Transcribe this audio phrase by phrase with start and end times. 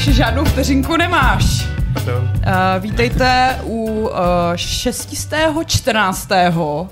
[0.00, 1.68] Aleši, žádnou vteřinku nemáš.
[1.94, 2.22] Pardon.
[2.22, 4.10] Uh, vítejte u uh,
[4.56, 6.28] 614.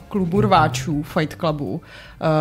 [0.08, 1.80] klubu rváčů Fight Clubu, uh,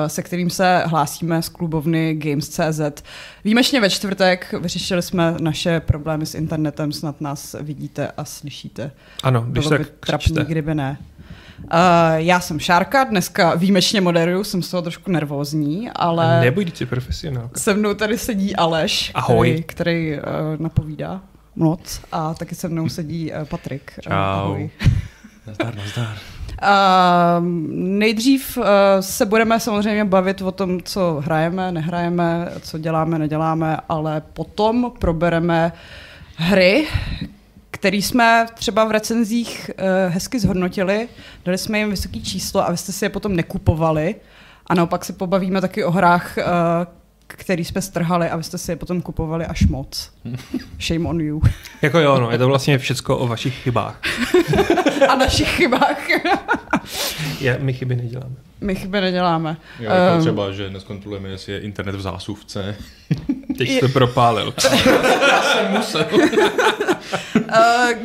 [0.08, 3.04] se kterým se hlásíme z klubovny Games.cz.
[3.44, 8.92] Výjimečně ve čtvrtek vyřešili jsme naše problémy s internetem, snad nás vidíte a slyšíte.
[9.24, 10.98] Ano, když Bylo tak by trapný, kdyby ne.
[11.64, 11.70] Uh,
[12.16, 17.60] já jsem Šárka, dneska výjimečně moderuju, jsem z toho trošku nervózní, ale Neboj, ty profesionálka.
[17.60, 19.52] se mnou tady sedí Aleš, Ahoj.
[19.52, 21.22] který, který uh, napovídá
[21.56, 23.92] moc a taky se mnou sedí uh, Patrik.
[23.98, 24.12] Uh, Čau.
[24.14, 24.70] ahoj.
[25.48, 26.18] Nazdar, nazdar.
[26.62, 28.64] Uh, nejdřív uh,
[29.00, 35.72] se budeme samozřejmě bavit o tom, co hrajeme, nehrajeme, co děláme, neděláme, ale potom probereme
[36.36, 36.88] hry,
[37.78, 41.08] který jsme třeba v recenzích uh, hezky zhodnotili,
[41.46, 44.16] dali jsme jim vysoký číslo a vy jste si je potom nekupovali.
[44.68, 46.44] A naopak se pobavíme taky o hrách, uh,
[47.28, 50.12] který jsme strhali a vy jste si je potom kupovali až moc.
[50.80, 51.42] Shame on you.
[51.82, 54.00] Jako jo, no, je to vlastně všecko o vašich chybách.
[55.10, 56.08] a našich chybách.
[57.40, 58.36] Je, my chyby neděláme.
[58.62, 59.58] My chyby neděláme.
[59.80, 62.76] Jo, jako Ehm, třeba, že neskontrolujeme, jestli je internet v zásuvce.
[63.58, 64.54] Teď jsi to propálil.
[65.30, 66.06] Já jsem musel.
[67.36, 67.44] Uh,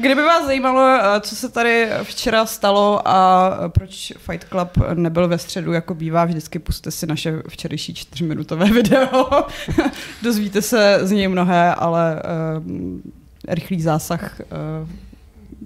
[0.01, 5.39] kdyby vás zajímalo, uh, co se tady včera stalo a proč Fight Club nebyl ve
[5.39, 9.31] středu, jako bývá vždycky, puste si naše včerejší čtyřminutové video.
[10.23, 12.23] Dozvíte se z něj mnohé, ale
[12.57, 12.65] uh,
[13.49, 14.41] rychlý zásah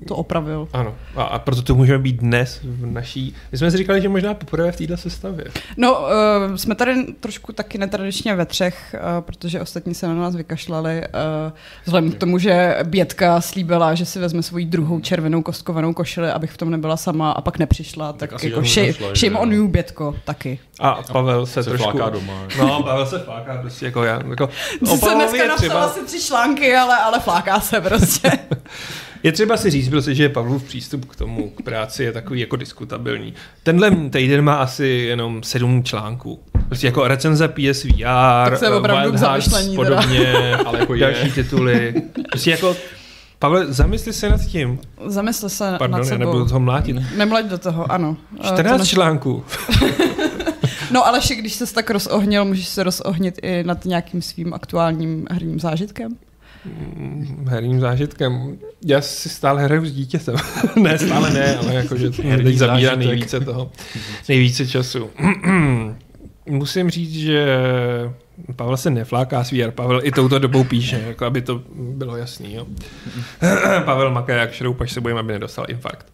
[0.06, 0.68] to opravil.
[0.72, 3.34] Ano, a, a proto tu můžeme být dnes v naší...
[3.52, 5.44] My jsme si říkali, že možná poprvé v této sestavě.
[5.76, 10.36] No, uh, jsme tady trošku taky netradičně ve třech, uh, protože ostatní se na nás
[10.36, 11.00] vykašlali.
[11.00, 11.52] Uh,
[11.84, 16.50] vzhledem k tomu, že Bětka slíbila, že si vezme svoji druhou červenou kostkovanou košili, abych
[16.50, 19.40] v tom nebyla sama a pak nepřišla, tak, Tak jako shame, jo?
[19.40, 20.58] on you, Bětko, taky.
[20.80, 21.90] A Pavel se, se trošku...
[21.90, 22.32] fláká doma.
[22.58, 24.22] No, Pavel se fláká prostě jako já.
[24.30, 24.48] Jako,
[24.96, 28.30] se dneska napsala třeba, asi tři články, ale, ale fláká se prostě.
[29.26, 32.56] je třeba si říct, prostě, že Pavlův přístup k tomu, k práci je takový jako
[32.56, 33.34] diskutabilní.
[33.62, 36.40] Tenhle týden má asi jenom sedm článků.
[36.66, 41.94] Prostě jako recenze PSVR, Tak to je opravdu Wild Hearts, podobně, Ale jako další tituly.
[42.30, 42.76] Prostě jako,
[43.38, 44.78] Pavle, zamysli se nad tím.
[45.06, 46.18] Zamysl se Pardon, nad sebou.
[46.18, 46.96] nebudu toho mlátit.
[47.16, 48.16] Nemlaď do toho, ano.
[48.40, 49.44] Eh, 14 to naš- článků.
[50.90, 55.60] No ale když ses tak rozohnil, můžeš se rozohnit i nad nějakým svým aktuálním herním
[55.60, 56.16] zážitkem?
[57.48, 58.58] Herním zážitkem.
[58.86, 60.34] Já si stále hraju s dítětem.
[60.82, 62.10] ne, stále ne, ale jakože
[62.44, 63.70] teď zabírá nejvíce toho,
[64.28, 65.10] nejvíce času.
[66.48, 67.46] Musím říct, že
[68.56, 72.54] Pavel se nefláká s VR, Pavel i touto dobou píše, jako aby to bylo jasný.
[72.54, 72.66] Jo.
[73.84, 76.06] Pavel maká jak šroub, až se bojím, aby nedostal infarkt.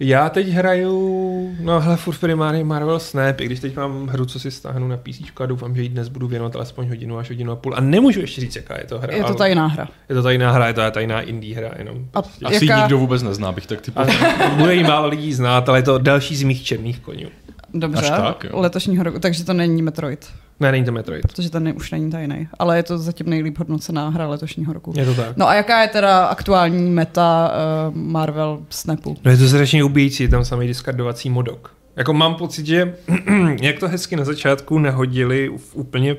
[0.00, 4.40] Já teď hraju, no hele, furt primárně Marvel Snap, i když teď mám hru, co
[4.40, 7.52] si stáhnu na PC a doufám, že ji dnes budu věnovat alespoň hodinu až hodinu
[7.52, 7.74] a půl.
[7.76, 9.14] A nemůžu ještě říct, jaká je to hra.
[9.14, 9.88] Je to tajná hra.
[10.08, 12.08] je to tajná hra, je to tajná indie hra jenom.
[12.14, 12.80] A Asi jaká...
[12.80, 14.00] nikdo vůbec nezná, bych tak typu.
[14.56, 17.28] Bude jí málo lidí znát, ale je to další z mých černých konňů.
[17.74, 18.60] Dobře, Až tak, jo.
[18.60, 20.26] letošního roku, takže to není Metroid,
[20.60, 21.22] Ne, není to Metroid.
[21.22, 24.92] protože ten už není tajný, ale je to zatím nejlíp hodnocená hra letošního roku.
[24.96, 25.36] Je to tak.
[25.36, 27.52] No a jaká je teda aktuální meta
[27.88, 29.16] uh, Marvel Snapu?
[29.24, 31.74] No je to strašně ubíjící, je tam samý diskardovací modok.
[31.96, 32.94] Jako mám pocit, že
[33.60, 36.16] jak to hezky na začátku nehodili v úplně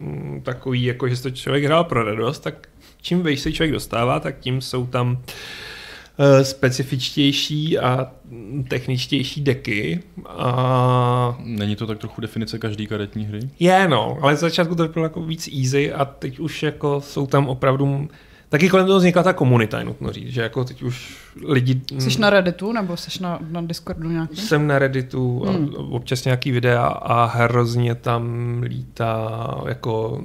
[0.00, 2.68] mm, takový, jako že to člověk hrál pro radost, tak
[3.02, 5.32] čím vejš se člověk dostává, tak tím jsou tam eh,
[6.42, 8.10] specifičtější a
[8.68, 10.00] techničtější deky.
[10.28, 13.40] A Není to tak trochu definice každý karetní hry?
[13.58, 17.26] Je, no, ale z začátku to bylo jako víc easy a teď už jako jsou
[17.26, 18.08] tam opravdu...
[18.50, 21.80] Taky kolem toho vznikla ta komunita, je nutno říct, že jako teď už lidi...
[21.98, 24.36] Jsi na Redditu nebo jsi na, na Discordu nějaký?
[24.36, 25.68] Jsem na Redditu a Hmm.
[25.74, 28.24] občas nějaký videa a hrozně tam
[28.62, 29.28] lítá
[29.68, 30.22] jako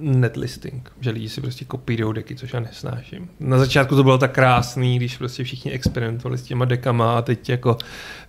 [0.00, 3.28] netlisting, že lidi si prostě kopírují deky, což já nesnáším.
[3.40, 7.48] Na začátku to bylo tak krásný, když prostě všichni experimentovali s těma dekama a teď
[7.48, 7.76] jako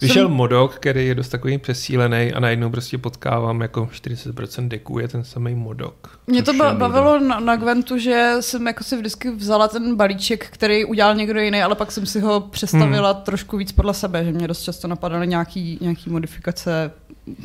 [0.01, 4.99] vyšel Jsem- modok, který je dost takový přesílený a najednou prostě potkávám jako 40% deků
[4.99, 6.19] je ten samý modok.
[6.27, 10.47] Mě to ba- bavilo na, na Gwentu, že jsem jako si vždycky vzala ten balíček,
[10.50, 13.21] který udělal někdo jiný, ale pak jsem si ho přestavila hmm.
[13.21, 16.91] trošku víc podle sebe, že mě dost často napadaly nějaký, nějaký modifikace,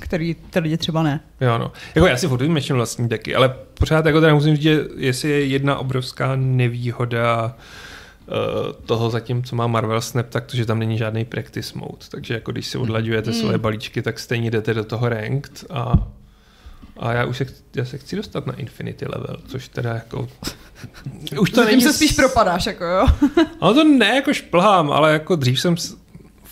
[0.00, 1.20] který ty lidi třeba ne.
[1.40, 1.72] Jo, no.
[1.94, 5.30] Jako já si furt vymýšlím vlastní deky, ale pořád jako teda musím říct, že jestli
[5.30, 7.56] je jedna obrovská nevýhoda
[8.26, 12.06] uh, toho zatím, co má Marvel Snap, tak to, že tam není žádný practice mode.
[12.10, 13.36] Takže jako když si odlaďujete Mm.
[13.36, 15.92] svoje balíčky, tak stejně jdete do toho ranked a
[16.98, 17.46] a já už se,
[17.76, 20.28] já se chci dostat na Infinity level, což teda jako...
[21.40, 21.82] už to Zatím není...
[21.82, 23.06] se spíš propadáš, jako jo.
[23.60, 25.76] Ale to ne jako šplhám, ale jako dřív jsem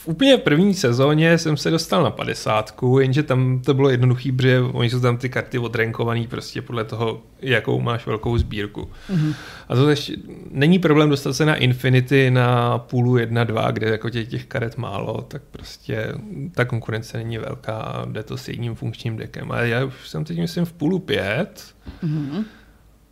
[0.04, 4.60] v úplně první sezóně jsem se dostal na 50, jenže tam to bylo jednoduchý, protože
[4.60, 8.90] oni jsou tam ty karty odrenkovaný prostě podle toho, jakou máš velkou sbírku.
[9.10, 9.34] Mm-hmm.
[9.68, 10.16] A to ještě
[10.50, 15.22] není problém dostat se na Infinity na půlu 1-2, kde jako těch, těch karet málo,
[15.28, 16.12] tak prostě
[16.54, 19.52] ta konkurence není velká a jde to s jedním funkčním dekem.
[19.52, 21.74] A já už jsem teď myslím v půlu 5
[22.04, 22.44] mm-hmm.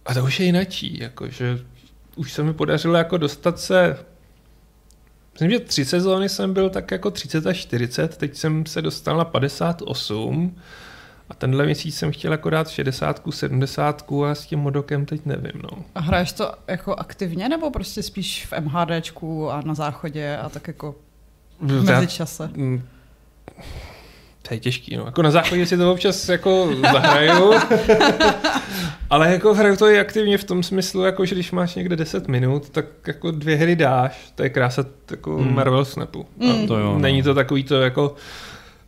[0.07, 1.59] a to už je jinačí, jakože
[2.17, 3.97] už se mi podařilo jako dostat se
[5.33, 9.17] Myslím, že tři sezóny jsem byl tak jako 30 až 40, teď jsem se dostal
[9.17, 10.57] na 58
[11.31, 15.63] a tenhle měsíc jsem chtěl jako dát 60, 70 a s tím modokem teď nevím.
[15.63, 15.85] No.
[15.95, 20.69] A hraješ to jako aktivně nebo prostě spíš v MHDčku a na záchodě a tak
[20.69, 20.95] jako
[21.61, 22.51] v mezičase?
[22.55, 22.83] Mm,
[23.49, 23.92] to
[24.53, 25.05] je těžký, no.
[25.07, 27.53] Jako na záchodě si to občas jako zahraju,
[29.11, 32.29] ale jako hraju to i aktivně v tom smyslu, jako že když máš někde 10
[32.29, 35.55] minut, tak jako dvě hry dáš, to je krása jako mm.
[35.55, 36.27] Marvel Snapu.
[36.37, 36.67] Mm.
[36.67, 36.99] To jo, no.
[36.99, 38.15] Není to takový to jako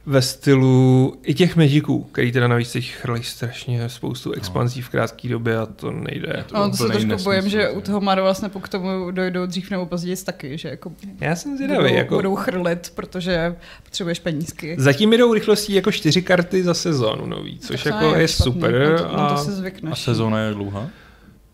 [0.07, 4.35] ve stylu i těch Magiců, který teda navíc teď chrlí strašně spoustu no.
[4.37, 6.45] expanzí v krátké době a to nejde.
[6.47, 9.71] To no, to se trošku bojím, že u toho Marvel Snapu k tomu dojdou dřív
[9.71, 11.83] nebo později taky, že jako Já jsem zvědavý.
[11.83, 12.15] Budou, jako...
[12.15, 14.77] budou chrlit, protože potřebuješ penízky.
[14.79, 18.91] Zatím jdou rychlostí jako čtyři karty za sezónu nový, což tak jako je, je super.
[18.91, 19.37] No to, a...
[19.37, 19.93] to se zvykneš.
[19.93, 20.91] A sezóna je dlouhá?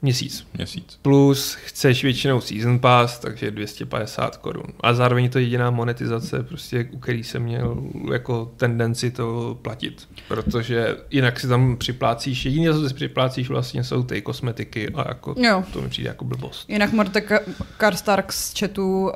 [0.02, 0.46] Měsíc.
[0.56, 0.98] Měsíc.
[1.02, 4.66] Plus chceš většinou season pass, takže 250 korun.
[4.80, 7.82] A zároveň to jediná monetizace, prostě, u který jsem měl
[8.12, 10.08] jako tendenci to platit.
[10.28, 15.34] Protože jinak si tam připlácíš, jediné, co si připlácíš vlastně jsou ty kosmetiky a jako
[15.38, 15.64] jo.
[15.72, 16.70] to mi přijde jako blbost.
[16.70, 17.32] Jinak Mortek
[17.76, 19.10] Karstark z chatu uh,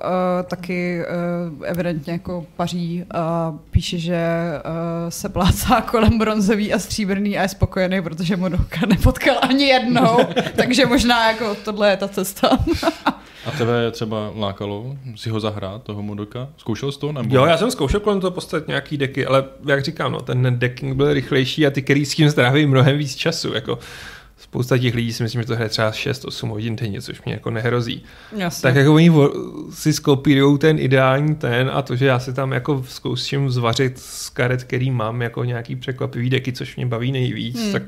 [0.46, 1.00] taky
[1.58, 4.70] uh, evidentně jako paří a uh, píše, že uh,
[5.08, 8.48] se plácá kolem bronzový a stříbrný a je spokojený, protože mu
[8.88, 10.18] nepotkal ani jednou.
[10.56, 12.58] takže takže možná jako tohle je ta cesta.
[13.46, 16.48] A tebe třeba lákalo si ho zahrát, toho Modoka?
[16.56, 17.12] Zkoušel jsi to?
[17.12, 17.34] Nebo?
[17.34, 20.96] Jo, já jsem zkoušel kolem toho postavit nějaký deky, ale jak říkám, no, ten decking
[20.96, 23.54] byl rychlejší a ty, který s tím stráví mnohem víc času.
[23.54, 23.78] Jako,
[24.54, 27.50] spousta těch lidí si myslím, že to hraje třeba 6-8 hodin denně, což mě jako
[27.50, 28.02] nehrozí.
[28.36, 28.62] Jasně.
[28.62, 29.10] Tak jako oni
[29.70, 34.30] si skopírují ten ideální ten a to, že já si tam jako zkouším zvařit z
[34.30, 37.72] karet, který mám jako nějaký překvapivý deky, což mě baví nejvíc, hmm.
[37.72, 37.82] tak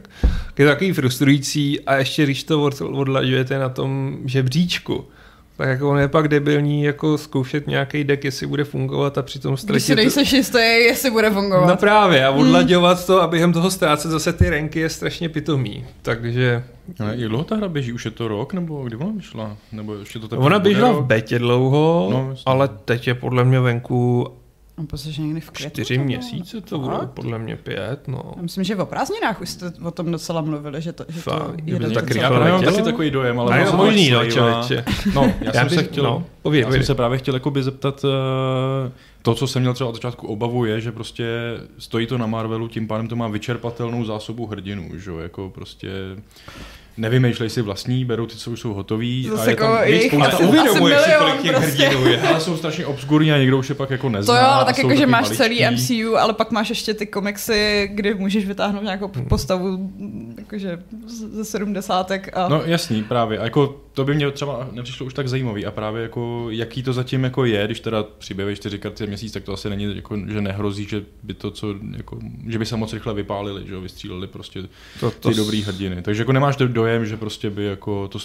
[0.58, 5.04] je to takový frustrující a ještě když to odlaďujete na tom žebříčku,
[5.56, 9.56] tak jako on je pak debilní jako zkoušet nějaký deck, jestli bude fungovat a přitom
[9.56, 9.75] ztratit...
[9.75, 11.67] Když si nejseš jistý, jestli bude fungovat.
[11.67, 12.41] No právě a hmm.
[12.41, 13.06] odlaďovat hmm.
[13.06, 15.85] to a během toho ztrácet zase ty renky je strašně pitomý.
[16.03, 16.64] Takže...
[17.00, 17.93] Ale jak dlouho ta hra běží?
[17.93, 19.56] Už je to rok nebo kdy ona vyšla?
[19.73, 24.29] Nebo ještě to ona běžela v betě dlouho, no, ale teď je podle mě venku
[24.78, 25.84] No, prostě někdy v květnu.
[25.84, 28.32] Čtyři měsíce to bude, podle mě pět, no.
[28.37, 31.38] Já myslím, že o prázdninách už jste o tom docela mluvili, že to, že Fakt,
[31.38, 33.64] to jede tak Já mám taky takový dojem, ale...
[33.64, 34.84] No, možný, no, člověče.
[35.14, 37.62] No, já, já jsem bych, se chtěl, no, pověd, já jsem se právě chtěl jakoby
[37.62, 38.11] zeptat, uh,
[39.23, 41.26] to, co jsem měl třeba od začátku obavu, je, že prostě
[41.79, 45.90] stojí to na Marvelu, tím pádem to má vyčerpatelnou zásobu hrdinů, že jo, jako prostě
[46.96, 49.28] nevymýšlej si vlastní, berou ty, co už jsou hotový.
[49.31, 51.87] Zase a je tam jako jejich spousta uvědomuješ si, kolik těch prostě.
[51.87, 52.20] hrdinů je.
[52.20, 54.34] Ale jsou strašně obskurní a někdo už je pak jako nezná.
[54.34, 55.37] To jo, ale tak jako, že máš maličký.
[55.37, 59.26] celý MCU, ale pak máš ještě ty komiksy, kdy můžeš vytáhnout nějakou hmm.
[59.26, 59.90] postavu
[60.38, 62.37] jakože ze sedmdesátek.
[62.37, 62.48] A...
[62.48, 63.38] No jasný, právě.
[63.38, 66.93] A jako to by mě třeba nepřišlo už tak zajímavý a právě jako jaký to
[66.93, 70.40] zatím jako je, když teda přibývají čtyři karty měsíc, tak to asi není jako, že
[70.40, 74.26] nehrozí, že by to co, jako, že by se moc rychle vypálili, že jo, vystříleli
[74.26, 74.62] prostě
[75.00, 75.37] to, to ty s...
[75.37, 76.02] dobrý hrdiny.
[76.02, 78.19] Takže jako nemáš do, dojem, že prostě by jako to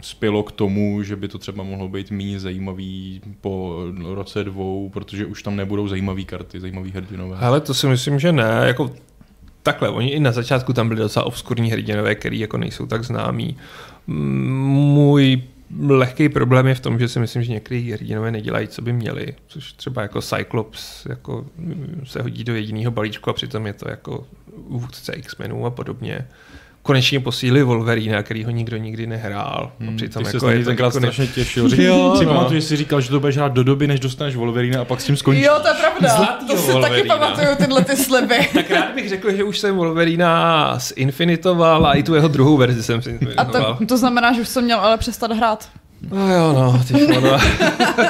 [0.00, 3.82] spělo k tomu, že by to třeba mohlo být méně zajímavý po
[4.14, 7.36] roce dvou, protože už tam nebudou zajímavé karty, zajímavý hrdinové.
[7.36, 8.60] Ale to si myslím, že ne.
[8.66, 8.90] Jako
[9.62, 13.56] takhle, oni i na začátku tam byli docela obskurní hrdinové, který jako nejsou tak známí.
[14.06, 15.42] Můj
[15.88, 19.34] lehký problém je v tom, že si myslím, že některý hrdinové nedělají, co by měli,
[19.46, 21.46] což třeba jako Cyclops jako
[22.04, 24.26] se hodí do jediného balíčku a přitom je to jako
[24.68, 26.26] vůdce X-menů a podobně
[26.84, 29.72] konečně posílili Wolverina, který ho nikdo nikdy nehrál.
[29.80, 31.14] Hmm, a přitom ty jako je tenkrát konec...
[31.14, 31.68] strašně těšil.
[31.82, 32.34] Jo, si no.
[32.34, 35.00] pamatuju, že jsi říkal, že to budeš hrát do doby, než dostaneš Wolverina a pak
[35.00, 35.44] s tím skončíš.
[35.44, 36.16] Jo, to je pravda.
[36.16, 36.96] Zlatýho to si Wolverina.
[36.96, 38.48] taky pamatuju tyhle ty sliby.
[38.54, 42.82] tak rád bych řekl, že už jsem Wolverina zinfinitoval a i tu jeho druhou verzi
[42.82, 43.00] jsem
[43.36, 45.68] A to, to znamená, že už jsem měl ale přestat hrát.
[46.10, 47.38] No jo, no, ty no.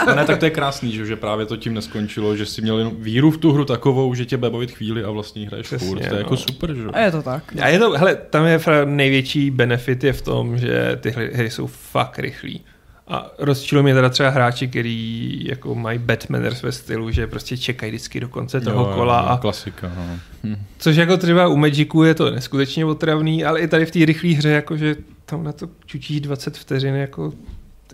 [0.14, 3.30] ne, tak to je krásný, že, že právě to tím neskončilo, že jsi měl víru
[3.30, 5.98] v tu hru takovou, že tě bude bavit chvíli a vlastně hraješ Přesně, furt.
[5.98, 6.18] To je no.
[6.18, 6.82] jako super, že?
[6.92, 7.42] A je to tak.
[7.62, 11.66] A je to, hele, tam je největší benefit je v tom, že ty hry jsou
[11.66, 12.60] fakt rychlí.
[13.08, 17.92] A rozčilují mě teda třeba hráči, kteří jako mají Batmaners ve stylu, že prostě čekají
[17.92, 19.20] vždycky do konce toho jo, kola.
[19.20, 19.38] Jo, a...
[19.38, 20.18] Klasika, no.
[20.44, 20.56] hm.
[20.78, 24.30] Což jako třeba u Magicu je to neskutečně otravný, ale i tady v té rychlé
[24.30, 24.96] hře, jakože
[25.26, 27.32] tam na to čučíš 20 vteřin, jako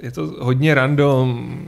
[0.03, 1.59] je to hodně random.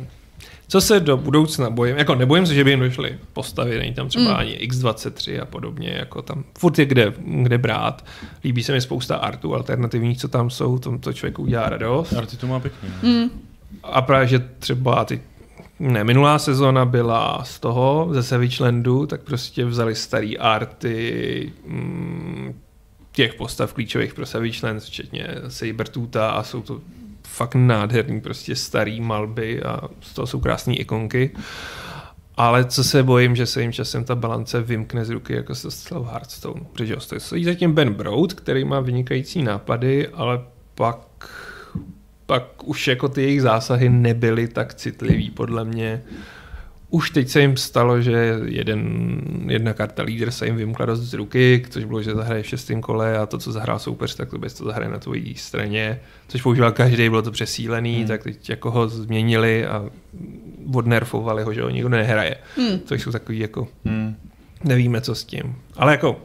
[0.68, 4.08] Co se do budoucna bojím, jako nebojím se, že by jim došly postavy, není tam
[4.08, 4.30] třeba Mm.
[4.30, 4.36] mm.
[4.36, 8.04] ani X23 a podobně, jako tam furt je kde, kde brát.
[8.44, 12.12] Líbí se mi spousta artů alternativních, co tam jsou, tom to člověku udělá radost.
[12.12, 12.88] Arty to má pěkný.
[13.02, 13.20] Hmm.
[13.20, 13.30] no.
[13.82, 15.20] A právě, že třeba ty
[15.80, 22.54] ne, minulá sezóna byla z toho, ze Savage Landu, tak prostě vzali starý arty mm,
[23.12, 26.80] těch postav klíčových pro Savage Land, včetně Sabertoota a jsou to
[27.32, 31.30] fakt nádherný prostě starý malby a z toho jsou krásné ikonky.
[32.36, 35.70] Ale co se bojím, že se jim časem ta balance vymkne z ruky, jako se
[35.70, 36.60] stalo Hearthstone.
[36.72, 40.40] Protože stojí zatím Ben Broad, který má vynikající nápady, ale
[40.74, 41.28] pak
[42.26, 46.02] pak už jako ty jejich zásahy nebyly tak citlivý podle mě.
[46.94, 51.14] Už teď se jim stalo, že jeden, jedna karta lídr se jim vymkla dost z
[51.14, 54.38] ruky, což bylo, že zahraje v šestém kole a to, co zahrál soupeř, tak to
[54.38, 58.06] bez to zahraje na tvojí straně, což používal každý, bylo to přesílený, Hmm.
[58.06, 59.84] tak teď jako ho změnili a
[60.74, 62.36] odnerfovali ho, že ho nikdo nehraje.
[62.56, 62.80] Hmm.
[62.84, 64.16] Což jsou takový jako Hmm.
[64.64, 65.56] nevíme, co s tím.
[65.76, 66.20] Ale jako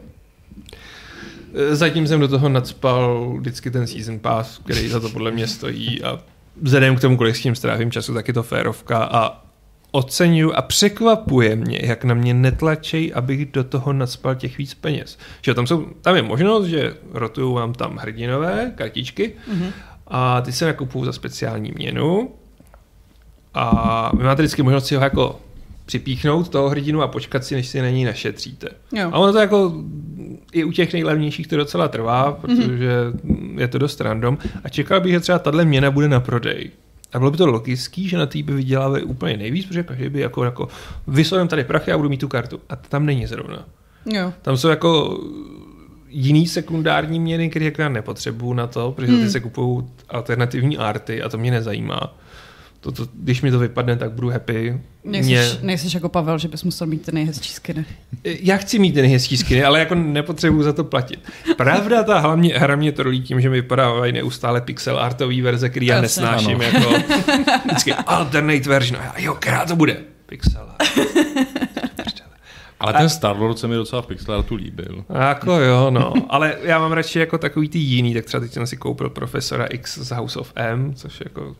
[1.53, 5.47] e, zatím jsem do toho nadspal vždycky ten season pass, který za to podle mě
[5.47, 6.19] stojí a
[6.62, 9.47] vzhledem k tomu, kolik s tím strávím času, tak je to férovka a
[9.91, 15.17] oceňuju a překvapuje mě, jak na mě netlačej, abych do toho nadspal těch víc peněz.
[15.41, 19.70] Že tam, jsou, tam je možnost, že rotují vám tam hrdinové kartičky Mhm.
[20.08, 22.32] a ty se nakupují za speciální měnu
[23.53, 25.39] a vy máte vždycky možnost si ho jako
[25.86, 28.67] připíchnout toho hrdinu a počkat si, než si na ní našetříte.
[28.96, 29.10] Jo.
[29.12, 29.74] A ono to jako
[30.51, 32.89] i u těch nejlevnějších to docela trvá, protože
[33.58, 36.72] je to dost random a čekal bych, že třeba tahle měna bude na prodej.
[37.17, 40.19] A bylo by to logický, že na té by vydělávali úplně nejvíc, protože každý by
[40.19, 40.67] jako, jako
[41.07, 42.59] vysolím tady prachy a budu mít tu kartu.
[42.69, 43.65] A tam není zrovna.
[44.05, 44.33] Jo.
[44.41, 45.19] Tam jsou jako
[46.09, 49.21] jiný sekundární měny, které jako já nepotřebuju na to, protože Hmm.
[49.21, 52.17] ty se kupují alternativní arty a to mě nezajímá.
[52.79, 54.81] To, to, když mi to vypadne, tak budu happy.
[55.03, 57.86] Nejsiš, nejsiš jako Pavel, že bys musel mít ty nejhezčí skiny.
[58.24, 61.19] Já chci mít ty nejhezčí skiny, ale jako nepotřebuju za to platit.
[61.57, 65.69] Pravda, ta hra mě, hra mě trolí tím, že mi vypadávají neustále pixel artový verze,
[65.69, 66.24] který já Jasně.
[66.24, 66.62] nesnáším.
[66.62, 66.63] Ano.
[66.63, 66.93] Jako,
[67.65, 69.01] vždycky alternate version.
[69.01, 69.98] A já, jo, která to bude?
[70.25, 71.00] Pixel art.
[72.79, 75.05] Ale ten Star-Lord se mi docela v pixel artu líbil.
[75.29, 76.13] Jako jo, no.
[76.29, 79.65] Ale já mám radši jako takový ty jiný, tak třeba teď jsem si koupil Profesora
[79.65, 81.55] X z House of M, což je jako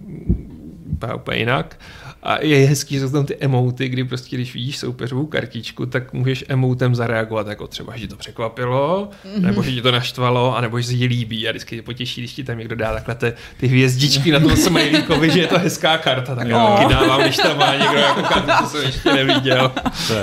[1.16, 1.80] úplně jinak.
[2.24, 6.14] A je hezký, že jsou tam ty emoty, kdy prostě, když vidíš soupeřovou kartičku, tak
[6.14, 9.42] můžeš emotem zareagovat, jako třeba, že ti to překvapilo, mm-hmm.
[9.42, 12.34] nebo že ti to naštvalo, anebo že se ti líbí a vždycky tě potěší, když
[12.34, 15.98] ti tam někdo dá takhle ty, ty hvězdičky na tom smajlíkovi, že je to hezká
[15.98, 16.76] karta, tak já Jo.
[16.78, 19.72] taky dávám, když tam má někdo jako kartu, co jsem ještě neviděl.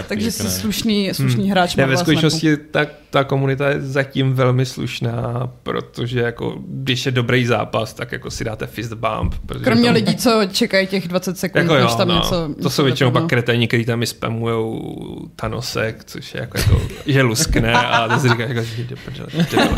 [0.08, 1.76] Takže jsi slušný, slušný hráč.
[1.76, 7.46] Ne, ve skutečnosti ta, ta komunita je zatím velmi slušná, protože jako, když je dobrý
[7.46, 9.34] zápas, tak jako si dáte fist bump.
[9.46, 12.48] protože Kromě tam, lidí, co čekají těch 20 sekund, jako než jo, tam no, něco...
[12.62, 16.80] to něco jsou většinou pak kreténi, který tam i spamujou Thanosek, což je jako, jako
[17.06, 18.96] že luskne a to si říká, jako, že jde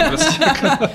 [0.09, 0.89] prostě jako.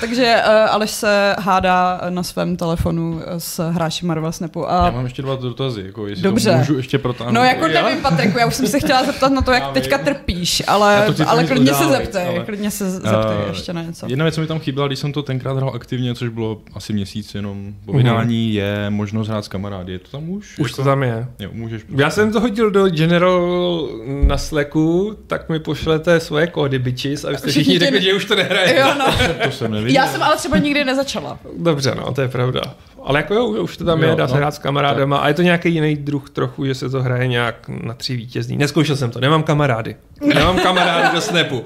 [0.00, 4.70] Takže uh, Aleš se hádá na svém telefonu s hráči Marvel Snapu.
[4.70, 6.50] A Já mám ještě dva dotazy, jako jestli Dobře.
[6.50, 7.34] to můžu ještě protáhnout.
[7.34, 9.96] No jako nevím, Patriku, já už jsem se chtěla zeptat na to, jak Já teďka
[9.96, 10.04] vím.
[10.06, 13.10] trpíš, ale, ale klidně se zeptej, ale- klidně se zeptej
[13.44, 14.06] Eh, ještě na něco.
[14.08, 16.92] Jedna věc, co mi tam chyběla, když jsem to tenkrát hrál aktivně, což bylo asi
[16.92, 19.92] měsíc jenom po vydání, je možnost hrát s kamarády.
[19.92, 20.58] Je to tam už?
[20.58, 21.26] Už to tam je.
[21.38, 21.82] Jo, můžeš.
[21.82, 22.02] prostě.
[22.02, 23.88] Já jsem to hodil do General
[24.26, 28.24] na Slacku, tak mi pošlete svoje kódy bitches a vy jste Všichni řekli, že už
[28.24, 28.78] to nehraje.
[28.80, 29.06] Jo, no.
[29.44, 30.04] To jsem neviděl.
[30.04, 31.38] Já jsem ale třeba nikdy nezačala.
[31.58, 32.60] Dobře, no, to je pravda.
[33.04, 34.38] Ale jako jo, už to tam Jo, je, dá se no.
[34.38, 37.68] hrát s kamarádama a je to nějaký jiný druh trochu, že se to hraje nějak
[37.68, 38.56] na tři vítězný.
[38.56, 39.96] Neskoušel jsem to, nemám kamarády.
[40.34, 41.64] Nemám kamarády do Snapu.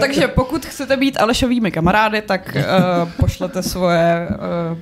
[0.00, 4.78] Takže pokud chcete být Alešovými kamarády, tak uh, pošlete svoje uh,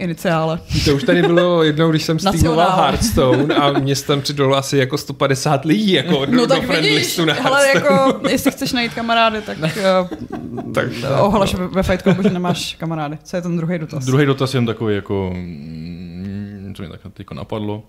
[0.00, 0.60] iniciále.
[0.84, 2.70] To už tady bylo jednou, když jsem streamoval.
[2.76, 6.82] Hearthstone a mě tam přidalo asi jako 150 lidí jako do, No do tak friend
[6.84, 7.84] vidíš, listu na Hearthstone.
[7.94, 10.86] jako, jestli chceš najít kamarády, tak, uh, Tak,
[11.20, 13.18] ohlaš ve, ve Fight Clubu, že nemáš kamarády.
[13.24, 14.04] Co je ten druhý dotaz?
[14.04, 17.82] Druhý dotaz je jen takový, jako, mm, co mě tak teď napadlo.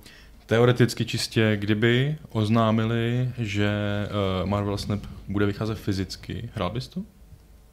[0.45, 3.69] Teoreticky čistě, kdyby oznámili, že
[4.43, 7.01] uh, Marvel Snap bude vycházet fyzicky, hrál bys to?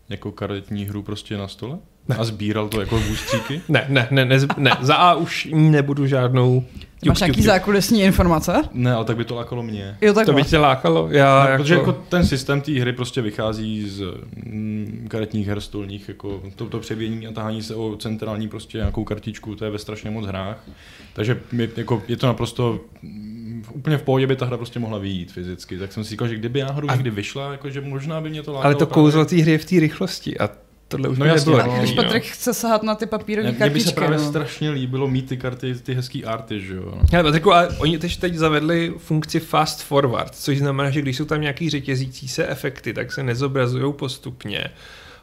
[0.08, 1.78] Jako karetní hru prostě na stole?
[2.08, 2.16] Ne.
[2.16, 3.60] A sbíral to jako bůstříky?
[3.68, 6.64] Ne, ne, ne, ne, ne, za A už nebudu žádnou
[7.00, 8.62] Ty máš nějaký zákulisní informace?
[8.72, 9.96] Ne, ale tak by to lákalo mě.
[10.00, 10.34] Jo, To takhle.
[10.34, 11.08] by tě lákalo?
[11.10, 11.62] Já No, jako...
[11.62, 14.02] Protože jako ten systém té hry prostě vychází z
[14.46, 19.04] mm, karetních her stolních, jako to, to přebíjení a tahání se o centrální prostě nějakou
[19.04, 20.64] kartičku, to je ve strašně moc hrách.
[21.12, 24.98] Takže je, jako, je to naprosto mm, úplně v pohodě by ta hra prostě mohla
[24.98, 25.78] vyjít fyzicky.
[25.78, 28.42] Tak jsem si říkal, že kdyby náhodou A- někdy vyšla, jako, že možná by mě
[28.42, 28.64] to lákalo.
[28.64, 28.94] Ale to právě.
[28.94, 30.50] kouzlo té hry je v té rychlosti a
[30.88, 31.74] tohle už No jasně, nebylo.
[31.74, 31.78] no.
[31.82, 33.94] Když Patrik chce sahat na ty papírové Mně mně by se kartičky.
[33.94, 34.28] právě no.
[34.28, 36.94] strašně líbilo mít ty karty, ty hezký arty, že jo.
[37.12, 41.24] Ale Patriku, ale oni teď, teď zavedli funkci fast forward, což znamená, že když jsou
[41.24, 44.64] tam nějaký řetězící se efekty, tak se nezobrazují postupně,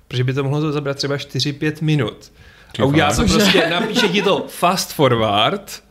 [0.08, 2.32] protože by to mohlo zabrat třeba 4-5 minut.
[2.76, 5.84] Ty A udělá to prostě, napíše ti to fast forward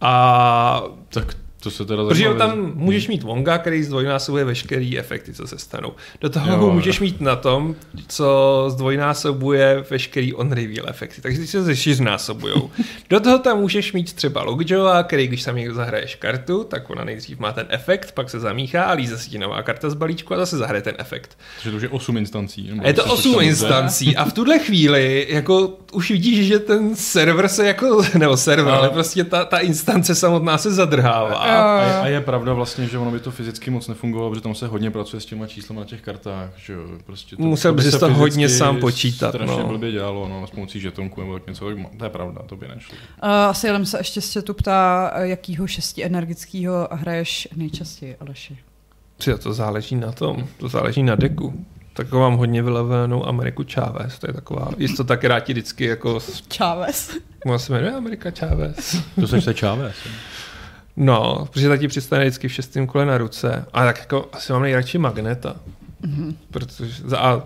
[0.00, 5.46] a Tak to se teda Protože tam můžeš mít Wonga, který zdvojnásobuje veškerý efekty, co
[5.46, 5.92] se stanou.
[6.20, 6.58] Do toho Jo.
[6.60, 6.72] jo.
[6.72, 7.74] můžeš mít na tom,
[8.08, 11.20] co zdvojnásobuje veškerý on-reveal efekty.
[11.20, 12.70] Takže ty se ze čtyřnásobujou.
[13.10, 17.04] Do toho tam můžeš mít třeba Lockjawa, který když tam někdo zahraješ kartu, tak ona
[17.04, 20.34] nejdřív má ten efekt, pak se zamíchá a líze si ti nová karta z balíčku
[20.34, 21.38] a zase zahraje ten efekt.
[21.54, 22.70] Takže to už je 8 instancí.
[22.82, 23.46] A je to něco, což 8 tam bude.
[23.46, 28.74] instancí a v tuhle chvíli jako už vidíš, že ten server se jako, nebo server,
[28.74, 31.49] ale prostě ta, ta instance samotná se zadrhává.
[31.58, 34.54] A je, a je pravda vlastně, že ono by to fyzicky moc nefungovalo, protože tam
[34.54, 37.82] se hodně pracuje s těma čísly na těch kartách, že jo, prostě to, Musel by
[37.82, 39.68] bys se to hodně sám počítat, Strašně no.
[39.68, 42.68] blbě dělalo, no, s pomocí žetonku nebo tak něco, tak to je pravda, to by
[42.68, 42.94] nešlo.
[43.22, 48.58] Uh, asi jenom se ještě z tu ptá, jakýho šesti energického hraješ nejčastěji, Aleši.
[49.16, 51.64] Přijde, to záleží na tom, to záleží na deku.
[51.92, 56.18] Tak mám hodně vylevenou Ameriku Chávez, to je taková jistota, která ti vždycky jako,
[56.56, 57.16] Chávez.
[57.46, 59.02] ona se jmenuje Amerika Chávez.
[59.20, 59.94] To se chce Chávez.
[61.02, 63.66] No, protože ta ti přistane vždycky v šestém kole na ruce.
[63.72, 65.56] A tak jako asi mám nejradši Magneta.
[66.02, 66.34] Mm-hmm.
[66.50, 67.42] Protože za A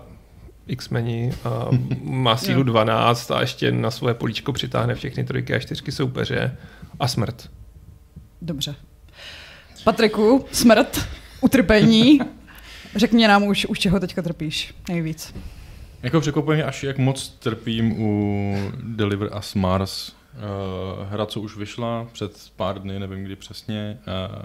[0.67, 1.67] X-meni a
[2.01, 2.63] má sílu Jo.
[2.63, 6.57] 12 a ještě na svoje políčko přitáhne všechny trojky a čtyřky soupeře
[6.99, 7.49] a smrt.
[8.41, 8.75] Dobře.
[9.83, 11.07] Patriku, smrt,
[11.41, 12.19] utrpení.
[12.95, 15.35] Řekni nám už, už čeho teďka trpíš nejvíc.
[16.03, 20.14] Jako překvapuje mě až, jak moc trpím u Deliver Us Mars.
[20.35, 23.97] Uh, hra, co už vyšla před pár dny, nevím kdy přesně.
[24.07, 24.35] Uh,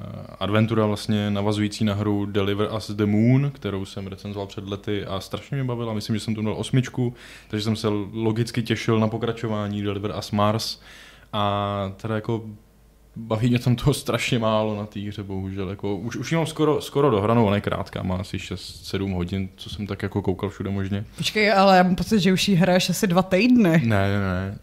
[0.40, 5.20] adventura vlastně navazující na hru Deliver Us the Moon, kterou jsem recenzoval před lety a
[5.20, 5.94] strašně mě bavila.
[5.94, 7.14] Myslím, že jsem to měl osmičku,
[7.48, 10.80] takže jsem se logicky těšil na pokračování Deliver Us Mars.
[11.32, 12.42] A teda jako
[13.16, 15.68] baví mě tam toho strašně málo na té hře, bohužel.
[15.68, 19.48] Jako, už, už ji mám skoro, skoro dohranou, ona je krátká, má asi 6-7 hodin,
[19.56, 21.04] co jsem tak jako koukal všude možně.
[21.16, 23.82] Počkej, ale já mám pocit, že už jí hraješ asi dva týdny.
[23.84, 24.58] Ne, ne, ne.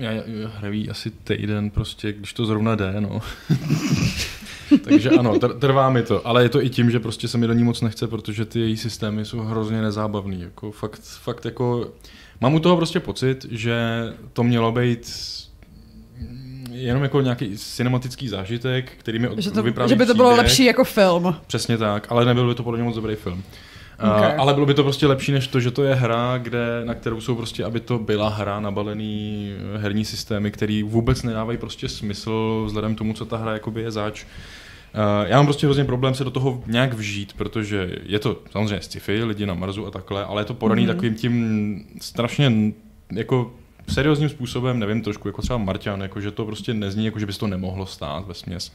[0.00, 3.20] Já, já hraju jí asi týden prostě, když to zrovna jde, no.
[4.84, 7.46] Takže ano, tr- trvá mi to, ale je to i tím, že prostě se mi
[7.46, 10.40] do ní moc nechce, protože ty její systémy jsou hrozně nezábavný.
[10.40, 11.88] Jako fakt, fakt jako,
[12.40, 13.80] mám u toho prostě pocit, že
[14.32, 15.12] to mělo být
[16.72, 20.30] jenom jako nějaký cinematický zážitek, který mi od, Že, to, vypráví že by to bylo
[20.30, 20.44] příběh.
[20.46, 21.34] lepší jako film.
[21.46, 23.42] Přesně tak, ale nebyl by to podle mě moc dobrý film.
[24.00, 24.34] Okay.
[24.34, 26.94] Uh, ale bylo by to prostě lepší než to, že to je hra, kde, na
[26.94, 31.88] kterou jsou prostě, aby to byla hra, nabalený eh, herní systémy, který vůbec nedávají prostě
[31.88, 34.24] smysl vzhledem tomu, co ta hra jakoby je zač.
[34.94, 38.80] Uh, já mám prostě hrozně problém se do toho nějak vžít, protože je to samozřejmě
[38.82, 40.90] sci-fi, lidi na Marsu a takhle, ale je to podaný Mhm.
[40.90, 40.96] mm.
[40.96, 42.52] takovým tím strašně
[43.12, 43.52] jako
[43.90, 47.32] seriózním způsobem, nevím, trošku jako třeba Marťan, jako že to prostě nezní, jako že by
[47.32, 48.72] se to nemohlo stát ve směs.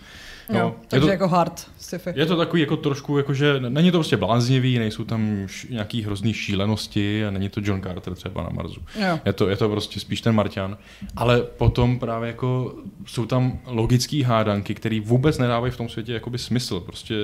[0.49, 2.13] No, jo, je takže to, jako hard sci-fi.
[2.15, 6.03] je to takový jako trošku, jako že není to prostě bláznivý, nejsou tam š, nějaký
[6.03, 8.81] hrozný šílenosti a není to John Carter třeba na Marsu.
[8.99, 9.19] Jo.
[9.25, 10.77] Je to, je to prostě spíš ten Marťan.
[11.15, 12.75] Ale potom právě jako
[13.05, 16.79] jsou tam logický hádanky, které vůbec nedávají v tom světě jakoby smysl.
[16.79, 17.15] Prostě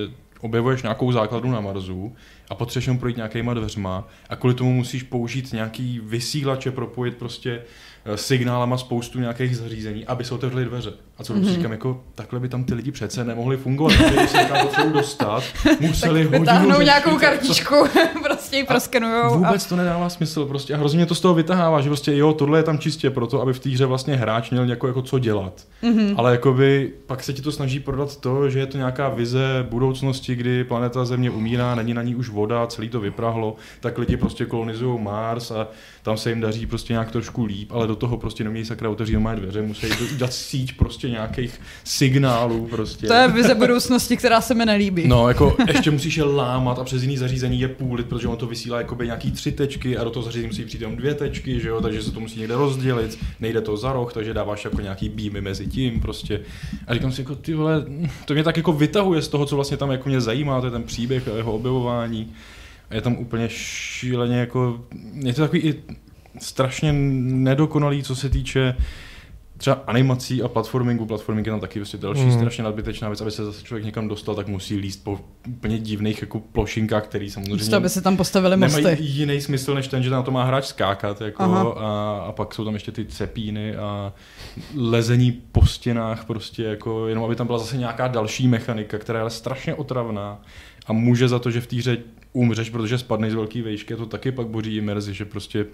[0.41, 2.15] objevuješ nějakou základu na Marsu
[2.49, 7.61] a potřebuješ jenom projít nějakýma dveřma a kvůli tomu musíš použít nějaký vysílače, propojit prostě
[8.05, 10.93] eh, signálama spoustu nějakých zařízení, aby se otevřely dveře.
[11.21, 11.53] A co mm-hmm.
[11.53, 15.43] říkám, jako takhle by tam ty lidi přece nemohli fungovat, když se potřebují dostat,
[15.79, 17.75] museli hodinu Vytáhnou řešit, nějakou kartičku,
[18.23, 19.37] prostě ji proskenujou.
[19.37, 22.33] Vůbec to nedává smysl prostě a hrozně mě to z toho vytahává, že prostě jo,
[22.33, 25.19] tohle je tam čistě proto, aby v té hře vlastně hráč měl jako, jako co
[25.19, 25.53] dělat.
[25.83, 26.13] Mm-hmm.
[26.17, 30.35] Ale jakoby pak se ti to snaží prodat to, že je to nějaká vize budoucnosti,
[30.35, 34.45] kdy planeta Země umírá, není na ní už voda, celý to vyprahlo, tak lidi prostě
[34.45, 35.67] kolonizují Mars a
[36.03, 39.13] tam se jim daří prostě nějak trošku líp, ale do toho prostě nemějí sakra otevřít
[39.13, 43.07] doma dveře, musí dát síť prostě nějakých signálů prostě.
[43.07, 45.07] To je vize budoucnosti, která se mi nelíbí.
[45.07, 48.47] No, jako ještě musíš je lámat a přes jiný zařízení je půlit, protože on to
[48.47, 51.69] vysílá jakoby nějaký tři tečky a do toho zařízení musí přijít jenom dvě tečky, že
[51.69, 55.09] jo, takže se to musí někde rozdělit, nejde to za roh, takže dáváš jako nějaký
[55.09, 56.41] beamy mezi tím prostě.
[56.87, 57.85] A říkám si jako ty vole,
[58.25, 60.71] to mě tak jako vytahuje z toho, co vlastně tam jako mě zajímá, to je
[60.71, 62.33] ten příběh a jeho objevování.
[62.89, 65.83] A je tam úplně šíleně jako, je to takový i
[66.39, 68.75] strašně nedokonalý, co se týče
[69.61, 72.31] třeba animací a platformingu, platforming je tam taky prostě další Mm.
[72.31, 76.21] strašně nadbytečná věc, aby se zase člověk někam dostal, tak musí líst po úplně divných
[76.21, 78.97] jako plošinkách, který samozřejmě Místo, aby se tam postavili nemají mosty.
[79.03, 81.61] jiný smysl, než ten, že na to má hráč skákat, jako, Aha.
[81.61, 84.13] a, a, pak jsou tam ještě ty cepíny a
[84.75, 89.21] lezení po stěnách, prostě jako, jenom aby tam byla zase nějaká další mechanika, která je
[89.21, 90.41] ale strašně otravná
[90.87, 91.97] a může za to, že v té hře
[92.33, 95.65] umřeš, protože spadneš z velký vejšky, to taky pak boří imerzi, že prostě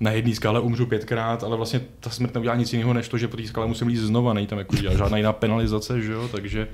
[0.00, 3.28] na jedné skále umřu pětkrát, ale vlastně ta smrt neudělá nic jiného, než to, že
[3.28, 6.68] po té skále musím jít znova, není tam jako žádná jiná penalizace, že jo, takže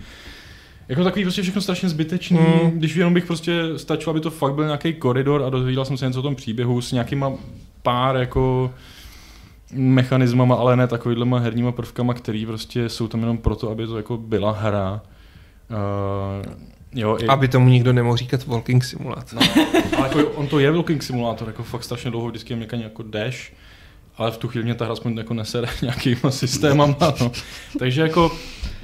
[0.89, 2.71] jako takový prostě všechno strašně zbytečný, mm.
[2.71, 6.07] když jenom bych prostě stačilo, aby to fakt byl nějaký koridor a dozvěděl jsem se
[6.07, 7.33] něco o tom příběhu s nějakýma
[7.83, 8.71] pár jako
[9.73, 14.17] mechanismama, ale ne takovýhlema herníma prvkama, který prostě jsou tam jenom proto, aby to jako
[14.17, 15.03] byla hra.
[15.71, 16.53] Uh,
[16.95, 17.27] jo, i...
[17.27, 19.41] Aby tomu nikdo nemohl říkat Walking Simulator.
[19.41, 19.65] No,
[19.97, 23.53] ale jako on to je Walking Simulator, jako fakt strašně dlouho vždycky někam jako dash,
[24.17, 26.97] ale v tu chvíli mě ta hra aspoň jako nesere nějakýma systémama.
[27.21, 27.33] No.
[27.79, 28.33] Takže jako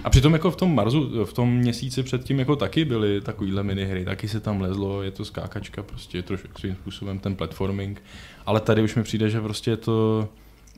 [0.04, 4.04] a přitom jako v tom Marzu, v tom měsíci předtím jako taky byly takovýhle minihry,
[4.04, 8.02] taky se tam lezlo, je to skákačka, prostě je trošku svým způsobem ten platforming,
[8.46, 10.28] ale tady už mi přijde, že prostě je to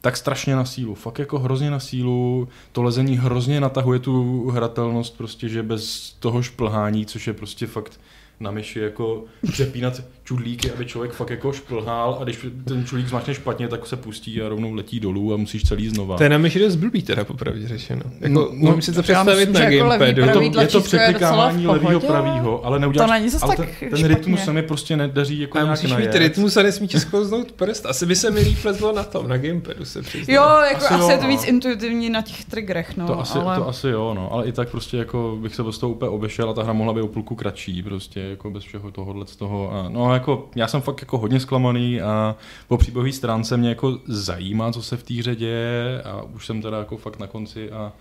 [0.00, 5.16] tak strašně na sílu, fakt jako hrozně na sílu, to lezení hrozně natahuje tu hratelnost,
[5.16, 8.00] prostě, že bez toho šplhání, což je prostě fakt
[8.40, 13.34] na myši jako přepínat čudlíky, aby člověk fakt jako šplhál a když ten čudlík zmáčne
[13.34, 16.16] špatně, tak se pustí a rovnou letí dolů a musíš celý znova.
[16.16, 18.02] To je na myši dost blbý teda popravdě řešeno.
[18.20, 20.20] Jako, no, no, si to představit na jako gamepadu.
[20.40, 24.44] Je to, je to překlikávání levýho pravýho, ale neuděláš, to není ale ten, ten rytmus
[24.44, 27.86] se mi prostě nedaří jako a musíš mít rytmus a nesmí sklouznout prst.
[27.86, 30.34] Asi by se mi líp lezlo na tom, na gamepadu se přiznám.
[30.34, 31.48] Jo, jako asi, asi jo, je to víc no.
[31.48, 33.06] intuitivní na těch triggerech, no.
[33.06, 33.56] To asi, ale...
[33.56, 36.50] to asi jo, no, ale i tak prostě jako bych se bez toho úplně obešel
[36.50, 39.72] a ta hra mohla být o půlku kratší, prostě jako bez všeho tohohle z toho.
[39.72, 42.36] A, no jako já jsem fakt jako hodně zklamaný a
[42.68, 46.62] po příběhové stránce mě jako zajímá, co se v té hře děje a už jsem
[46.62, 47.92] teda jako fakt na konci a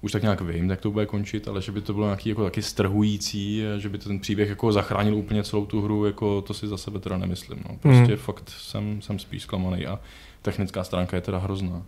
[0.00, 2.44] už tak nějak vím, jak to bude končit, ale že by to bylo nějaký jako
[2.44, 6.68] taky strhující, že by ten příběh jako zachránil úplně celou tu hru, jako to si
[6.68, 7.58] za sebe teda nemyslím.
[7.68, 7.76] No.
[7.76, 8.16] Prostě mm.
[8.16, 9.98] fakt jsem, jsem spíš zklamaný a
[10.42, 11.82] technická stránka je teda hrozná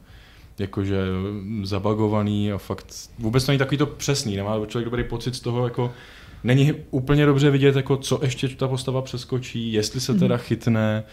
[0.58, 0.98] jakože
[1.62, 5.64] zabagovaný a fakt vůbec to není takový to přesný, nemá člověk dobrý pocit z toho,
[5.64, 5.92] jako
[6.44, 10.44] není úplně dobře vidět, jako co ještě ta postava přeskočí, jestli se teda mhm.
[10.44, 11.04] chytne.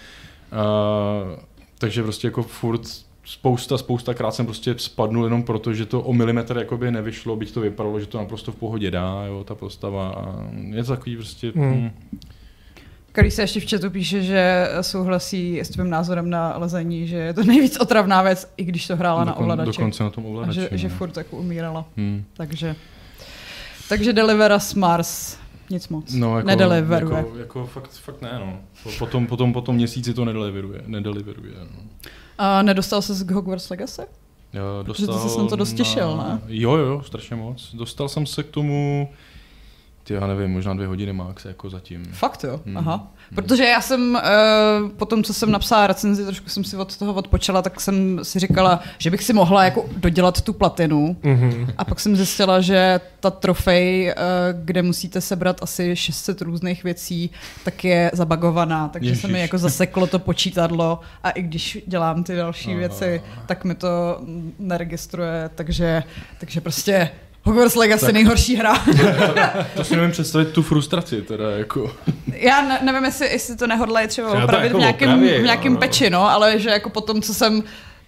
[0.51, 1.39] Uh,
[1.77, 2.81] takže prostě jako furt
[3.25, 7.51] spousta, spousta krát jsem prostě spadnul jenom proto, že to o milimetr jakoby nevyšlo, byť
[7.51, 10.09] to vypadalo, že to naprosto v pohodě dá, jo, ta postava.
[10.09, 11.51] A je to takový prostě...
[11.55, 11.73] Hmm.
[11.73, 11.91] Hmm.
[13.11, 17.33] Který se ještě v chatu píše, že souhlasí s tvým názorem na lezení, že je
[17.33, 19.77] to nejvíc otravná věc, i když to hrála Dokon, na ovladači.
[19.77, 20.59] Dokonce na tom ovladači.
[20.59, 20.77] A že, no.
[20.77, 21.85] že furt jako umírala.
[21.97, 22.23] Hmm.
[22.33, 22.75] Takže...
[23.89, 25.37] Takže Deliveras Mars
[25.69, 26.13] nic moc.
[26.13, 27.17] No, jako, nedeliveruje.
[27.17, 28.59] Jako, jako fakt, fakt ne, no.
[28.99, 30.81] Potom, potom, potom měsíci to nedeliveruje.
[30.87, 31.81] nedeliveruje no.
[32.37, 34.01] A nedostal se k Hogwarts Legacy?
[34.53, 36.41] Jo, dostal Protože ty jsi na to dost těšil, ne?
[36.47, 37.75] Jo, jo, strašně moc.
[37.75, 39.09] Dostal jsem se k tomu
[40.03, 42.05] ty, já nevím, možná dvě hodiny max jako zatím.
[42.05, 42.61] Fakt jo?
[42.65, 42.77] Hmm.
[42.77, 43.07] Aha.
[43.29, 43.35] Hmm.
[43.35, 47.13] Protože já jsem uh, po tom, co jsem napsala recenzi, trošku jsem si od toho
[47.13, 51.17] odpočala, tak jsem si říkala, že bych si mohla jako dodělat tu platinu.
[51.21, 51.67] Mm-hmm.
[51.77, 57.31] A pak jsem zjistila, že ta trofej, uh, kde musíte sebrat asi 600 různých věcí,
[57.63, 58.87] tak je zabagovaná.
[58.87, 59.21] Takže Ježiš.
[59.21, 62.79] se mi jako zaseklo to počítadlo a i když dělám ty další Aha.
[62.79, 64.21] věci, tak mi to
[64.59, 65.49] neregistruje.
[65.55, 66.03] Takže,
[66.39, 67.09] takže prostě
[67.45, 68.13] Hogwarts Legacy, tak.
[68.13, 68.83] nejhorší hra.
[69.75, 71.95] to si nevím představit tu frustraci teda jako.
[72.27, 75.43] Já ne, nevím, jestli, jestli to nehodlají třeba třeba opravit jako v nějakém, opravě, v
[75.43, 75.79] nějakém no.
[75.79, 77.63] peči, no, ale že jako potom, co jsem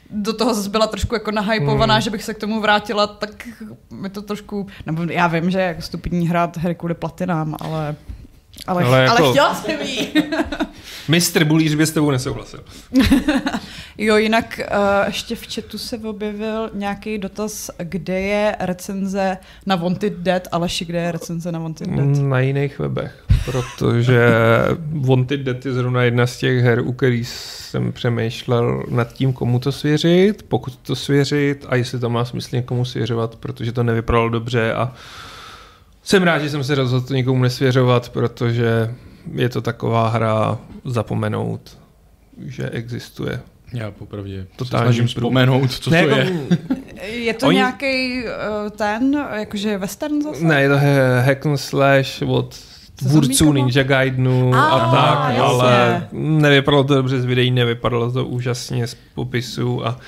[0.09, 2.01] do toho zase byla trošku jako nahypovaná, hmm.
[2.01, 3.47] že bych se k tomu vrátila, tak
[3.91, 7.95] mi to trošku, nebo já vím, že jako stupidní hrát hry kvůli platinám, ale
[8.67, 9.23] ale, ale, jako...
[9.23, 10.13] ale chtěla jsem jí.
[11.07, 12.63] Mistr Bulíř by s tebou nesouhlasil.
[13.97, 20.13] jo, jinak uh, ještě v chatu se objevil nějaký dotaz, kde je recenze na Wanted
[20.13, 22.17] Dead, Aleši, kde je recenze na Wanted Dead?
[22.17, 24.29] Na jiných webech, protože
[25.07, 29.59] Wanted Dead je zrovna jedna z těch her, u kterých jsem přemýšlel nad tím, komu
[29.59, 34.29] to svěřit, pokud to svěřit a jestli to má smysl někomu svěřovat, protože to nevypadalo
[34.29, 34.93] dobře a
[36.07, 38.95] jsem rád, že jsem se rozhodl nikomu nesvěřovat, protože
[39.33, 41.77] je to taková hra zapomenout,
[42.45, 43.39] že existuje.
[43.73, 46.31] Já popravdě to snažím vzpomenout, co ne, to jako,
[47.01, 47.09] je.
[47.09, 47.57] Je to Oni...
[47.57, 50.43] nějaký uh, ten, jakože western zase?
[50.43, 50.75] Ne, je to
[51.25, 52.59] hack and slash od
[52.95, 55.41] tvůrců Ninja Gaidenu a, a tak, jasně.
[55.41, 59.99] ale nevypadalo to dobře z videí, nevypadalo to úžasně z popisu a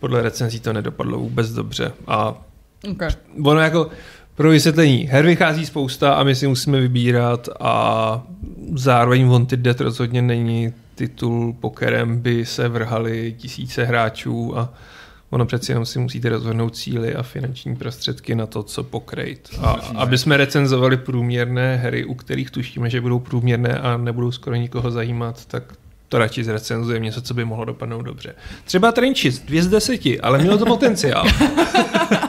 [0.00, 1.92] podle recenzí to nedopadlo vůbec dobře.
[2.06, 2.34] A
[2.90, 3.10] okay.
[3.44, 3.90] ono jako
[4.36, 8.22] pro vysvětlení, her vychází spousta a my si musíme vybírat a
[8.74, 14.72] zároveň Wanted Dead rozhodně není titul, po kterém by se vrhali tisíce hráčů a
[15.30, 19.48] ono přeci jenom si musíte rozhodnout cíly a finanční prostředky na to, co pokrejt.
[19.60, 24.56] A aby jsme recenzovali průměrné hry, u kterých tušíme, že budou průměrné a nebudou skoro
[24.56, 25.62] nikoho zajímat, tak
[26.08, 28.34] to radši zrecenzujeme něco, co by mohlo dopadnout dobře.
[28.64, 31.24] Třeba Trenčit, dvě z deseti, ale mělo to potenciál.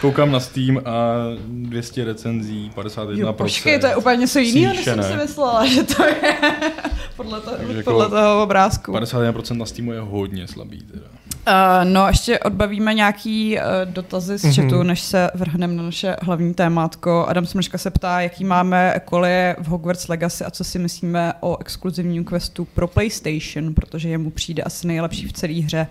[0.00, 1.14] Koukám na Steam a
[1.48, 3.18] 200 recenzí, 51%.
[3.18, 6.34] Jo, počkej, to je úplně něco jiného, než jsem si myslela, že to je
[7.16, 8.92] podle, to, Takže jako podle toho obrázku.
[8.92, 10.78] 51% na Steamu je hodně slabý.
[10.82, 11.06] Teda.
[11.48, 14.54] Uh, no, ještě odbavíme nějaký uh, dotazy z Mhm.
[14.54, 17.26] chatu, než se vrhneme na naše hlavní témátko.
[17.28, 21.56] Adam Smrška se ptá, jaký máme koleje v Hogwarts Legacy a co si myslíme o
[21.60, 25.86] exkluzivním questu pro PlayStation, protože jemu přijde asi nejlepší v celé hře.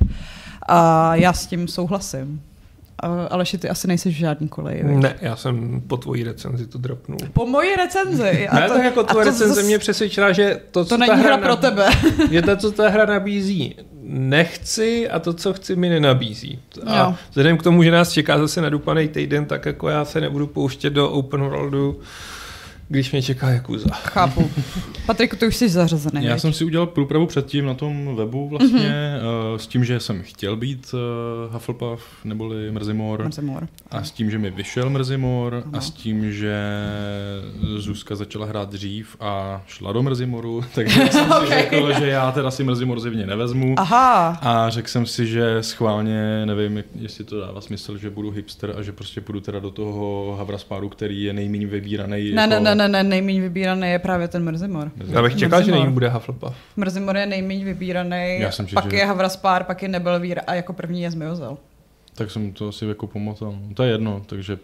[0.69, 2.41] A já s tím souhlasím.
[3.05, 4.83] Uh, Aleši, ty asi nejsi v žádný koleji.
[4.83, 4.97] viď?
[4.97, 7.17] Ne, já jsem po tvojí recenzi to dropnul.
[7.33, 8.47] Po mojí recenzi.
[8.51, 11.13] A ne, tak jako tvoje to recenze zas- mě přesvědčila, že to, co To ta
[11.13, 11.85] není hra nab- pro tebe.
[12.29, 16.59] je to, co ta hra nabízí, nechci a to, co chci, mi nenabízí.
[16.85, 17.15] A Jo.
[17.29, 20.89] vzhledem k tomu, že nás čeká zase nadupaný týden, tak jako já se nebudu pouštět
[20.89, 21.99] do open worldu,
[22.89, 23.89] když mě čeká Yakuza.
[23.89, 24.51] Chápu.
[25.05, 26.25] Patriku, ty už jsi zařazený.
[26.25, 26.41] Já viď?
[26.41, 28.79] jsem si udělal průpravu předtím na tom webu vlastně,
[29.21, 29.51] mm-hmm.
[29.53, 33.67] uh, s tím, že jsem chtěl být uh, Hufflepuff neboli Mrzimor Mrzimor.
[33.91, 35.77] a s tím, že mi vyšel Mrzimor Ano.
[35.77, 36.57] a s tím, že
[37.77, 41.47] Zuzka začala hrát dřív a šla do Mrzimoru, takže jsem si Ok.
[41.47, 43.75] řekl, že já teda si Mrzimor zjevně nevezmu.
[43.77, 44.27] Aha.
[44.41, 48.81] A řekl jsem si, že schválně, nevím, jestli to dává smysl, že budu hipster a
[48.81, 52.31] že prostě půjdu teda do toho Havraspáru, který je nejméně vybíraný.
[52.31, 52.53] Ne, jako...
[52.53, 54.91] ne, ne, ne, ne, nejméně vybíraný je právě ten Mrzimor.
[55.07, 56.55] Já bych čekal, že není bude Hufflepuff.
[56.77, 60.53] Mrzimor je nejméně vybíraný, Já jsem četl, pak že- je Havraspár, pak je Nebelvír a
[60.53, 61.57] jako první je Zmiozel.
[62.15, 63.51] Tak jsem to asi jako pomotal.
[63.51, 64.57] No, To je jedno, takže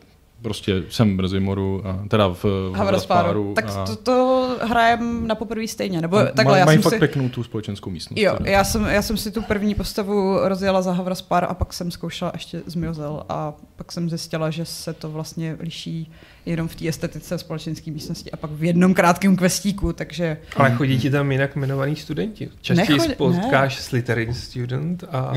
[0.44, 3.54] prostě jsem v Mrzimoru, a, teda v, v Havraspáru.
[3.56, 6.84] Tak a to, to hrajem na poprvé stejně, nebo a takhle, maj, já mají jsem
[6.84, 7.00] fakt si...
[7.00, 8.20] pěknou tu společenskou místnost.
[8.20, 8.50] Jo, teda.
[8.50, 12.32] já jsem, já jsem si tu první postavu rozjela za Havraspár a pak jsem zkoušela
[12.34, 16.12] ještě Zmiozel a pak jsem zjistila, že se to vlastně liší
[16.46, 21.00] jenom v té estetice společenské místnosti a pak v jednom krátkém questíku, takže Ale chodí
[21.00, 22.50] ti tam jinak jmenovaný studenti.
[22.62, 25.34] Častěji Nechodí- spotkáš Slytherin student a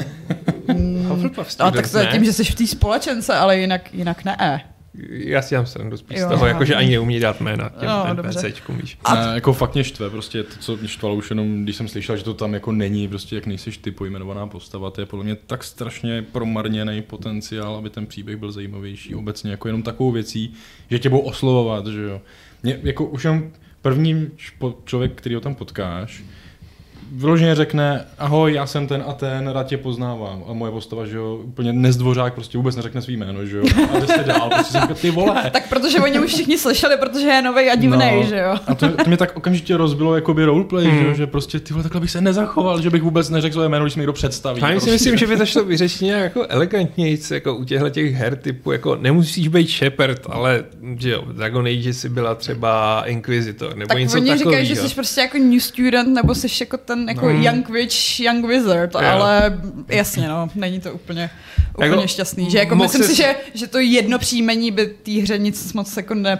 [1.09, 2.12] Hufflepuff a student, tak to je ne?
[2.12, 4.64] tím, že jsi v té společence, ale jinak, jinak ne.
[5.09, 8.48] Já si dělám srandu spíš Jo, z toho, jakože ani neumí dát jména těm dobře.
[8.48, 8.98] NPCčkům, víš.
[9.04, 11.88] A ne, jako fakt mě štve, prostě to, co mě štvalo už jenom, když jsem
[11.88, 15.24] slyšel, že to tam jako není, prostě jak nejseš ty pojmenovaná postava, to je podle
[15.24, 20.54] mě tak strašně promarněný potenciál, aby ten příběh byl zajímavější obecně, jako jenom takovou věcí,
[20.90, 22.20] že tě budou oslovovat, že jo.
[22.62, 23.50] Mě, jako už jenom
[23.82, 26.22] první špo- člověk, který ho tam potkáš,
[27.12, 30.45] vyloženě řekne, ahoj, já jsem ten a ten, rád tě poznávám.
[30.49, 33.64] A moje postava, že jo, úplně nezdvořák, prostě vůbec neřekne svý jméno, že jo.
[33.95, 35.51] A jde se dál, prostě ty vole.
[35.53, 38.29] Tak protože oni už všichni slyšeli, protože je nový a divnej, No.
[38.29, 38.55] že jo?
[38.66, 40.99] A to, to mě tak okamžitě rozbilo jakoby roleplay, Hmm.
[40.99, 43.69] že, jo, že prostě ty vole, takhle bych se nezachoval, že bych vůbec neřekl své
[43.69, 44.61] jméno, když mi někdo představí.
[44.61, 44.90] Já si prostě.
[44.90, 48.73] myslím, že by to šlo vyřešit nějak jako elegantněji, jako u těchto těch her typu,
[48.73, 50.64] jako nemusíš být Shepard, ale
[50.99, 54.51] že jo, Dragon Age si byla třeba Inquisitor, nebo Tak něco oni takového.
[54.51, 57.42] říkají, že jsi prostě jako new student, nebo jsi jako ten jako No.
[57.42, 59.00] young witch, young wizard, Jo.
[59.00, 61.30] ale jasně no, není to úplně,
[61.74, 62.50] úplně Jako, šťastný.
[62.50, 65.96] Že jako myslím si, ses- že, že to jedno příjmení by té hře nic moc
[65.96, 66.38] jako ne,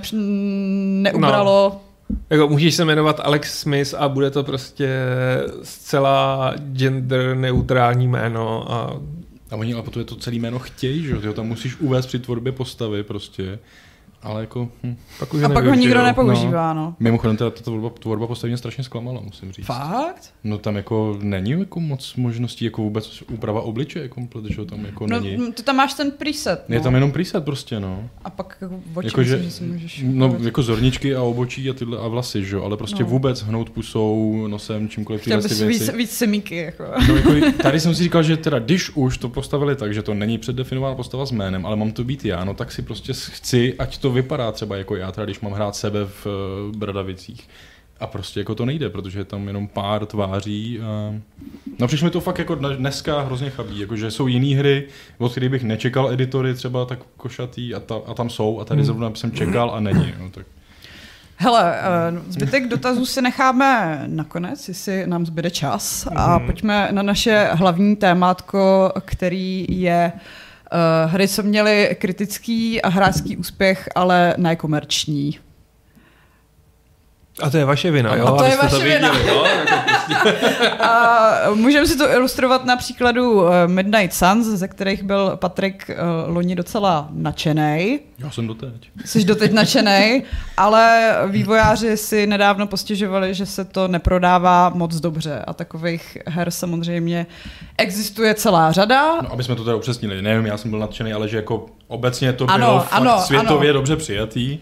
[1.03, 1.71] neubralo.
[1.75, 2.17] No.
[2.31, 4.89] Jako můžeš se jmenovat Alex Smith a bude to prostě
[5.63, 9.01] zcela gender neutrální jméno a
[9.51, 12.19] A oni ale potom je to celý jméno chtějí, že jo, tam musíš uvést při
[12.19, 13.59] tvorbě postavy prostě.
[14.23, 14.97] Ale jako, hm.
[15.19, 16.95] pak už A pak ho nikdo nepoužívá, no.
[17.01, 19.67] Mimochodem teda ta tvorba, tvorba postavy mě strašně zklamala, musím říct.
[19.67, 20.35] Fakt?
[20.45, 24.85] No tam jako není jako moc možností, jako vůbec úprava obličeje komplet, že jo, tam
[24.85, 25.53] jako No, není.
[25.53, 26.75] ty tam máš ten preset, no.
[26.75, 28.09] Je tam jenom preset prostě, no.
[28.25, 30.05] A pak jako oči, Jako, že, že si můžeš...
[30.07, 33.09] no, jako zorničky a obočí a tyhle a vlasy, že jo, ale prostě No.
[33.09, 35.79] vůbec hnout pusou, nosem, čímkoliv tyhle ty bys věci.
[35.85, 36.85] víc, víc semíky, jako.
[37.09, 37.31] No, jako,
[37.63, 40.95] tady jsem si říkal, že teda když už to postavili tak, že to není předdefinovaná
[40.95, 44.06] postava s jménem, ale mám to být já, no tak si prostě chci, ať to
[44.11, 47.49] vypadá třeba jako já, teda když mám hrát sebe v uh, Bradavicích.
[48.01, 50.81] A prostě jako to nejde, protože je tam jenom pár tváří.
[50.81, 51.15] A...
[51.79, 54.87] No přišlo mi to fakt jako dne- dneska hrozně chabí, jakože jsou jiné hry,
[55.19, 58.79] od kterých bych nečekal editory třeba tak košatý a, ta, a tam jsou a tady
[58.79, 58.87] Hmm.
[58.87, 60.15] zrovna jsem čekal a není.
[60.21, 60.47] No, tak.
[61.37, 66.09] Hele, eh, zbytek dotazů si necháme nakonec, jestli nám zbyde čas.
[66.17, 70.21] A pojďme na naše hlavní témátko, který je uh,
[71.07, 75.39] hry, co měly kritický a hráčský úspěch, ale ne komerční.
[77.43, 78.37] A to je vaše vina, A jo?
[78.39, 79.13] to je vaše vina.
[79.13, 79.45] věděli, jo?
[80.09, 80.29] Jako
[80.85, 85.97] A můžeme si to ilustrovat na příkladu eh, Midnight Suns, ze kterých byl Patrik eh,
[86.27, 88.01] loni docela nadšený.
[88.19, 88.91] Já jsem doteď.
[89.05, 90.23] Jsi doteď nadšený,
[90.57, 97.27] ale vývojáři si nedávno postěžovali, že se to neprodává moc dobře a takových her samozřejmě
[97.79, 99.21] existuje celá řada.
[99.23, 102.33] No, aby jsme to teda upřesnili, nevím, já jsem byl nadšený, ale že jako obecně
[102.33, 103.79] to Ano, bylo fakt ano, světově ano.
[103.79, 104.59] dobře přijatý,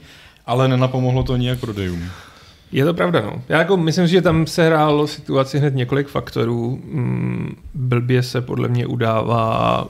[0.47, 2.11] ale nenapomohlo to nijak prodejům.
[2.75, 3.43] Je to pravda, no.
[3.49, 6.81] Já jako myslím, že tam se hrálo situaci hned několik faktorů.
[6.85, 9.89] Mm, blbě se podle mě udává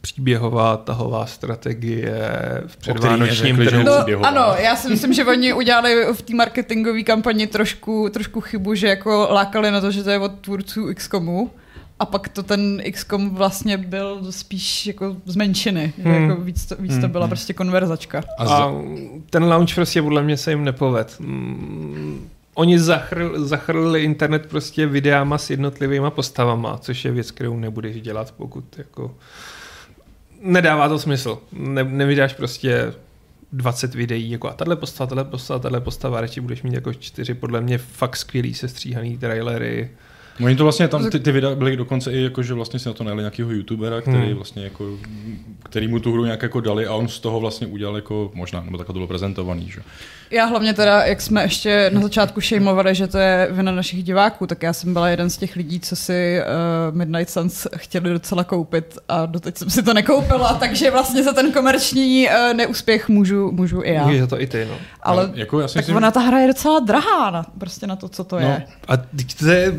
[0.00, 2.30] příběhová tahová strategie
[2.66, 3.82] v předvánočním trhu.
[3.82, 4.28] No, příběhová.
[4.28, 8.88] ano, já si myslím, že oni udělali v té marketingové kampani trošku, trošku chybu, že
[8.88, 11.50] jako lákali na to, že to je od tvůrců XCOMu.
[11.98, 15.92] A pak to ten XCOM vlastně byl spíš jako z menšiny.
[15.96, 16.30] Že Hmm.
[16.30, 17.30] jako víc, to, víc to Hmm, byla hmm.
[17.30, 18.18] prostě konverzačka.
[18.38, 18.72] A, A za,
[19.30, 21.16] ten launch prostě podle mě se jim nepoved.
[21.20, 28.00] Mm, Oni zachr, zachrlili internet prostě videama s jednotlivýma postavama, což je věc, kterou nebudeš
[28.00, 29.14] dělat, pokud jako...
[30.42, 31.38] Nedává to smysl.
[31.52, 32.92] Ne, nevydáš prostě
[33.52, 37.34] 20 videí, jako a tahle postava, tahle postava, tahle postava, radši budeš mít jako čtyři
[37.34, 39.90] podle mě fakt skvělý sestříhaný trailery.
[40.44, 42.92] Oni to vlastně tam, ty, ty videa byly dokonce i jako, že vlastně si na
[42.94, 44.34] to najeli nějakého youtubera, který Hmm.
[44.34, 44.98] vlastně jako,
[45.62, 48.62] který mu tu hru nějak jako dali a on z toho vlastně udělal jako, možná,
[48.62, 49.80] nebo takhle to bylo prezentovaný, že?
[50.30, 54.46] Já hlavně teda, jak jsme ještě na začátku šejmovali, že to je vina našich diváků,
[54.46, 56.38] tak já jsem byla jeden z těch lidí, co si
[56.90, 61.32] uh, Midnight Suns chtěli docela koupit a doteď jsem si to nekoupila, takže vlastně za
[61.32, 64.04] ten komerční uh, neúspěch můžu, můžu i já.
[64.04, 64.74] Můžeš za to i ty, no.
[65.02, 67.86] Ale no, jako já si tak myslím, ona ta hra je docela drahá na, prostě
[67.86, 68.62] na to, co to No, je.
[68.88, 69.72] A teď to je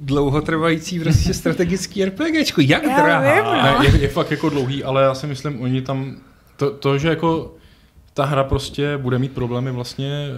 [0.00, 2.60] dlouhotrvající prostě strategický RPGčko.
[2.60, 3.34] Jak Já drahá?
[3.34, 3.62] vím, no.
[3.62, 6.16] Ne, je, je fakt jako dlouhý, ale já si myslím, oni tam,
[6.56, 7.54] to, to že jako
[8.16, 10.28] ta hra prostě bude mít problémy vlastně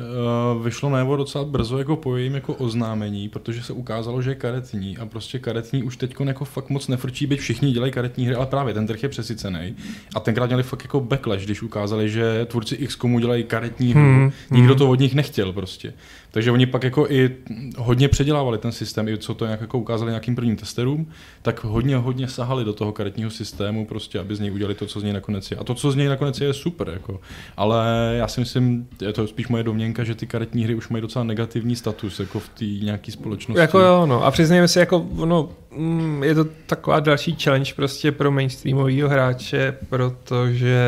[0.57, 4.35] uh, vyšlo najevo docela brzo jako po jejím jako oznámení, protože se ukázalo, že je
[4.35, 8.35] karetní a prostě karetní už teď jako fakt moc nefrčí, byť všichni dělají karetní hry,
[8.35, 9.77] ale právě ten trh je přesycený.
[10.15, 14.01] A tenkrát měli fakt jako backlash, když ukázali, že tvůrci XCOMu dělají karetní hru.
[14.01, 14.79] Hmm, Nikdo hmm.
[14.79, 15.95] to od nich nechtěl prostě.
[16.31, 17.37] Takže oni pak jako i
[17.79, 21.11] hodně předělávali ten systém, i co to nějak jako ukázali nějakým prvním testerům,
[21.43, 25.01] tak hodně, hodně sahali do toho karetního systému, prostě, aby z něj udělali to, co
[25.01, 25.57] z něj nakonec je.
[25.57, 26.89] A to, co z něj nakonec je, je super.
[26.89, 27.21] Jako.
[27.57, 31.03] Ale já si myslím, je to spíš moje domněnka, že ty karetní hry už mají
[31.03, 33.61] docela negativní status jako v té nějaké společnosti.
[33.61, 34.25] Jako jo, no.
[34.25, 39.77] A přiznejme si, jako, no, mm, je to taková další challenge prostě pro mainstreamového hráče,
[39.89, 40.79] protože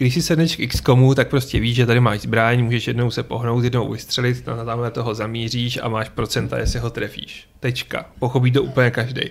[0.00, 3.22] když si sedneš k XCOMu, tak prostě víš, že tady máš zbraň, můžeš jednou se
[3.22, 7.46] pohnout, jednou vystřelit, na tamhle toho zamíříš a máš procenta, jestli ho trefíš.
[7.60, 8.06] Tečka.
[8.18, 9.22] Pochopí to úplně každý.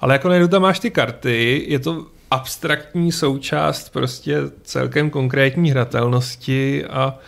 [0.00, 6.84] Ale jako najednou tam máš ty karty, je to abstraktní součást prostě celkem konkrétní hratelnosti
[6.84, 7.18] a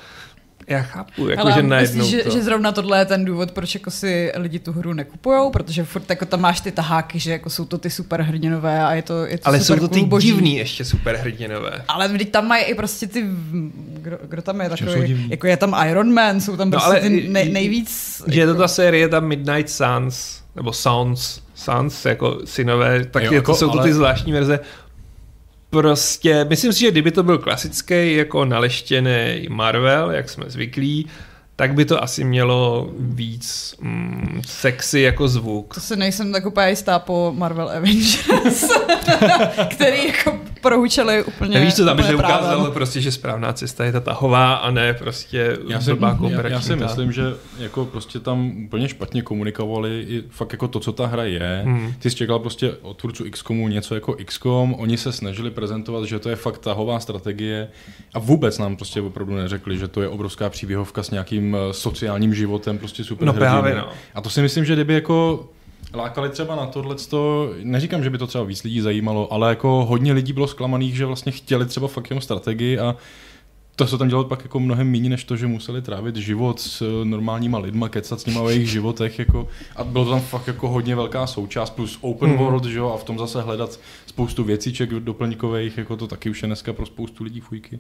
[0.69, 2.31] já chápu, jako, Ale že myslíš, najednou že, to...
[2.31, 6.11] že zrovna tohle je ten důvod, proč jako si lidi tu hru nekupujou, protože furt
[6.11, 9.27] jako tam máš ty taháky, že jako jsou to ty super hrdinové a je to,
[9.27, 10.27] je to Ale super jsou to ty boží.
[10.29, 11.83] divný ještě superhrdinové.
[11.89, 13.25] Ale vždyť tam mají i prostě ty,
[14.03, 17.01] kdo, kdo tam je takový, jako je tam Iron Man, jsou tam No, prostě ale
[17.01, 18.23] ty nej, nejvíc...
[18.27, 23.23] Že je to jako, ta série, ta Midnight Suns, nebo Sons, Sons, jako synové, tak
[23.23, 24.61] Jo, je jako, to, jsou to ale- ty zvláštní verze.
[25.71, 31.07] Prostě, myslím si, že kdyby to byl klasický, jako naleštěný Marvel, jak jsme zvyklí,
[31.57, 35.75] tak by to asi mělo víc mm, sexy jako zvuk.
[35.75, 38.65] To si nejsem tak úplně jistá po Marvel Avengers,
[39.71, 44.01] který jako prohučeli úplně Nevíš, co tam, že ukázalo prostě, že správná cesta je ta
[44.01, 47.23] tahová a ne prostě Já si, blbá já, já si myslím, že
[47.59, 51.62] jako prostě tam úplně špatně komunikovali i fakt jako to, co ta hra je.
[51.64, 51.94] Hmm.
[51.99, 56.18] Ty jsi čekal prostě od tvůrců XCOMu něco jako XCOM, oni se snažili prezentovat, že
[56.18, 57.68] to je fakt tahová strategie
[58.14, 62.35] a vůbec nám prostě opravdu neřekli, že to je obrovská příběhovka s nějakým eh, sociálním
[62.35, 63.51] životem, prostě super No hrdiny.
[63.51, 63.88] právě, no.
[64.14, 65.49] A to si myslím, že kdyby jako
[65.94, 66.96] lákali třeba na tohle,
[67.62, 71.07] neříkám, že by to třeba víc lidí zajímalo, ale jako hodně lidí bylo zklamaných, že
[71.07, 72.96] vlastně chtěli třeba fakt jenom strategii a
[73.77, 76.83] to se tam dělalo pak jako mnohem méně, než to, že museli trávit život s
[76.83, 79.18] eh, normálníma lidma, kecat s nimi o jejich životech.
[79.18, 82.38] Jako, a bylo to tam fakt jako hodně velká součást, plus open Mhm.
[82.38, 86.42] world, že jo, a v tom zase hledat spoustu věcíček doplňkových, jako to taky už
[86.42, 87.79] je dneska pro spoustu lidí fůjky.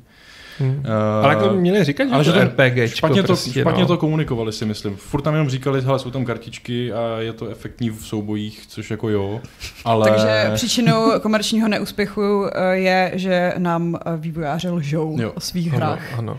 [0.58, 0.70] Hmm.
[0.78, 2.94] Uh, Ale jako měli říkat, že, ale to že to RPG.
[2.94, 3.88] špatně, to, prostě, špatně no.
[3.88, 4.96] to komunikovali si myslím.
[4.96, 8.90] Furt tam jenom říkali, hele, jsou tam kartičky a je to efektní v soubojích, což
[8.90, 9.40] jako jo,
[9.84, 10.10] ale...
[10.10, 15.32] Takže příčinou komerčního neúspěchu eh, je, že nám eh, vývojáři lžou Jo.
[15.34, 16.18] o svých Ano, hrách.
[16.18, 16.38] ano.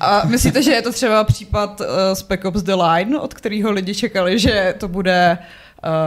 [0.00, 3.94] A myslíte, že je to třeba případ uh, Spec Ops The Line, od kterého lidi
[3.94, 5.46] čekali, že to bude uh,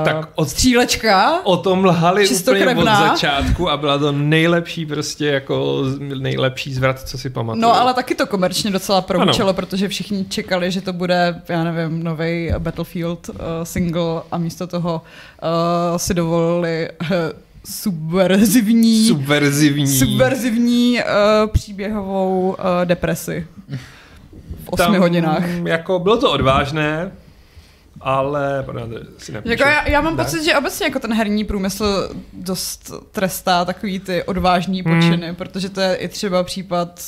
[0.05, 1.39] Tak od- střílečka?
[1.45, 5.83] O tom lhali úplně od začátku a byla to nejlepší prostě jako
[6.19, 7.61] nejlepší zvrat, co si pamatuju.
[7.61, 12.03] No ale taky to komerčně docela prohučelo, protože všichni čekali, že to bude, já nevím,
[12.03, 15.01] nový Battlefield uh, single a místo toho
[15.91, 17.07] uh, si dovolili uh,
[17.65, 19.87] subverzivní, Subverzivní.
[19.99, 22.55] subverzivní uh, příběhovou uh,
[22.85, 23.47] depresi
[24.63, 25.43] v osmi hodinách.
[25.65, 27.11] Jako bylo to odvážné,
[28.03, 28.63] ale...
[28.65, 29.51] Pardon, si nepíšu.
[29.51, 30.23] Jako já, já mám Ne?
[30.23, 34.95] pocit, že obecně jako ten herní průmysl dost trestá takový ty odvážní Hmm.
[34.99, 37.01] počiny, protože to je i třeba případ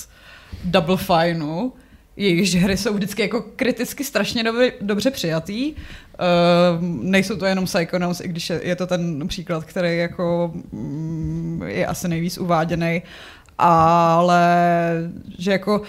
[0.63, 1.69] Double Fineu,
[2.17, 5.73] jejichž hry jsou vždycky jako kriticky strašně dobře, dobře přijatý.
[5.73, 11.63] Uh, nejsou to jenom Psychonauts, i když je, je to ten příklad, který jako mm,
[11.67, 13.01] je asi nejvíc uváděný
[13.57, 14.45] ale
[15.37, 15.81] že jako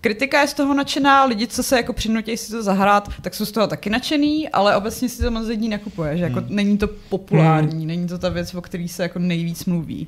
[0.00, 3.44] kritika je z toho nadšená, lidi, co se jako přinutí si to zahrát, tak jsou
[3.44, 6.48] z toho taky nadšený, ale obecně si to moc lidí nekupuje, že jako hmm.
[6.50, 7.86] není to populární, hmm.
[7.86, 10.06] není to ta věc, o který se jako nejvíc mluví.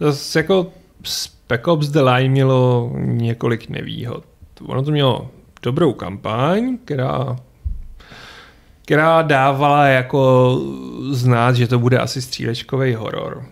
[0.00, 0.66] Zase jako
[1.02, 4.24] Spec Ops The Line mělo několik nevýhod.
[4.66, 5.30] Ono to mělo
[5.62, 7.36] dobrou kampaň, která
[8.84, 10.52] která dávala jako
[11.10, 13.44] znát, že to bude asi střílečkový horor.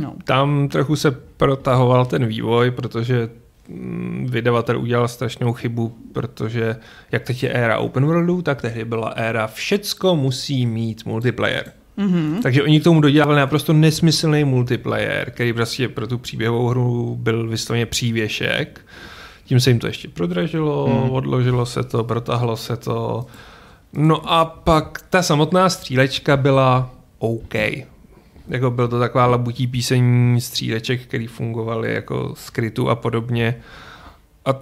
[0.00, 0.14] No.
[0.24, 3.30] Tam trochu se protahoval ten vývoj, protože
[3.68, 6.76] mm, vydavatel udělal strašnou chybu, protože
[7.12, 11.72] jak teď je éra open worldu, tak tehdy byla éra všecko musí mít multiplayer.
[11.98, 12.42] Mm-hmm.
[12.42, 17.48] Takže oni k tomu dodělali naprosto nesmyslný multiplayer, který prostě pro tu příběhovou hru byl
[17.48, 18.80] vysloveně přívěšek.
[19.44, 21.10] Tím se jim to ještě prodražilo, mm.
[21.10, 23.26] odložilo se to, protahlo se to.
[23.92, 27.54] No a pak ta samotná střílečka byla OK.
[28.48, 33.54] Jako byl to taková labutí píseň stříleček, který fungovaly jako skrytu a podobně.
[34.44, 34.54] A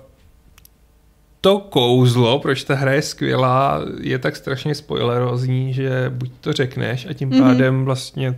[1.41, 7.07] to kouzlo, proč ta hra je skvělá, je tak strašně spoilerozní, že buď to řekneš
[7.11, 7.43] a tím mm-hmm.
[7.43, 8.37] pádem vlastně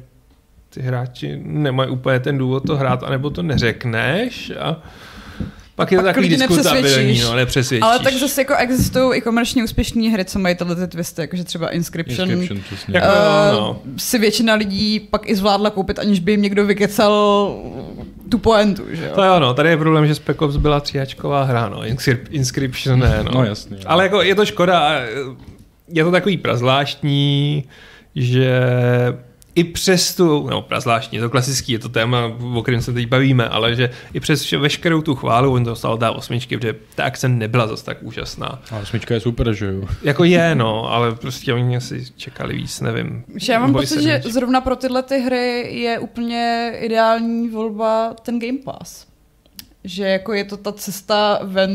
[0.70, 4.82] ty hráči nemají úplně ten důvod to hrát, anebo to neřekneš a
[5.76, 7.82] pak je to takový diskutabilní, no, nepřesvědčíš.
[7.82, 11.44] Ale tak zase jako existují i komerčně úspěšné hry, co mají tyhle ty twisty, jakože
[11.44, 12.30] třeba Inscription.
[12.30, 13.06] Inscription uh, jako,
[13.52, 13.82] no.
[13.96, 17.54] Si většina lidí pak i zvládla koupit, aniž by jim někdo vykecal
[18.28, 19.10] tu poentu, že jo?
[19.14, 21.82] To jo, no, tady je problém, že Spec Ops byla tříáčková hra, no,
[22.30, 23.30] Inscription ne, no.
[23.34, 23.76] no jasný.
[23.76, 23.84] Jo.
[23.86, 25.00] Ale jako je to škoda,
[25.88, 27.64] je to takový prazvláštní,
[28.14, 28.60] že
[29.55, 33.48] i přes tu, no zvláštní, to klasický, je to téma, o kterém se teď bavíme,
[33.48, 37.28] ale že i přes veškerou tu chválu, on to dostal dá osmičky, protože ta akce
[37.28, 38.62] nebyla zase tak úžasná.
[38.70, 39.82] A osmička je super, že jo?
[40.03, 43.24] Jako je, no, ale prostě oni asi čekali víc, nevím.
[43.48, 48.59] Já mám pocit, že zrovna pro tyhle ty hry je úplně ideální volba ten Game
[48.64, 49.11] Pass
[49.84, 51.72] že jako je to ta cesta ven,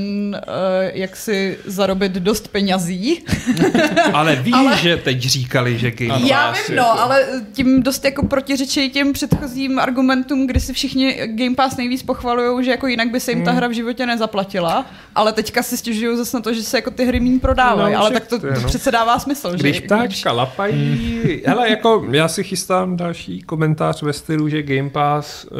[0.48, 3.26] uh, jak si zarobit dost penězí.
[4.14, 4.78] ale víš, ale...
[4.78, 6.30] že teď říkali, že Game Pass...
[6.30, 11.56] Já vím, no, ale tím dost jako protiřečí těm předchozím argumentům, kdy si všichni Game
[11.56, 13.58] Pass nejvíc pochvalují, že jako jinak by se jim ta hmm.
[13.58, 14.86] hra v životě nezaplatila,
[15.16, 18.00] ale teďka si stěžují zase na to, že se jako ty hry méně prodávají, no,
[18.00, 18.68] ale tak to, to no.
[18.68, 19.82] přece dává smysl, Když že?
[19.82, 21.42] ptáčka lapají...
[21.46, 25.58] Hele, jako já si chystám další komentář ve stylu, že Game Pass uh,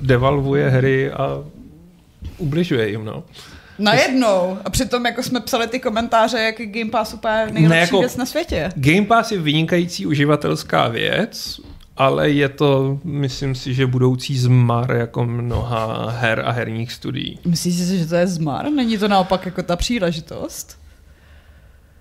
[0.00, 1.44] devalvuje hry a
[2.38, 3.24] ubližuje jim, no.
[3.78, 4.58] Najednou.
[4.64, 8.16] A přitom jako jsme psali ty komentáře, jak Game Pass úplně nejlepší ne, jako věc
[8.16, 8.68] na světě.
[8.74, 11.60] Game Pass je vynikající uživatelská věc,
[11.96, 17.38] ale je to, myslím si, že budoucí zmar jako mnoha her a herních studií.
[17.44, 18.70] Myslíš si, že to je zmar?
[18.70, 20.78] Není to naopak jako ta příležitost?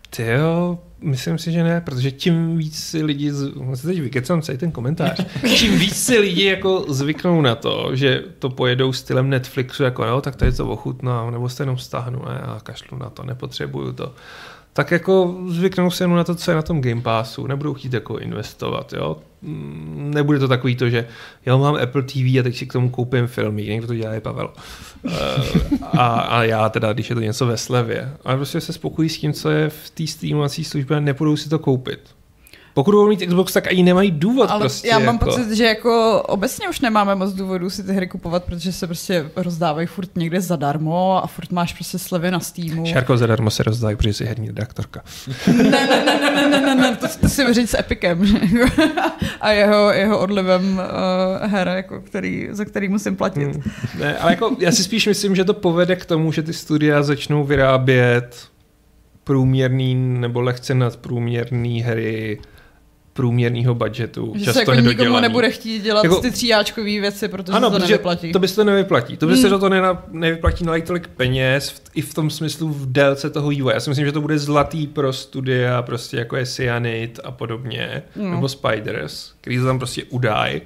[0.10, 3.32] Ty jo, myslím si, že ne, protože tím víc si lidi,
[3.74, 5.26] se teď vykecám celý ten komentář,
[5.56, 10.22] čím víc si lidi jako zvyknou na to, že to pojedou stylem Netflixu, jako jo,
[10.22, 14.14] tak tady to ochutnám, nebo se jenom stáhnu, ne, a kašlu na to, nepotřebuju to
[14.74, 17.94] tak jako zvyknou se jenom na to, co je na tom Game Passu, nebudou chtít
[17.94, 19.18] jako investovat, jo.
[19.42, 21.08] Mm, nebude to takový to, že
[21.46, 24.22] já mám Apple TV a teď si k tomu koupím filmy, někdo to dělá je
[24.22, 24.50] Pavel.
[25.08, 28.14] Eh, a, a, já teda, když je to něco ve slevě.
[28.24, 31.50] Ale prostě se spokojí s tím, co je v té streamovací službě a nepůjdou si
[31.50, 32.00] to koupit
[32.80, 34.88] pokud budou mít Xbox, tak ani nemají důvod Ale prostě.
[34.88, 35.26] Já mám jako.
[35.26, 39.32] pocit, že jako obecně už nemáme moc důvodů si ty hry kupovat, protože se prostě
[39.36, 42.86] rozdávají furt někde zadarmo a furt máš prostě slevy na Steamu.
[42.86, 45.02] Šárko zadarmo se rozdávají, protože jsi herní redaktorka.
[45.48, 48.84] ne, ne, ne, ne, ne, ne, ne, ne to, to si říct s Epikem jako
[49.42, 50.82] a jeho, jeho odlivem
[51.44, 53.44] uh, her, jako který, za který musím platit.
[53.44, 53.64] Hmm.
[54.00, 57.04] Ne, ale jako já si spíš myslím, že to povede k tomu, že ty studia
[57.04, 58.50] začnou vyrábět
[59.30, 62.40] průměrný nebo lehce nadprůměrný hry
[63.20, 64.34] průměrného budgetu.
[64.36, 67.80] Že často se jako nikomu nebude chtít dělat jako, ty tříáčkové věci, protože ano, se
[67.80, 68.32] to nevyplatí.
[68.32, 69.18] to by se to nevyplatí.
[69.18, 69.42] To by hmm.
[69.42, 73.50] se to nena, nevyplatí na tolik peněz v, i v tom smyslu v délce toho
[73.50, 73.74] vývoje.
[73.74, 78.04] Já si myslím, že to bude zlatý pro studia, prostě jako je Cyanid a podobně,
[78.16, 78.32] hmm.
[78.32, 80.62] nebo Spiders, který se tam prostě udají,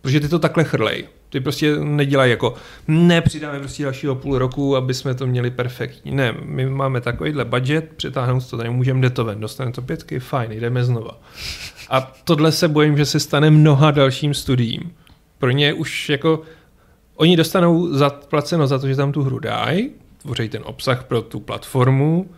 [0.00, 1.04] protože ty to takhle chrlej.
[1.30, 2.54] Ty prostě nedělají jako,
[2.88, 6.14] nepřidáme prostě dalšího půl roku, aby jsme to měli perfektní.
[6.14, 10.84] Ne, my máme takovýhle budget, přetáhnout to tady můžeme ven, dostaneme to pětky, fajn, jdeme
[10.84, 11.20] znova.
[11.90, 14.92] A tohle se bojím, že se stane mnoha dalším studiím.
[15.38, 16.42] Pro ně už jako,
[17.14, 19.90] oni dostanou zaplaceno za to, že tam tu hru dají,
[20.22, 22.30] tvoří ten obsah pro tu platformu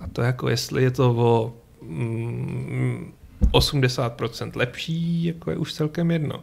[0.00, 3.12] a to jako, jestli je to o mm,
[3.52, 6.42] 80% lepší, jako je už celkem jedno.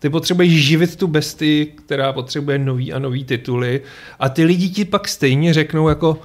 [0.00, 3.80] Ty potřebuješ živit tu bestii, která potřebuje nový a nový tituly
[4.18, 6.18] a ty lidi ti pak stejně řeknou jako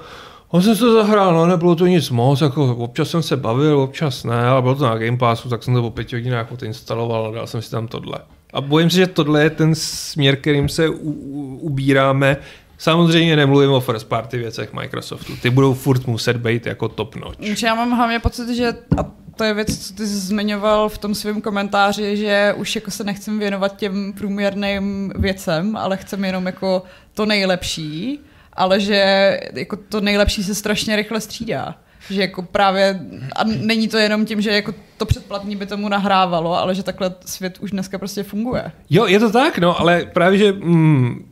[0.49, 4.23] On jsem to zahrál, no nebylo to nic moc, jako občas jsem se bavil, občas
[4.23, 7.31] ne, ale bylo to na Game Passu, tak jsem to po pěti hodinách odinstaloval a
[7.31, 8.17] dal jsem si tam tohle.
[8.53, 12.37] A bojím se, že tohle je ten směr, kterým se u, u, ubíráme.
[12.77, 15.33] Samozřejmě nemluvím o first party věcech Microsoftu.
[15.41, 17.63] Ty budou furt muset být jako top notch.
[17.63, 19.05] Já mám hlavně pocit, že a
[19.35, 23.03] to je věc, co ty jsi zmiňoval v tom svém komentáři, že už jako se
[23.03, 26.83] nechcem věnovat těm průměrným věcem, ale chcem jenom jako
[27.13, 28.19] to nejlepší,
[28.53, 31.75] ale že jako to nejlepší se strašně rychle střídá.
[32.09, 32.99] Že jako právě,
[33.35, 37.15] a není to jenom tím, že jako to předplatní by tomu nahrávalo, ale že takhle
[37.25, 38.71] svět už dneska prostě funguje.
[38.89, 41.31] Jo, je to tak, no, ale právě, že mm,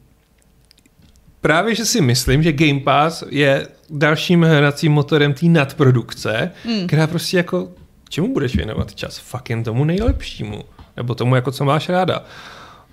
[1.42, 6.88] právě, že si myslím, že Game Pass je dalším hracím motorem té nadprodukce, hmm.
[6.88, 7.70] která prostě jako,
[8.14, 9.36] čemu budeš věnovat čas?
[9.50, 10.64] Jen tomu nejlepšímu.
[10.98, 12.24] Nebo tomu, jako co máš ráda.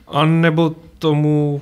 [0.09, 1.61] A nebo tomu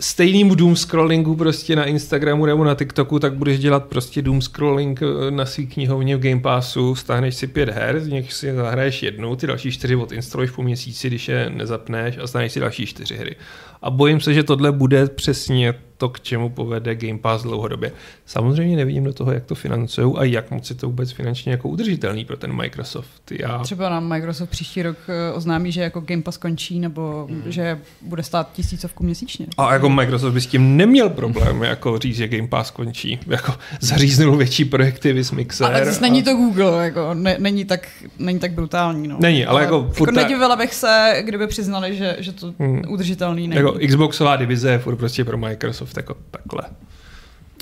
[0.00, 5.00] stejnému doom scrollingu prostě na Instagramu nebo na TikToku, tak budeš dělat prostě doom scrolling
[5.02, 9.02] eh, na svý knihovně v Game Passu, stáhneš si pět her, z nich si zahraješ
[9.02, 13.16] jednu, ty další čtyři odinstaluješ po měsíci, když je nezapneš a stáhneš si další čtyři
[13.16, 13.36] hry.
[13.82, 15.74] A bojím se, že tohle bude přesně
[16.04, 17.92] to, k čemu povede Game Pass dlouhodobě.
[18.26, 21.68] Samozřejmě nevidím do toho, jak to financují a jak moc je to vůbec finančně jako
[21.68, 23.30] udržitelný pro ten Microsoft.
[23.30, 23.58] Já...
[23.58, 27.42] Třeba nám Microsoft příští rok eh, oznámí, že jako Game Pass končí nebo mm.
[27.46, 29.46] že bude stát tisícovku měsíčně.
[29.58, 33.20] A jako Microsoft by s tím neměl problém, jako říct, že Game Pass končí.
[33.26, 35.66] Jako zaříznul větší projekty, s Mixer.
[35.66, 36.02] Ale zase a...
[36.02, 37.88] není to Google, jako ne, není, tak,
[38.18, 39.08] není tak brutální.
[39.08, 39.16] No.
[39.20, 39.90] Není, ale, ale jako...
[40.00, 42.82] Jako nedivila bych se, kdyby přiznali, že, že to hmm.
[42.88, 43.58] udržitelný není.
[43.58, 46.62] Jako Xboxová divize je furt prostě pro Microsoft jako takhle.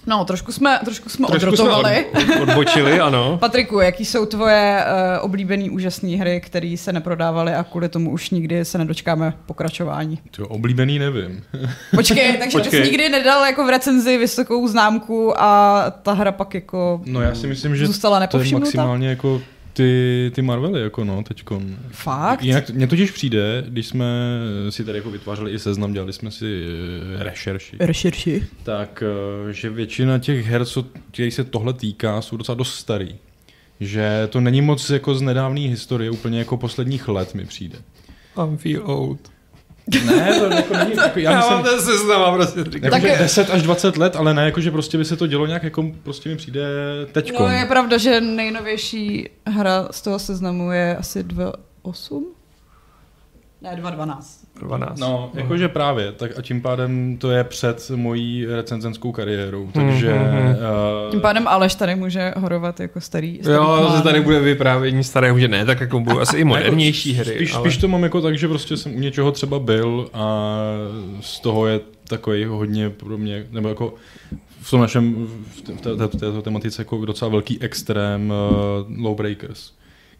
[0.06, 2.06] No, trošku jsme, trošku jsme trošku odrotovali.
[2.24, 3.38] Jsme od, odbočili, ano.
[3.40, 8.30] Patriku, jaký jsou tvoje uh, oblíbené úžasné hry, které se neprodávaly a kvůli tomu už
[8.30, 10.18] nikdy se nedočkáme pokračování?
[10.30, 11.42] To oblíbený nevím.
[11.94, 12.84] Počkej, takže Počkej.
[12.84, 17.34] jsi nikdy nedal jako v recenzi vysokou známku a ta hra pak jako No já
[17.34, 19.40] si myslím, že zůstala to je maximálně jako
[19.72, 21.62] ty, ty Marvely, jako no, teďko.
[21.90, 22.42] Fakt?
[22.42, 24.06] Jinak mně totiž přijde, když jsme
[24.70, 26.64] si tady jako vytvářeli i seznam, dělali jsme si
[27.18, 27.76] eh, rešerši.
[27.80, 28.46] Rešerši.
[28.62, 29.02] Tak,
[29.48, 33.16] eh, že většina těch her, co, který se tohle týká, jsou docela dost starý.
[33.80, 37.78] Že to není moc jako z nedávné historie, úplně jako posledních let mi přijde.
[38.36, 39.32] I'm feel old.
[40.06, 42.92] Ne, to jako není, jako, já, já myslím, mám ten seznam prostě říkám.
[42.92, 45.46] Jako, tak 10 až 20 let, ale ne jako, že prostě by se to dělo
[45.46, 46.62] nějak, jako prostě mi přijde
[47.12, 47.42] teďko.
[47.42, 52.22] No je pravda, že nejnovější hra z toho seznamu je asi 2.8?
[53.62, 54.42] Ne, 2.12.
[54.60, 55.00] 12.
[55.00, 60.12] No, jakože právě, tak a tím pádem to je před mojí recenzenskou kariérou, takže...
[60.12, 60.56] Mm-hmm.
[61.04, 61.10] Uh...
[61.10, 65.40] Tím pádem Aleš tady může horovat jako starý, starý Jo, se tady bude vyprávění staré,
[65.40, 67.36] že ne, tak jako budou asi i jako modernější jako, hry.
[67.36, 67.62] Spíš, ale...
[67.62, 70.56] spíš to mám jako tak, že prostě jsem u něčeho třeba byl a
[71.20, 73.94] z toho je takový hodně pro mě, nebo jako
[74.60, 79.72] v tom našem, v této, této tematice jako docela velký extrém uh, Lowbreakers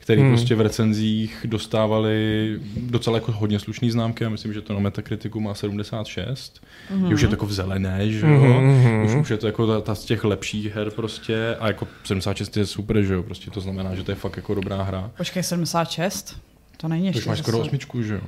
[0.03, 0.31] který hmm.
[0.31, 4.25] prostě v recenzích dostávali docela jako hodně slušný známky.
[4.25, 6.61] Já myslím, že to na Metakritiku má 76.
[6.91, 7.13] Hmm.
[7.13, 8.43] Už je to jako v zelené, že jo?
[8.43, 9.05] Hmm.
[9.05, 11.57] Už, už je to jako ta, ta, z těch lepších her prostě.
[11.61, 13.23] A jako 76 je super, že jo?
[13.23, 15.11] Prostě to znamená, že to je fakt jako dobrá hra.
[15.17, 16.37] Počkej, 76?
[16.83, 17.29] To není ještě.
[17.29, 18.21] máš skoro osmičku, že jo?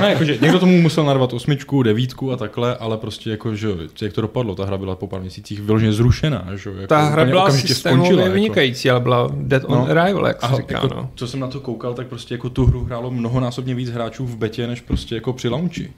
[0.00, 3.68] no, jakože někdo tomu musel narvat osmičku, devítku a takhle, ale prostě jako, že
[4.02, 6.76] jak to dopadlo, ta hra byla po pár měsících vyloženě zrušená, že jo?
[6.76, 8.34] Jako ta hra byla systémově jako.
[8.34, 9.90] vynikající, ale byla dead on no.
[9.90, 11.10] arrival, jak se říká, jako, no.
[11.14, 14.36] Co jsem na to koukal, tak prostě jako tu hru hrálo mnohonásobně víc hráčů v
[14.36, 15.90] betě, než prostě jako při launchi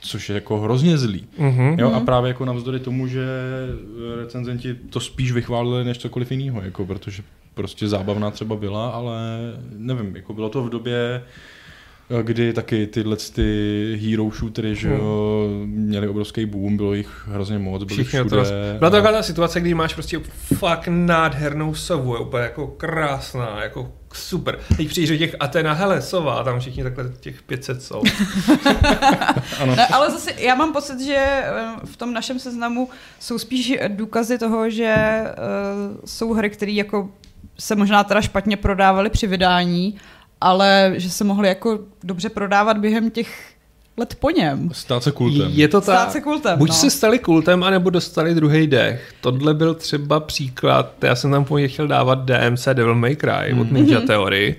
[0.00, 1.26] což je jako hrozně zlý.
[1.38, 1.76] Mm-hmm.
[1.78, 3.26] Jo, a právě jako navzdory tomu, že
[4.20, 7.22] recenzenti to spíš vychválili než cokoliv jiného, jako protože
[7.56, 9.18] prostě zábavná třeba byla, ale
[9.76, 11.22] nevím, jako bylo to v době,
[12.22, 17.84] kdy taky tyhle ty hero shootery, že jo, měli obrovský boom, bylo jich hrozně moc,
[17.84, 18.42] byly Všichni všude.
[18.42, 20.20] To byla to taková ta situace, kdy máš prostě
[20.58, 24.58] fakt nádhernou sovu, je úplně jako krásná, jako super.
[24.76, 28.02] Teď přijdeš do těch Atena, hele, sova, tam všichni takhle těch 500 jsou.
[29.60, 29.76] ano.
[29.76, 32.88] No, ale zase já mám pocit, že eh, v tom našem seznamu
[33.20, 37.08] jsou spíš důkazy toho, že uh, jsou hry, které jako
[37.58, 39.94] se možná teda špatně prodávaly při vydání,
[40.40, 43.56] ale že se mohly jako dobře prodávat během těch
[43.96, 44.70] let po něm.
[44.72, 45.50] Stát se kultem.
[45.52, 45.84] Je to tak.
[45.84, 46.74] Stát se kultem, Buď no.
[46.74, 49.12] se stali kultem, anebo dostali druhý dech.
[49.20, 53.60] Tohle byl třeba příklad, já jsem tam po chtěl dávat DMC Devil May Cry mm.
[53.60, 54.06] od Ninja mm-hmm.
[54.06, 54.56] Theory,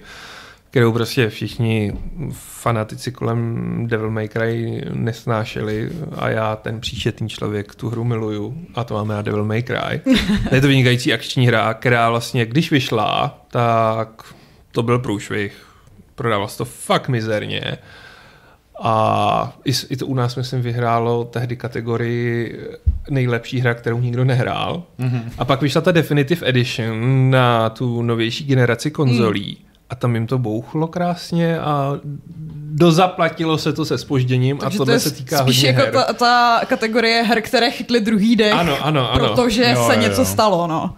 [0.78, 1.94] kterou prostě všichni
[2.32, 8.84] fanatici kolem Devil May Cry nesnášeli a já ten příšetný člověk tu hru miluju a
[8.84, 10.02] to máme na Devil May Cry.
[10.52, 14.34] je to vynikající akční hra, která vlastně, když vyšla, tak
[14.72, 15.66] to byl průšvih.
[16.16, 17.78] Prodával se to fakt mizerně
[18.82, 22.60] A i, i to u nás, myslím, vyhrálo tehdy kategorii
[23.10, 24.84] nejlepší hra, kterou nikdo nehrál.
[25.00, 25.24] Mm-hmm.
[25.38, 29.58] A pak vyšla ta Definitive Edition na tu novější generaci konzolí.
[29.60, 29.67] Mm.
[29.90, 31.94] A tam jim to bouchlo krásně a
[32.72, 36.06] dozaplatilo se to se spožděním a tohle se týká spíš hodně jako her.
[36.06, 39.30] Ta, ta kategorie her, které chytly druhý dech, Ano, ano, ano.
[39.30, 40.26] protože Jo, se jo, něco jo.
[40.26, 40.68] stalo.
[40.68, 40.96] No.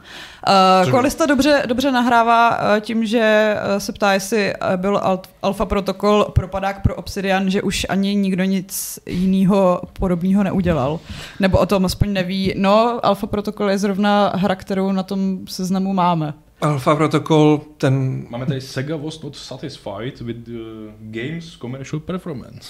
[0.85, 5.21] Uh, Kolista dobře, dobře nahrává uh, tím, že uh, se ptá, jestli uh, byl al-
[5.41, 10.99] Alpha Protocol propadák pro Obsidian, že už ani nikdo nic jiného podobného neudělal.
[11.39, 12.53] Nebo o tom aspoň neví.
[12.57, 16.33] No, Alpha Protocol je zrovna hra, kterou na tom seznamu máme.
[16.61, 22.67] Alpha Protocol, ten Máme tady Sega was not satisfied with the game's commercial performance.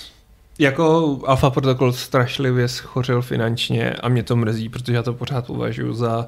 [0.60, 5.94] jako Alpha Protocol strašlivě schořil finančně a mě to mrzí, protože já to pořád považuji
[5.94, 6.28] za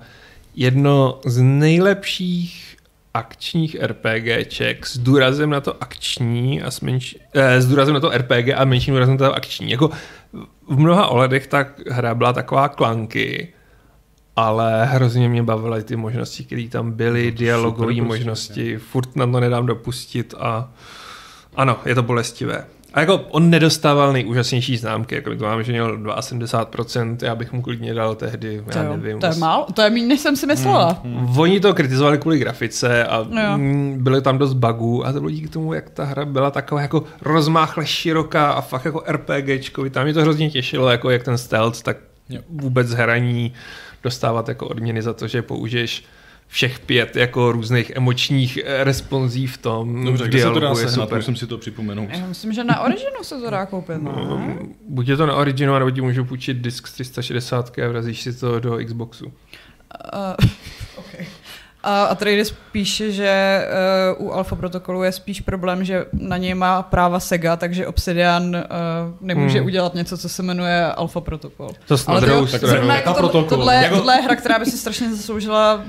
[0.55, 2.77] jedno z nejlepších
[3.13, 8.11] akčních RPGček s důrazem na to akční a s, menš, eh, s důrazem na to
[8.11, 9.71] RPG a menším důrazem na to akční.
[9.71, 9.89] Jako
[10.67, 13.53] v mnoha ohledech ta hra byla taková klanky,
[14.35, 18.77] ale hrozně mě bavily ty možnosti, které tam byly, No to dialogové super prostě, možnosti,
[18.77, 20.71] furt na to nedám dopustit a
[21.55, 22.65] ano, je to bolestivé.
[22.93, 27.61] A jako on nedostával nejúžasnější známky, jako to máme, že měl 72%, já bych mu
[27.61, 29.19] klidně dal tehdy, To, já jo, nevím.
[29.19, 31.01] to je málo, to je méně, než jsem si myslela.
[31.03, 31.39] Hmm.
[31.39, 33.57] Oni to kritizovali kvůli grafice a No jo.
[33.97, 37.03] byly tam dost bugů a to bylo díky tomu, jak ta hra byla taková jako
[37.21, 39.89] rozmáchle široká a fakt jako RPGčko.
[39.89, 41.97] Tam mě to hrozně těšilo, jako jak ten stealth, tak
[42.29, 42.41] Jo.
[42.49, 43.53] vůbec hraní
[44.03, 46.03] dostávat jako odměny za to, že použiješ
[46.47, 50.75] všech pět jako různých emočních eh, responsí v tom Dobře, v kde se to dá
[50.75, 51.17] sehnat, super.
[51.17, 52.09] musím si to připomenout.
[52.11, 54.01] Já myslím, že na Originu se to dá koupit.
[54.01, 54.35] No.
[54.35, 58.21] Um, Buď je to na Originu, nebo ti můžu půjčit disk z 360 a vrazíš
[58.21, 59.25] si to do Xboxu.
[59.25, 59.31] Uh.
[61.83, 63.61] A Atreides píše, že
[64.19, 68.55] uh, u Alpha Protokolu je spíš problém, že na něj má práva Sega, takže Obsidian
[68.55, 68.61] uh,
[69.21, 69.65] nemůže Hmm.
[69.65, 71.69] udělat něco, co se jmenuje Alpha Protocol.
[71.87, 72.87] To s Ale druhou to, stranu.
[72.87, 75.83] jako to, tohle, Jako- tohle je hra, která by si strašně zasloužila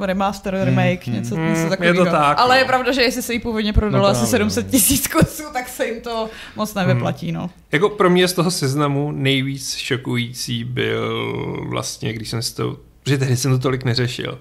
[0.00, 1.16] remaster, remake, hmm.
[1.16, 2.04] něco, Hmm, něco je takového.
[2.04, 2.58] to tak, Ale no.
[2.58, 4.70] je pravda, že jestli se jí původně prodalo No asi právě, 700 no.
[4.70, 7.32] tisíc kusů, tak se jim to moc nevyplatí.
[7.32, 7.50] No.
[7.72, 11.26] Jako pro mě z toho seznamu nejvíc šokující byl
[11.68, 14.38] vlastně, když jsem si to, protože tehdy jsem to tolik neřešil,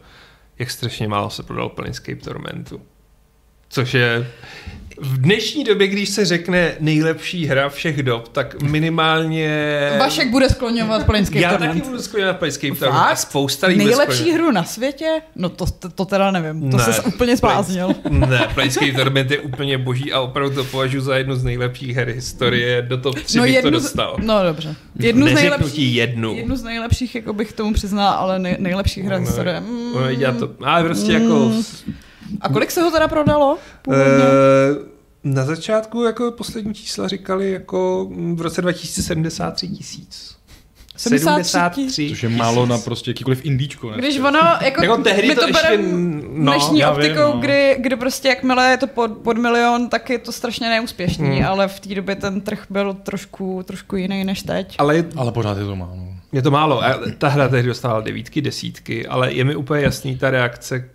[0.59, 2.81] jak strašně málo se prodal Planescape Tormentu.
[3.69, 4.31] Což je
[4.99, 9.73] v dnešní době, když se řekne nejlepší hra všech dob, tak minimálně...
[9.99, 11.73] Vašek bude skloňovat Planescape Já Torment.
[11.73, 12.75] taky budu skloňovat Planescape?
[12.75, 14.41] Torment a spousta lidí Nejlepší skloňovat.
[14.41, 15.21] hru na světě?
[15.35, 16.83] No to, to, to teda nevím, to Ne.
[16.83, 17.95] se úplně spláznil.
[18.09, 22.07] Ne, Planescape Torment je úplně boží a opravdu to považuji za jednu z nejlepších her
[22.09, 22.81] historie.
[22.81, 24.17] Do top 3 bych to z- dostal.
[24.23, 24.75] no dobře.
[24.99, 26.35] Jednu z, Neřeknu ti nejlepších, jednu.
[26.35, 29.61] jednu z nejlepších, jako bych tomu přiznala, ale nej, nejlepší hra No, historie.
[29.61, 30.09] No, Mm.
[30.21, 31.25] já to, ale prostě jako...
[31.55, 31.63] Mm.
[32.41, 33.57] A kolik se ho teda prodalo?
[33.81, 34.03] původně?
[34.05, 40.37] Eh, na začátku jako poslední čísla říkali jako mm, v roce 2073 tisíc.
[40.97, 43.91] 73 Což je málo na prostě jakýkoliv indíčko.
[43.91, 43.97] Ne?
[43.97, 45.83] Když ono, jako, Jako tehdy my to to ještě, bereme
[46.33, 47.39] no, dnešní já vím, optikou, no.
[47.39, 51.45] kdy, kdy prostě jakmile je to pod, pod milion, tak je to strašně neúspěšný, Hmm.
[51.45, 54.75] ale v té době ten trh byl trošku, trošku jiný než teď.
[54.77, 55.97] Ale Ale pořád je to málo.
[56.31, 56.83] je to málo.
[56.83, 60.89] A Ta hra tehdy dostala devítky, desítky, ale je mi úplně jasný ta reakce.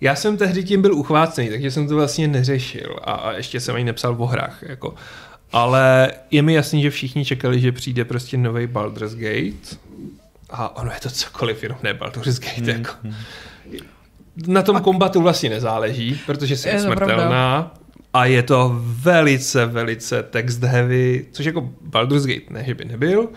[0.00, 3.74] Já jsem tehdy tím byl uchvácený, takže jsem to vlastně neřešil a, a ještě jsem
[3.74, 4.62] ani nepsal o hrách.
[4.62, 4.94] Jako.
[5.52, 9.76] Ale je mi jasný, že všichni čekali, že přijde prostě nový Baldur's Gate
[10.50, 12.60] a ono je to cokoliv, jenom ne Baldur's Gate.
[12.60, 12.92] Hmm, Jako.
[14.46, 17.74] Na tom kombatu vlastně nezáleží, protože si Je smrtelná
[18.12, 23.28] a je to velice, velice text heavy, což jako Baldur's Gate ne, že by nebyl,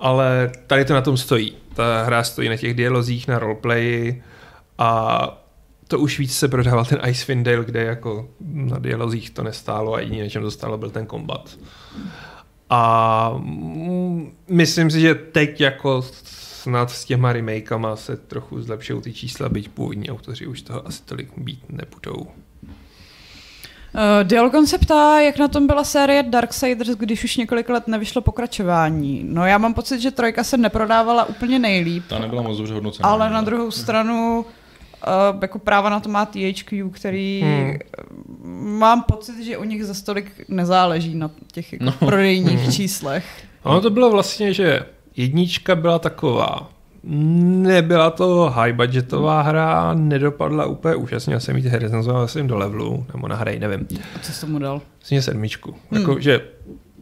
[0.00, 1.56] ale tady to na tom stojí.
[1.74, 4.22] Ta hra stojí na těch dialozích, na roleplayi
[4.78, 5.43] a
[5.94, 10.00] to už víc se prodával ten Icewind Dale, kde jako na dialozích to nestálo a
[10.00, 11.58] jediný, na čem to stálo, byl ten kombat.
[12.70, 16.02] A mm, myslím si, že teď jako
[16.62, 21.02] snad s těma remakeama se trochu zlepšou ty čísla, byť původní autoři už toho asi
[21.02, 22.16] tolik být nebudou.
[22.16, 22.28] Uh,
[24.22, 29.24] Dialgon se ptá, jak na tom byla série Darksiders, když už několik let nevyšlo pokračování.
[29.28, 33.08] No já mám pocit, že trojka se neprodávala úplně nejlíp, Ta nebyla moc dobře hodnocena.
[33.08, 34.46] ale na druhou stranu
[35.32, 37.78] uh, jako práva na to má THQ, který Hmm.
[38.44, 38.78] hmm.
[38.78, 41.92] mám pocit, že u nich za stolik nezáleží na těch jako No.
[41.92, 42.72] prodejních Hmm.
[42.72, 43.24] číslech.
[43.62, 44.80] Ono to bylo vlastně, že
[45.16, 46.70] jednička byla taková,
[47.04, 53.06] nebyla to high budgetová hra, nedopadla úplně úžasně, já jsem ji recenzoval jsem do levelu,
[53.14, 53.86] nebo na hry, nevím.
[54.16, 54.80] A co jsi tomu dal?
[55.00, 55.74] Vlastně sedmičku.
[55.90, 56.00] Hmm.
[56.00, 56.40] Jako, že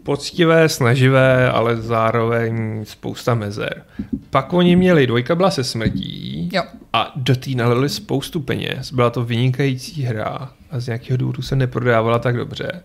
[0.03, 3.85] poctivé, snaživé, ale zároveň spousta mezer.
[4.31, 6.63] Pak oni měli, dvojka byla se smrtí Jo.
[6.93, 8.93] a do té nalili spoustu peněz.
[8.93, 12.83] Byla to vynikající hra a z nějakého důvodu se neprodávala tak dobře.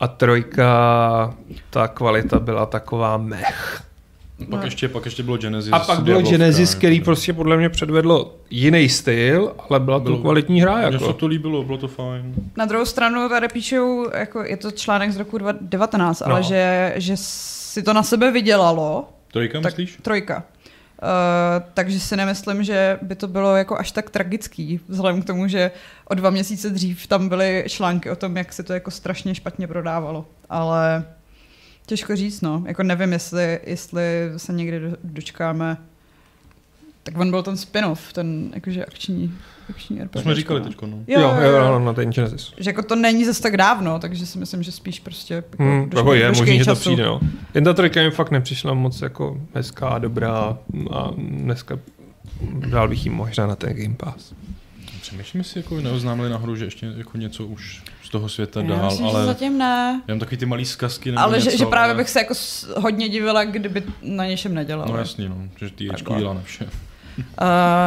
[0.00, 1.34] A trojka,
[1.70, 3.82] ta kvalita byla taková mech.
[4.50, 5.72] Pak, ještě, pak ještě bylo Genesis.
[5.72, 9.98] A pak bylo Diablovka, Genesis, který jako- prostě podle mě předvedlo jiný styl, ale byla
[9.98, 10.76] to Bylo- kvalitní hra.
[10.88, 11.12] Mně se Jako.
[11.12, 12.34] to líbilo, bylo to fajn.
[12.56, 16.42] Na druhou stranu tady píšou, jako je to článek z roku 2019, ale No.
[16.42, 19.98] že, že si to na sebe vydělalo, Trojka, tak myslíš?
[20.02, 20.44] trojka.
[21.02, 21.08] Uh,
[21.74, 25.70] takže si nemyslím, že by to bylo jako až tak tragický, vzhledem k tomu, že
[26.08, 29.66] o dva měsíce dřív tam byly články o tom, jak se to jako strašně špatně
[29.66, 30.24] prodávalo.
[30.48, 31.04] Ale
[31.90, 32.62] těžko říct, no.
[32.66, 34.02] Jako nevím, jestli, jestli
[34.36, 35.76] se někdy do- dočkáme.
[37.02, 39.34] Tak on byl ten spin-off, ten jakože akční,
[39.70, 40.12] akční RPG.
[40.12, 40.98] To jsme říkali teď, no.
[41.06, 42.52] Jo, jo, jo, jo, no, ten Genesis.
[42.58, 45.82] Že jako to není zase tak dávno, takže si myslím, že spíš prostě jako Hmm,
[45.84, 47.04] doškej- jako je možný, že to přijde.
[47.06, 47.20] No.
[47.54, 50.58] Jen ta trojka mi fakt nepřišla moc jako hezká dobrá
[50.92, 51.78] a dneska
[52.70, 54.32] dál bych jí hrát na ten Game Pass.
[55.10, 58.90] Přemýšlím, jestli jako neoznámili nahoru, že ještě jako něco už z toho světa Já dál,
[58.90, 60.02] myslím, že ale zatím ne.
[60.08, 62.02] já mám takový ty malý zkazky nebo Ale něco, že, že právě ale...
[62.02, 62.34] bych se jako
[62.76, 64.90] hodně divila, kdyby na něčem nedělala.
[64.92, 65.88] No jasný, no, že ty
[66.18, 66.68] dělá na vše.
[67.18, 67.24] Uh,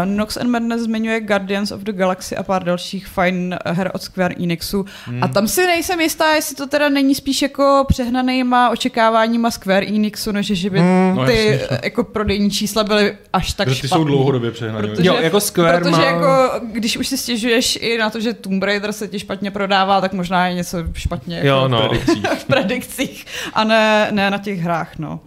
[0.06, 4.36] Nox and Madness zmiňuje Guardians of the Galaxy a pár dalších fajn her od Square
[4.44, 4.86] Enixu.
[5.06, 5.24] Hmm.
[5.24, 10.32] A tam si nejsem jistá, jestli to teda není spíš jako přehnanýma očekáváníma Square Enixu,
[10.32, 11.16] než že by Hmm.
[11.16, 11.78] No, ty jasně.
[11.84, 14.02] jako prodejní čísla byly až tak Protože ty špatný.
[14.02, 14.88] jsou dlouhodobě přehnané.
[14.88, 16.04] Protože- Jo, jako Square Protože má...
[16.04, 20.02] jako, když už si stěžuješ i na to, že Tomb Raider se ti špatně prodává,
[20.02, 21.80] tak možná je něco špatně jako Jo, no.
[21.90, 22.24] predikcí.
[22.40, 25.20] v predikcích a ne, ne na těch hrách, no.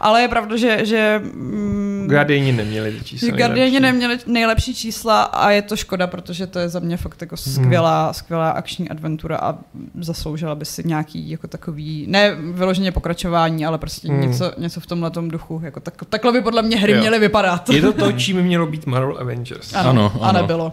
[0.00, 3.82] Ale je pravda, že, že, mm, Guardiani neměli ty čísla že Guardiani nejlepší.
[3.82, 8.12] neměli nejlepší čísla a je to škoda, protože to je za mě fakt jako skvělá,
[8.12, 9.58] skvělá akční adventura a
[10.00, 14.20] zasloužila by si nějaký jako takový, ne vyloženě pokračování, ale prostě Hmm.
[14.20, 15.60] něco, něco v tomhle duchu.
[15.64, 16.98] Jako tak, takhle by podle mě hry Jo.
[17.00, 17.68] měly vypadat.
[17.70, 19.74] Je to to, čím mělo být Marvel Avengers.
[19.74, 20.40] Ano, Ano, A ano.
[20.40, 20.72] nebylo.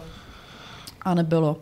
[1.02, 1.56] A nebylo.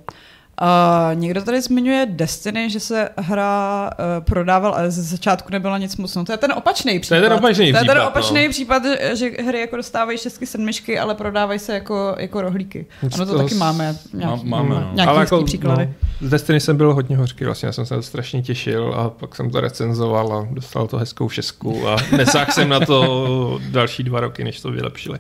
[0.62, 5.96] Uh, někdo tady zmiňuje Destiny, že se hra uh, prodával, ale ze začátku nebyla nic
[5.96, 6.14] moc.
[6.14, 7.14] No, to je ten opačný případ.
[7.16, 8.50] je ten opačný to je ten případ, opačný no.
[8.50, 12.86] případ, že, že hry jako dostávají šestky, sedmičky, ale prodávají se jako, jako rohlíky.
[13.02, 13.96] Ano, to To taky s- máme.
[14.14, 14.90] Nějaký, máme, no.
[14.94, 15.94] nějaký Ale jako, příklady.
[16.20, 19.11] No, z Destiny jsem byl hodně hořký, vlastně já jsem se to strašně těšil a
[19.11, 24.02] pak jsem to recenzoval a dostal to hezkou šestku a nesáhl jsem na to další
[24.02, 25.18] dva roky, než to vylepšili.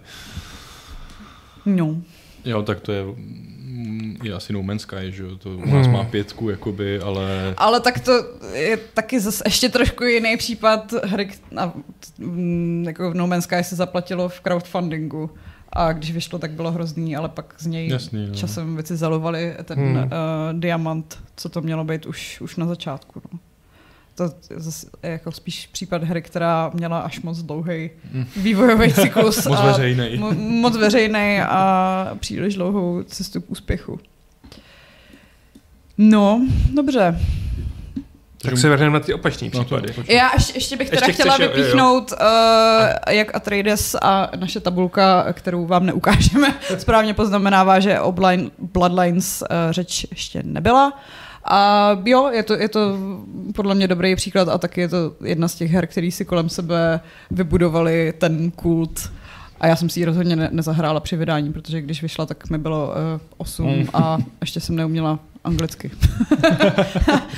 [1.66, 1.96] No.
[2.44, 3.04] Jo, tak to je,
[4.22, 5.92] je asi No Man's Sky, že jo, to u nás Hmm.
[5.92, 8.12] má pětku, jakoby, ale Ale tak to
[8.52, 11.72] je taky zase ještě trošku jiný případ hry, k- a,
[12.18, 15.30] mm, jako No Man's Sky se zaplatilo v crowdfundingu
[15.72, 18.34] a když vyšlo, tak bylo hrozný, ale pak z něj Jasný, no.
[18.34, 19.94] časem věci zalovali ten Hmm.
[19.94, 20.04] hmm.
[20.04, 20.10] uh,
[20.60, 23.22] diamant, co to mělo být už, už na začátku.
[23.32, 23.38] No.
[24.16, 28.26] To je zase jako spíš případ hry, která měla až moc dlouhý Hmm.
[28.36, 29.46] vývojový cyklus.
[29.46, 30.18] moc a veřejnej.
[30.18, 34.00] mo- moc veřejný a příliš dlouhou cestu k úspěchu.
[35.98, 36.40] No,
[36.74, 37.20] dobře.
[38.42, 40.14] Tak se vrhneme na ty opačné No to- případy.
[40.14, 41.62] Já ještě, ještě bych teda Ještě chtěla chceš, jo, jo, jo.
[41.64, 42.18] vypíchnout, uh,
[43.14, 49.46] jak Atreides a naše tabulka, kterou vám neukážeme, správně poznamenává, že o Blind, Bloodlines uh,
[49.72, 51.00] řeč ještě nebyla.
[51.48, 52.96] A jo, je to, je to
[53.54, 56.48] podle mě dobrý příklad a taky je to jedna z těch her, který si kolem
[56.48, 59.12] sebe vybudovali ten kult.
[59.60, 62.58] A já jsem si ji rozhodně ne- nezahrála při vydání, protože když vyšla, tak mi
[62.58, 62.94] bylo uh,
[63.36, 63.86] 8 Mm.
[63.94, 65.90] a ještě jsem neuměla anglicky.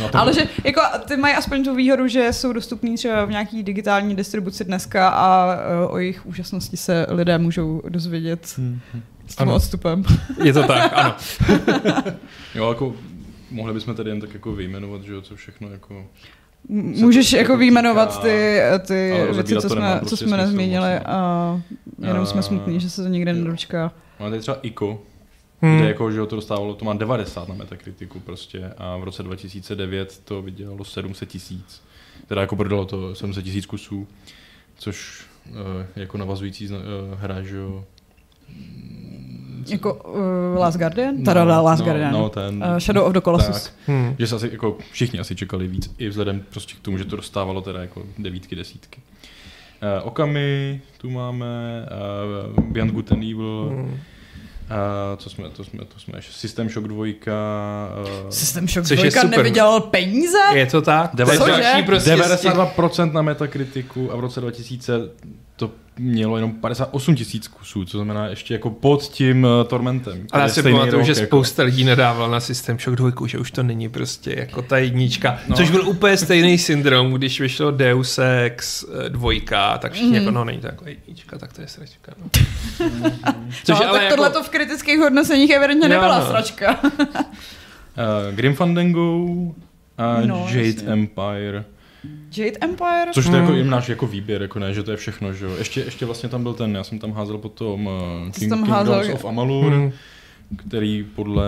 [0.00, 3.62] No, Ale že jako ty mají aspoň tu výhodu, že jsou dostupní třeba v nějaký
[3.62, 5.46] digitální distribuci dneska a
[5.86, 8.78] uh, o jejich úžasnosti se lidé můžou dozvědět hm.
[9.26, 9.54] s tím Ano.
[9.54, 10.04] odstupem.
[10.44, 11.14] Je to tak, ano.
[12.54, 12.92] Jo, jako
[13.50, 16.06] mohli bychom tady jen tak jako vyjmenovat, že jo, co všechno jako...
[16.68, 20.90] Můžeš jako jako vyjmenovat ty, ty ale věci, co jsme, nemá co prostě jsme nezmínili
[20.94, 21.10] no.
[21.10, 21.60] a
[22.06, 23.92] jenom jsme smutní, že se to nikde nedočká.
[24.20, 25.00] Máme tady třeba ICO,
[25.62, 25.76] Hmm.
[25.76, 29.22] kde jako, že jo, to dostávalo, to má 90 na Metakritiku prostě a v roce
[29.22, 31.82] 2009 to vydělalo 700 tisíc.
[32.26, 34.08] Teda jako prodalo to 700 tisíc kusů,
[34.78, 35.56] což uh,
[35.96, 36.80] jako navazující uh,
[37.14, 37.84] hra, že jo.
[39.68, 41.14] Co- Jako uh, Last Guardian?
[41.18, 42.12] No, Teda Last no, Guardian.
[42.12, 43.62] no, ten- uh, Shadow of the Colossus.
[43.64, 43.72] Tak.
[43.86, 44.14] Hmm.
[44.18, 47.16] Že se asi, jako všichni asi čekali víc, i vzhledem prostě k tomu, že to
[47.16, 49.00] dostávalo teda jako devítky, desítky.
[50.00, 51.86] Uh, Okami, tu máme,
[52.58, 53.84] uh, Beyond Good and Evil, Hmm.
[53.84, 53.90] uh,
[55.16, 59.10] co jsme, to jsme, to jsme ještě, System Shock 2, uh, System Shock Což je
[59.10, 59.38] 2 super.
[59.38, 60.38] nevydělal peníze?
[60.54, 61.10] Je to tak?
[61.16, 61.50] To je Cože?
[61.62, 64.92] další prostě z těch- 92% na Metakritiku a v roce 2000
[65.56, 70.26] to mělo jenom 58 tisíc kusů, co znamená ještě jako pod tím uh, Tormentem.
[70.32, 71.26] Ale já si pamatuju, že jako.
[71.26, 75.30] spousta lidí nedával na System Shock 2, že už to není prostě jako ta jednička.
[75.30, 75.38] No.
[75.48, 75.56] No.
[75.56, 80.14] Což byl úplně stejný syndrom, když vyšlo Deus Ex eh, dvojka, tak všichni mm.
[80.14, 82.12] jako, no není to jako jednička, tak to je sračka.
[82.22, 82.30] No.
[83.64, 86.26] Což no, tak tohle to v kritických hodnoceních evidentně nebyla no.
[86.26, 86.80] sračka.
[86.82, 89.26] Uh, Grim Fandango,
[89.98, 90.88] A No, Jade jasně.
[90.88, 91.64] Empire.
[92.36, 93.10] Jade Empire?
[93.12, 93.58] Což to je jako Hmm.
[93.58, 95.50] jim náš jako výběr, jako ne, že to je všechno, že jo.
[95.58, 97.92] Ještě, ještě vlastně tam byl ten, já jsem tam házel potom uh,
[98.38, 99.92] King, tam Kingdoms házel- of Amalur, Hmm.
[100.56, 101.44] Který podle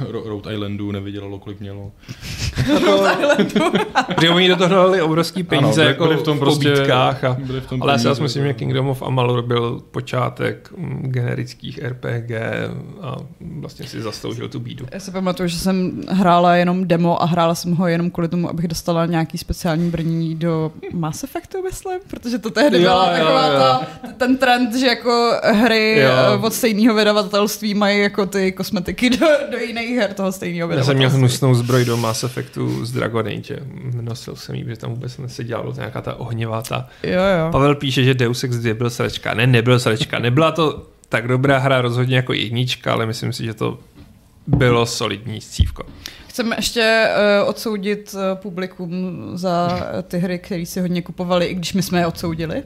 [0.00, 1.92] uh, Rhode Islandu nevydělalo, kolik mělo.
[4.14, 7.24] Protože oni do toho dali obrovský peníze byli- jako byli v tom v prostě- pobídkách
[7.24, 8.48] a byli v tom ale já si peníze, myslím, jo.
[8.48, 12.30] že Kingdom of Amalur byl počátek mm, generických RPG
[13.00, 13.16] a
[13.60, 14.86] vlastně si zasloužil tu bídu.
[14.92, 18.50] Já si pamatuju, že jsem hrála jenom demo a hrála jsem ho jenom kvůli tomu,
[18.50, 23.58] abych dostala nějaký speciální brnění do Mass Effectu, myslím, protože to tehdy byla taková jo.
[23.58, 23.86] ta,
[24.18, 26.08] ten trend, že jako hry Jo.
[26.34, 26.94] eh, od stejného
[27.44, 31.54] vydavatelství mají jako ty kosmetiky do, do jiných her toho stejného Já jsem měl hnusnou
[31.54, 33.58] zbroj do Mass Effectu z Dragon Age.
[34.00, 36.88] Nosil jsem ji, protože tam vůbec neseděla nějaká ta ohnivá ta.
[37.02, 37.52] Jo, jo.
[37.52, 39.34] Pavel píše, že Deus Ex 2 byl sračka.
[39.34, 40.18] Ne, nebyl sračka.
[40.18, 43.78] Nebyla to tak dobrá hra rozhodně jako jednička, ale myslím si, že to
[44.46, 45.82] bylo solidní scívko.
[46.28, 47.08] Chceme ještě
[47.42, 51.82] uh, odsoudit uh, publikum za eh, ty hry, které si hodně kupovali, i když my
[51.82, 52.62] jsme je odsoudili.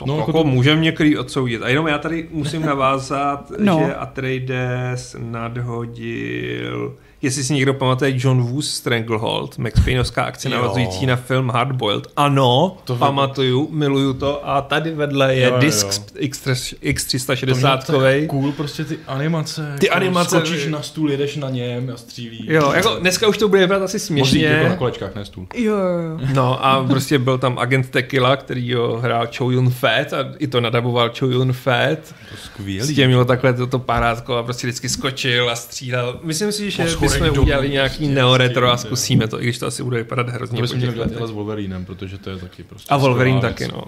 [0.00, 0.44] No, No, jako to...
[0.44, 1.62] můžeme některý odsoudit.
[1.62, 3.82] A jenom já tady musím navázat, no.
[3.86, 6.96] že Atreides nadhodil,
[7.26, 12.06] jestli si někdo pamatuje John Woos Stranglehold, Max Payneovská akce navazující na film Hardboiled.
[12.16, 16.22] Ano, To pamatuju, miluju to a tady vedle je Jo, jo, disk jo.
[16.28, 17.78] X3, To mělo X360
[18.20, 19.76] tak cool, prostě ty animace.
[19.78, 22.40] Ty animace- Skočíš na stůl, jedeš na něm a střílíš.
[22.48, 24.44] Jo, jako dneska už to bude vypadat asi směšně.
[24.44, 25.46] jako na kolečkách, ne stůl.
[25.54, 26.18] Jo, jo, jo.
[26.34, 30.46] No a prostě byl tam agent Tequila, který ho hrál Chow Yun Fat a i
[30.46, 31.98] to nadaboval Chow Yun Fat.
[32.30, 32.94] To S skvělý.
[32.94, 36.20] tím mělo takhle toto parádko a prostě vždycky skočil a střílel.
[36.22, 36.82] Myslím si, že
[37.18, 40.56] Dolů udělali nějaký prostě, neoretro a zkusíme to, i když to asi bude vypadat hrozně
[40.56, 43.82] To bychom měli dělat s Wolverinem, protože to je taky prostě A Wolverine taky, no.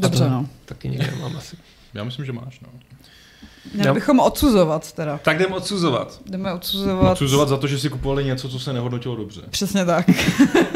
[0.00, 0.46] Dobře, no.
[0.64, 1.56] Taky někde mám asi.
[1.94, 2.68] Já myslím, že máš, no.
[3.74, 5.20] Měli bychom odsuzovat teda.
[5.22, 6.20] Tak jdem odsuzovat.
[6.26, 7.12] Jdeme odsuzovat.
[7.12, 9.40] Odsuzovat za to, že si kupovali něco, co se nehodnotilo dobře.
[9.50, 10.06] Přesně tak.
[10.06, 10.72] Prostě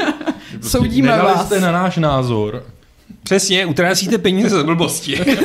[0.69, 1.45] Soudíme nedali vás.
[1.45, 2.63] jste na náš názor.
[3.23, 5.19] Přesně, utrácíte peníze za blbosti.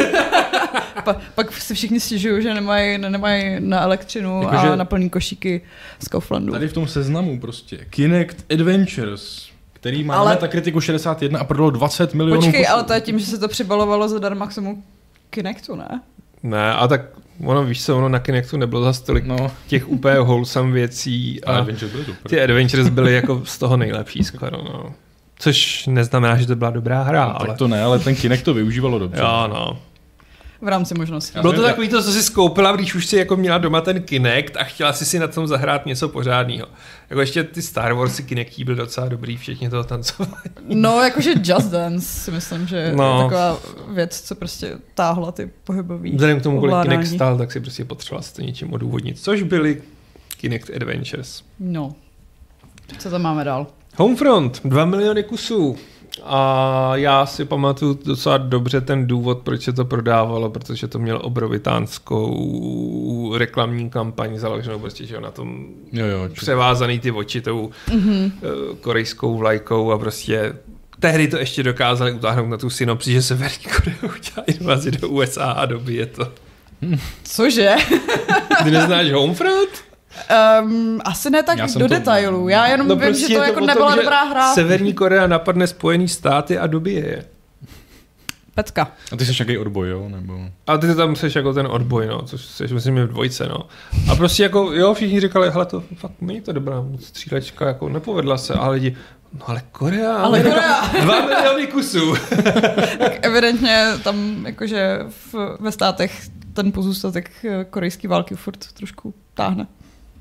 [1.04, 5.60] Pa, pak si všichni stěžují, že nemají, nemají na elektřinu Jakože- a na plný košíky
[6.02, 6.52] z Kauflandu.
[6.52, 7.76] Tady v tom seznamu prostě.
[7.90, 12.72] Kinect Adventures, který má Ale- kritiku 61 a prodalo 20 milionů Počkej, kusů.
[12.72, 14.82] ale to je tím, že se to přibalovalo zadarma k tomu
[15.30, 16.00] Kinectu, ne?
[16.42, 17.00] ne, a tak
[17.44, 21.52] ono, víš co, ono na Kinectu nebylo za tolik No, těch úplně wholesome věcí a
[21.52, 22.30] a Adventures byly super.
[22.30, 24.94] ty Adventures byly jako z toho nejlepší skoro, no.
[25.38, 27.48] Což neznamená, že to byla dobrá hra, No, ale...
[27.48, 29.20] tak to ne, ale ten Kinect to využívalo dobře.
[29.20, 29.78] Jo, no.
[30.64, 31.38] V rámci možností.
[31.40, 34.56] Bylo to takový to, co si skoupila, když už si jako měla doma ten Kinect
[34.56, 36.66] a chtěla si si na tom zahrát něco pořádného.
[37.10, 40.34] Jako ještě ty Star Warsy Kinectí byl docela dobrý, včetně toho tancování.
[40.68, 43.18] No, jakože Just Dance si myslím, že no.
[43.18, 43.58] Je taková
[43.88, 46.96] věc, co prostě táhla ty pohybový Vzhledem k tomu, kolik ovládání.
[46.96, 49.20] Kinect stál, tak si prostě potřebovala si to něčím odůvodnit.
[49.20, 49.82] Což byly
[50.36, 51.42] Kinect Adventures.
[51.60, 51.94] No.
[52.98, 53.66] Co tam máme dál?
[53.96, 55.76] Homefront, 2 miliony kusů.
[56.22, 61.20] A já si pamatuju docela dobře ten důvod, proč se to prodávalo, protože to mělo
[61.20, 66.28] obrovitánskou reklamní kampaň založenou prostě, že jo, na tom Jo, jo.
[66.28, 68.30] či- převázaný ty oči tou mm-hmm.
[68.80, 70.52] korejskou vlajkou a prostě
[71.00, 75.50] tehdy to ještě dokázali utáhnout na tu synopsi, že Severní Korea udělá invazi do USA
[75.50, 76.28] a dobije to.
[77.24, 77.74] Cože?
[78.64, 79.68] Ty neznáš Homefront?
[80.62, 82.48] Um, asi ne tak do to- detailů.
[82.48, 84.54] Já jenom no vím, že to je jako o nebyla že dobrá hra.
[84.54, 87.24] Severní Korea napadne Spojený státy a dobije je.
[88.54, 88.92] Pecka.
[89.12, 90.08] A ty jsi nějaký odboj, jo?
[90.08, 90.40] Nebo...
[90.66, 93.68] A ty tam jsi jako ten odboj, no, což jsi, myslím, v dvojce, no.
[94.12, 98.38] A prostě jako, jo, všichni říkali, hele, to fakt není to dobrá střílečka, jako nepovedla
[98.38, 98.96] se, ale lidi,
[99.38, 100.88] no ale Korea, Ale Korea.
[101.02, 102.14] dva miliony kusů.
[102.98, 109.66] Tak evidentně tam jakože v, ve státech ten pozůstatek eh, korejské války furt trošku táhne.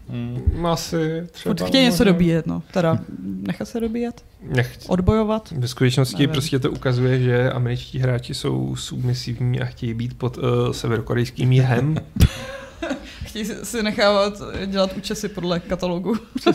[0.10, 1.56] Mm, Asi třeba.
[1.56, 2.12] Furt chtějí něco možná.
[2.12, 2.64] dobíjet, no.
[2.74, 4.88] Teda nechat se dobíjet, Nechci.
[4.88, 5.52] odbojovat.
[5.58, 6.30] Ve skutečnosti Nevím.
[6.30, 11.96] prostě to ukazuje, že američtí hráči jsou submisivní a chtějí být pod uh, severokorejským jihem.
[13.26, 16.16] Chtějí si- nechávat dělat účesy podle katalogu.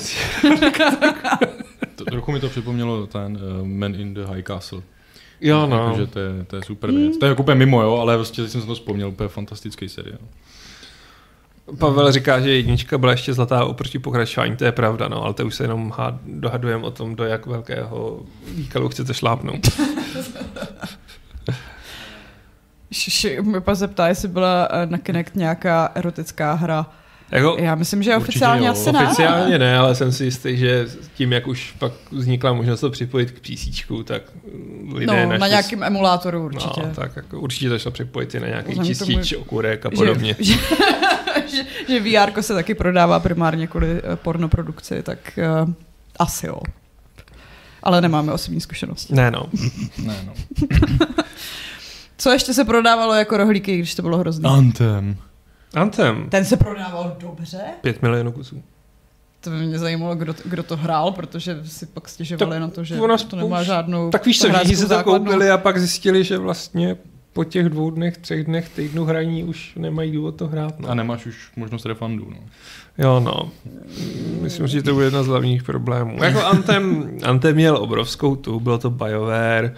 [1.95, 4.83] To, trochu mi to připomnělo ten uh, Man in the High Castle.
[5.41, 5.77] jo, no.
[5.87, 7.17] Jakože to je, to je super věc.
[7.19, 9.89] To je jako úplně mimo, jo, ale prostě teď jsem si to vzpomněl, úplně fantastický
[9.89, 10.19] seriál.
[11.79, 15.47] Pavel říká, že jednička byla ještě zlatá oproti pokračování, to je pravda, no, ale to
[15.47, 15.93] už se jenom
[16.27, 18.21] dohadujeme o tom, do jak velkého
[18.55, 19.69] výkalu chcete šlápnout.
[22.93, 26.87] Šiši, mě pak zeptá, jestli byla eh, na Kinect nějaká erotická hra.
[27.31, 28.73] Jako, Já myslím, že oficiálně jo.
[28.73, 29.07] asi ne.
[29.07, 33.31] Oficiálně ne, ale jsem si jistý, že tím, jak už pak vznikla možnost to připojit
[33.31, 34.23] k PC, tak
[34.93, 35.39] lidé No, našli...
[35.39, 36.81] na nějakém emulátoru určitě.
[36.83, 40.37] No, tak jako určitě to šlo připojit i na nějaký tomu, čistič, okurek a podobně.
[40.39, 40.59] Že, že,
[41.89, 45.73] že VR se taky prodává primárně kvůli eh, pornoprodukci, tak uh,
[46.19, 46.61] asi jo.
[47.83, 49.15] Ale nemáme osobní zkušenosti.
[49.15, 49.47] Ne, no.
[50.05, 50.33] Ne, no.
[52.19, 54.49] Co ještě se prodávalo jako rohlíky, když to bylo hrozné?
[54.49, 55.17] Anthem.
[55.75, 56.31] Anthem.
[56.31, 57.61] Ten se prodával dobře?
[57.81, 58.63] Pět milionů kusů.
[59.41, 62.85] To by mě zajímalo, kdo, kdo to hrál, protože si pak stěžovali Tak na to,
[62.85, 66.25] že ona to nemá žádnou Tak víš co, všichni si to koupili a pak zjistili,
[66.25, 66.97] že vlastně
[67.39, 70.81] po těch dvou dnech, třech dnech, týdnu hraní už nemají důvod to hrát.
[70.81, 70.89] No.
[70.89, 72.37] A nemáš už možnost refundu, no.
[72.99, 73.51] Jo, no.
[74.41, 76.25] Myslím, že to bude jedna z hlavních problémů.
[76.25, 79.75] Jako Anthem, Anthem měl obrovskou tu, bylo to BioWare.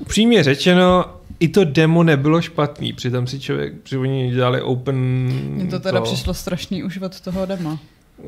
[0.00, 1.04] Upřímně řečeno,
[1.40, 4.96] i to demo nebylo špatný, přitom si člověk, protože oni dělali open...
[5.48, 7.78] Mně to teda přišlo strašný už od toho dema.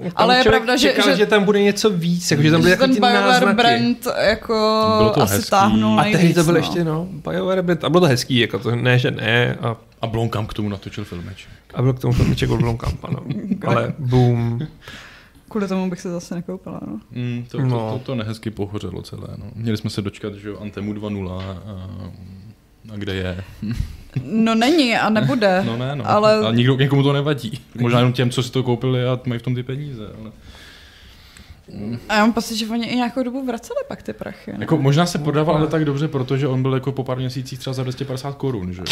[0.02, 2.62] Tam Ale je pravda, že- čekal, že- že, tam bude něco víc, jako, že tam
[2.62, 3.56] Že jako ten ty BioWare náznaky.
[3.56, 4.52] brand jako
[4.98, 5.50] Bylo to asi hezký.
[5.50, 6.58] táhnul A tehdy to bylo no.
[6.58, 10.06] ještě, no, BioWare brand, a bylo to hezký, jako to ne, že ne, a, A
[10.06, 11.46] Blomkamp k tomu natočil filmeč.
[11.74, 13.20] a byl k tomu filmiček od Blomkampa, no.
[13.66, 14.66] Ale boom.
[15.48, 17.00] Kvůli tomu bych se zase nekoupila, no.
[17.10, 17.70] Mm, to, No.
[17.78, 19.28] to, to, to nehezky pohořelo celé.
[19.36, 19.44] No.
[19.54, 21.42] Měli jsme se dočkat, že jo, Antemu 2.0 a,
[22.92, 23.44] a kde je.
[24.24, 25.62] No není a nebude.
[25.66, 26.10] No ne, no.
[26.10, 26.48] Ale- Ale...
[26.48, 27.60] A nikdo, někomu to nevadí.
[27.80, 30.06] Možná jenom těm, co si to koupili a mají v tom ty peníze.
[30.20, 30.30] Ale...
[32.08, 34.52] A já mám pocit, že oni i nějakou dobu vraceli pak ty prachy.
[34.52, 34.58] Ne?
[34.60, 37.74] Jako, možná se prodával ale tak dobře, protože on byl jako po pár měsících třeba
[37.74, 38.86] za 250 korun, že jo.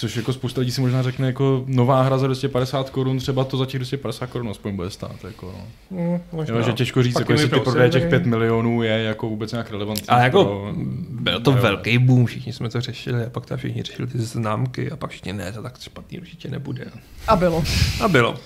[0.00, 3.56] Což jako spousta lidí si možná řekne jako nová hra za 250 korun, třeba to
[3.56, 5.24] za těch 250 korun aspoň bude stát.
[5.24, 5.54] Jako,
[5.90, 5.98] no.
[5.98, 6.56] Mm, možná.
[6.56, 8.22] jo, že těžko říct, Pak jako jestli ty vypnou prodeje těch servery.
[8.24, 10.08] 5 milionů je jako vůbec nějak relevantní.
[10.08, 10.72] Ale jako pro-
[11.10, 11.56] byl to jo.
[11.60, 15.10] velký boom, všichni jsme to řešili a pak tam všichni řešili ty známky a pak
[15.10, 16.84] všichni ne, to tak špatný určitě nebude.
[17.28, 17.64] A bylo.
[18.00, 18.36] A bylo.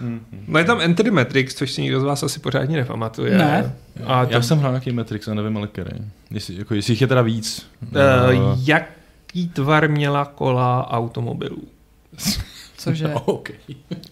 [0.00, 0.20] Mhm.
[0.48, 3.38] No je tam Enter the Matrix, což si nikdo z vás asi pořádně nepamatuje.
[3.38, 3.74] Ne.
[4.04, 5.90] A Já to, jsem hrál nějaký Matrix a nevím ale který.
[6.30, 7.66] Jestli, jako, jestli jich je teda víc.
[7.92, 8.58] uh,
[9.30, 11.62] jaký tvar měla kola automobilů?
[12.76, 13.14] Cože?
[13.24, 13.50] OK.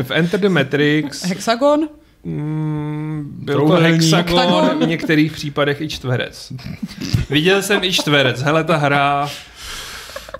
[0.02, 1.88] V Enter the Matrix Hexagon?
[2.24, 4.84] mm, byl to hexagon, Oktagon.
[4.84, 6.52] v některých případech i čtverec.
[7.30, 8.42] Viděl jsem i čtverec.
[8.42, 9.30] Hele, ta hra...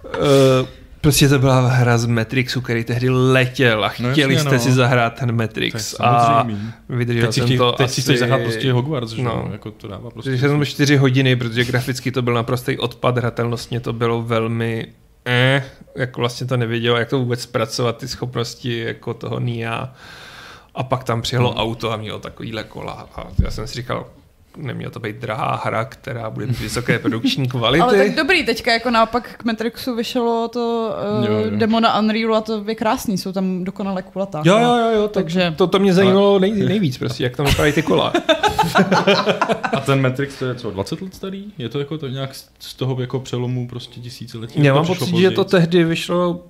[0.04, 0.68] Uh,
[1.00, 4.62] prostě to byla hra z Matrixu, který tehdy letěl a No chtěli jasně, jste no.
[4.62, 5.94] si zahrát ten Matrix.
[6.00, 6.46] A
[6.88, 7.94] vydržel Teď jsem chtěj, to teď asi...
[7.94, 9.22] si chceš zahrát prostě Hogwarts, že?
[9.22, 9.42] no.
[9.46, 9.52] No.
[9.52, 10.30] Jako to dává prostě.
[10.30, 14.86] Protože jsem 4 hodiny, protože graficky to byl naprostý odpad, hratelnostně to bylo velmi
[15.26, 15.64] eh,
[15.96, 19.92] jako vlastně to nevědělo, jak to vůbec zpracovat, ty schopnosti jako toho Nia.
[20.74, 21.58] A pak tam přijelo Hmm.
[21.60, 23.08] auto a mělo takovýhle kola.
[23.16, 24.06] A já jsem si říkal,
[24.58, 27.82] neměla to být drahá hra, která bude mít vysoké produkční kvality.
[27.82, 31.50] Ale tak dobrý, teďka jako naopak k Matrixu vyšlo to uh, Jo, jo.
[31.56, 34.42] demo na Unreal a to je krásný, jsou tam dokonale kulatá.
[34.44, 37.46] Jo, jo, jo, jo to, Takže- to, to mě zajímalo nej, nejvíc, prostě, jak tam
[37.46, 38.12] vypadají ty kola.
[39.76, 41.44] A ten Matrix to je co, 20 let starý?
[41.58, 44.64] Je to jako to nějak z- toho jako přelomu prostě tisíciletí?
[44.64, 46.44] Já mám pocit, že to tehdy vyšlo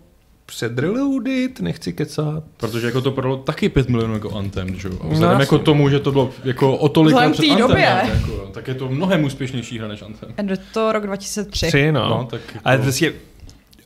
[0.49, 2.44] před Reloaded, nechci kecat.
[2.57, 4.94] Protože jako to prodalo taky 5 milionů jako Anthem, že jo?
[5.01, 7.68] A No, Vzhledem jako tomu, že to bylo jako o tolik Vzhledem před té Anthem,
[7.68, 7.84] době.
[8.14, 10.28] Jako, tak je to mnohem úspěšnější hra než Anthem.
[10.51, 11.66] Je to rok 2003.
[11.66, 12.09] Tři, no.
[12.09, 13.12] No, tak jako, Ale prostě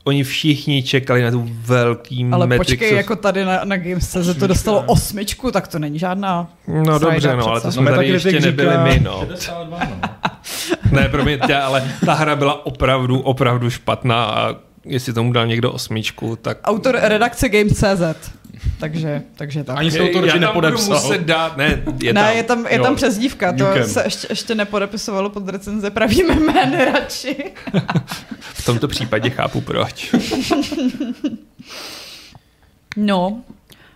[0.05, 4.47] oni všichni čekali na tu velký Ale Matrixov- počkej, jako tady na, na Games.cz to
[4.47, 6.51] dostalo osmičku, tak to není žádná
[6.85, 7.73] No dobře, no, ale to přece.
[7.81, 9.21] jsme tady ještě nebyli my, no.
[9.27, 9.97] 62, no.
[10.93, 14.55] Ne, promiňte, ale ta hra byla opravdu, opravdu špatná a
[14.85, 16.59] jestli tomu dal někdo osmičku, tak...
[16.64, 18.30] autor redakce Games.cz.
[18.80, 19.78] Takže, takže tak.
[19.78, 21.01] Ani se radši tam nepodepsal.
[21.03, 22.37] muset dát, ne, je ne, tam.
[22.37, 22.83] je tam, je Jo.
[22.83, 23.85] tam přezdívka, to can.
[23.89, 27.37] se ještě, ještě nepodepisovalo pod recenze pravými jmény radši.
[28.41, 30.14] V tomto případě chápu proč.
[32.97, 33.43] No,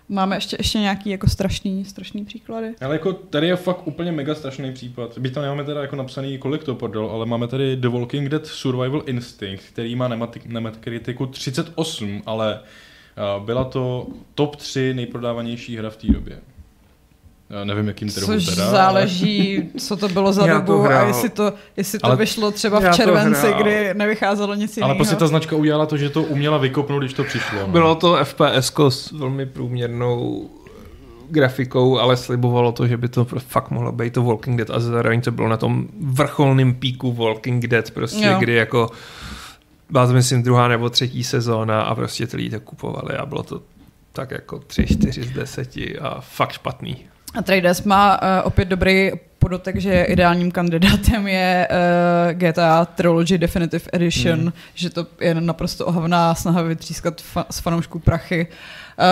[0.08, 2.74] máme ještě, ještě nějaký jako strašný, strašný příklady.
[2.80, 5.18] Ale jako tady je fakt úplně mega strašný případ.
[5.18, 8.46] Byť tam nemáme teda jako napsaný, kolik to prodal, ale máme tady The Walking Dead
[8.46, 15.90] Survival Instinct, který má na Metacriticu 38, ale uh, byla to top 3 nejprodávanější hra
[15.90, 16.40] v té době.
[17.50, 18.70] Já nevím, jakým trhu Což teda.
[18.70, 22.50] záleží, co to bylo za Já to dobu a jestli to, jestli to Ale- vyšlo
[22.50, 24.88] třeba v červenci, kdy nevycházelo nic Ale, jiného.
[24.90, 27.58] ale prostě ta značka udělala to, že to uměla vykopnout, když to přišlo.
[27.60, 27.66] No.
[27.68, 30.50] Bylo to FPS s velmi průměrnou
[31.30, 35.20] grafikou, ale slibovalo to, že by to fakt mohlo být to Walking Dead a zároveň
[35.20, 38.36] to bylo na tom vrcholném píku Walking Dead, prostě, Jo.
[38.38, 38.90] kdy jako
[39.90, 43.42] byla to myslím druhá nebo třetí sezóna a prostě ty lidi to kupovali a bylo
[43.42, 43.60] to
[44.12, 46.96] tak jako tři, čtyři z deseti a fakt špatný.
[47.34, 53.84] A Traders má uh, opět dobrý podotek, že ideálním kandidátem je uh, GTA Trilogy Definitive
[53.92, 54.52] Edition, Hmm.
[54.74, 58.54] že to je naprosto ohavná snaha vytřískat fa- z fanoušků prachy Uh,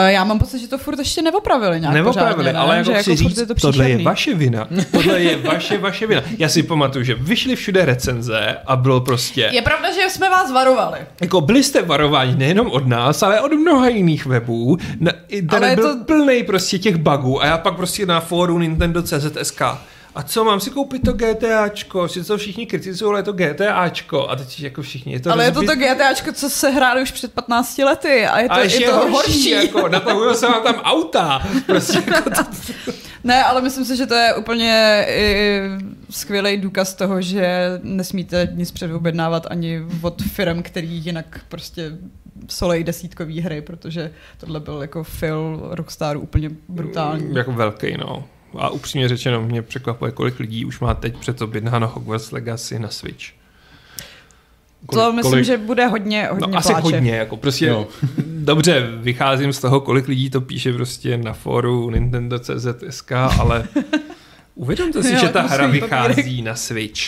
[0.06, 2.58] já mám pocit, že to furt ještě neopravili nějak Neopravili, pořádně, ne?
[2.58, 4.68] ale jako že chci jako říct, je to tohle je vaše vina.
[4.92, 6.22] Tohle je vaše, vaše vina.
[6.38, 9.50] Já si pamatuju, že vyšly všude recenze a bylo prostě...
[9.52, 10.98] Je pravda, že jsme vás varovali.
[11.20, 14.76] Jako byli jste varováni nejenom od nás, ale od mnoha jiných webů.
[15.00, 15.12] Na,
[15.48, 16.04] Ale byl to- to...
[16.04, 19.62] plný prostě těch bugů a já pak prostě na fóru Nintendo CZSK
[20.14, 22.08] a co, mám si koupit to GTAčko?
[22.08, 24.28] Si to všichni kritizují, ale je to GTAčko.
[24.28, 27.02] A teď jako všichni, je to Ale je to rozbit- to GTAčko, co se hráli
[27.02, 29.50] už před 15 lety a je to, a ještě je to horší.
[29.50, 31.42] jako natahují se vám tam auta.
[31.66, 32.42] Prostě jako to,
[33.24, 35.60] Ne, ale myslím si, že to je úplně i,
[36.10, 41.92] skvělý důkaz toho, že nesmíte nic předobjednávat ani od firm, který jinak prostě
[42.48, 44.10] solej desítkový hry, protože
[44.40, 47.34] tohle byl jako Phil Rockstar úplně brutální.
[47.34, 48.24] jako velký, no.
[48.58, 52.88] A upřímně řečeno, mě překvapuje, kolik lidí už má teď před objednáno Hogwarts Legacy na
[52.88, 53.24] Switch.
[54.92, 56.82] To myslím, že bude hodně, hodně No asi pláče.
[56.82, 57.86] hodně, jako prostě Jo.
[58.26, 63.64] dobře, vycházím z toho, kolik lidí to píše prostě na fóru Nintendo CZSK, ale
[64.54, 67.00] uvědomte si, Jo, že ta hra vychází na Switch.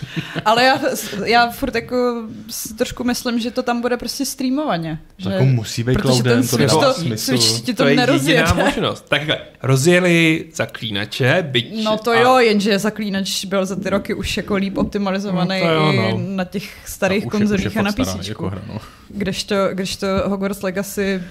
[0.44, 0.80] Ale já,
[1.24, 4.98] já furt jako si trošku myslím, že to tam bude prostě streamovaně.
[5.22, 7.24] To Že, jako musí být cloudem, ten to Switch to, smysl.
[7.38, 8.40] Switch ti to, To je nerozjede.
[8.40, 9.04] jediná možnost.
[9.08, 11.84] Takhle, rozjeli zaklínače, byť...
[11.84, 15.66] No to a- jo, jenže zaklínač byl za ty roky už jako líp optimalizovaný No
[15.66, 16.18] to jo, i no.
[16.36, 18.28] na těch starých je- konzolích a na PC.
[18.28, 18.78] jako hra, no.
[19.08, 21.22] Kdežto, kdežto Hogwarts Legacy,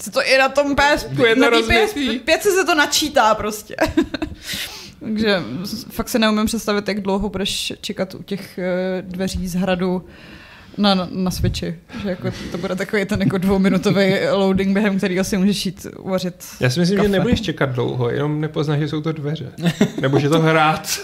[0.00, 0.70] se to i na tom
[1.26, 2.20] Je to na té rozbitý.
[2.20, 3.76] PS5 se to načítá prostě.
[5.04, 5.42] Takže
[5.90, 10.04] fakt si neumím představit, jak dlouho budeš čekat u těch eh, dveří z hradu
[10.78, 11.78] na, na, na Switchi.
[12.02, 16.44] Že jako to bude takový ten jako dvouminutový loading, během kterého si můžeš jít uvařit
[16.60, 17.08] Já si myslím, kafe.
[17.08, 19.52] že nebudeš čekat dlouho, jenom nepoznáš, že jsou to dveře.
[20.00, 20.98] Nebo že to hrát.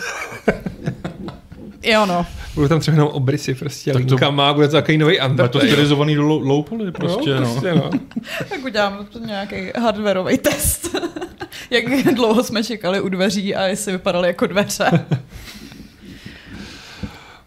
[1.83, 2.27] Jo no.
[2.55, 5.31] Budou tam třeba jenom obrysy prostě Tak to- linkama, bude to takový nový Bude to
[5.31, 5.67] Undertale.
[5.67, 7.53] stylizovaný do low, low poly prostě, no, no.
[7.53, 7.91] prostě no.
[8.49, 10.97] Tak udělám nějaký hardwareový test.
[11.71, 11.85] Jak
[12.15, 14.91] dlouho jsme čekali u dveří a jestli vypadaly jako dveře.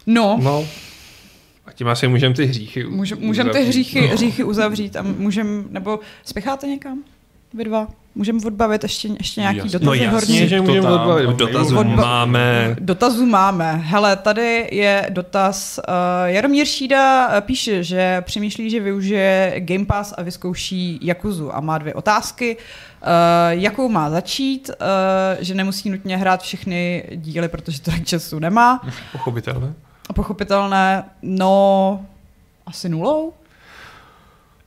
[0.06, 0.66] No, no.
[1.66, 3.68] A tím asi můžeme ty hříchy můžem, můžem ty uzavřít.
[3.68, 4.14] hříchy, No.
[4.14, 6.98] hříchy uzavřít a můžem, nebo spěcháte někam?
[7.54, 7.86] Vy dva?
[8.14, 9.70] Můžeme odbavit ještě, ještě nějaký Jasně.
[9.78, 10.34] dotazy No horní?
[10.34, 11.30] jasně, že To můžeme odbavit.
[11.30, 12.76] Dotazů Odba- máme.
[12.80, 13.72] Dotazů máme.
[13.84, 15.80] Hele, tady je dotaz.
[15.88, 15.94] Uh,
[16.24, 21.78] Jaromír Šída eh, píše, že přemýšlí, že využije Game Pass a vyzkouší Jakuzu a má
[21.78, 22.56] dvě otázky.
[22.56, 23.08] Uh,
[23.50, 24.86] jakou má začít, uh,
[25.44, 28.82] že nemusí nutně hrát všechny díly, protože to času nemá.
[29.12, 29.74] Pochopitelné.
[30.08, 32.00] A pochopitelné, no,
[32.66, 33.32] asi nulou?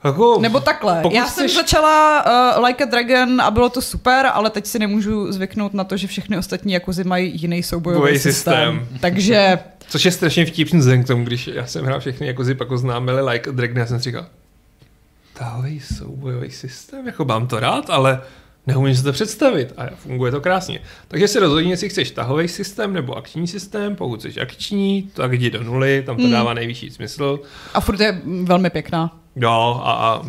[0.04, 1.04] Jako, Nebo takhle.
[1.12, 2.26] Já jsem chceš- začala
[2.58, 5.98] uh, Like a Dragon a bylo to super, ale teď si nemůžu zvyknout na to,
[5.98, 8.80] že všechny ostatní Jakuzy mají jiný soubojový Bojový systém.
[8.80, 9.00] systém.
[9.02, 12.72] Takže Což je strašně vtipný vzhledem k tomu, když já jsem hrál všechny jako pak
[12.72, 14.26] oznámili Like a Dragon, já jsem říkal,
[15.34, 18.22] tahový soubojový systém, jako mám to rád, ale
[18.68, 20.80] neumím si to představit a funguje to krásně.
[21.08, 25.50] Takže si rozhodni, jestli chceš tahový systém nebo akční systém, pokud chceš akční, tak jdi
[25.50, 26.32] do nuly, tam to Hmm.
[26.32, 27.40] dává nejvyšší smysl.
[27.74, 29.20] A furt je velmi pěkná.
[29.40, 30.22] Jo, a, a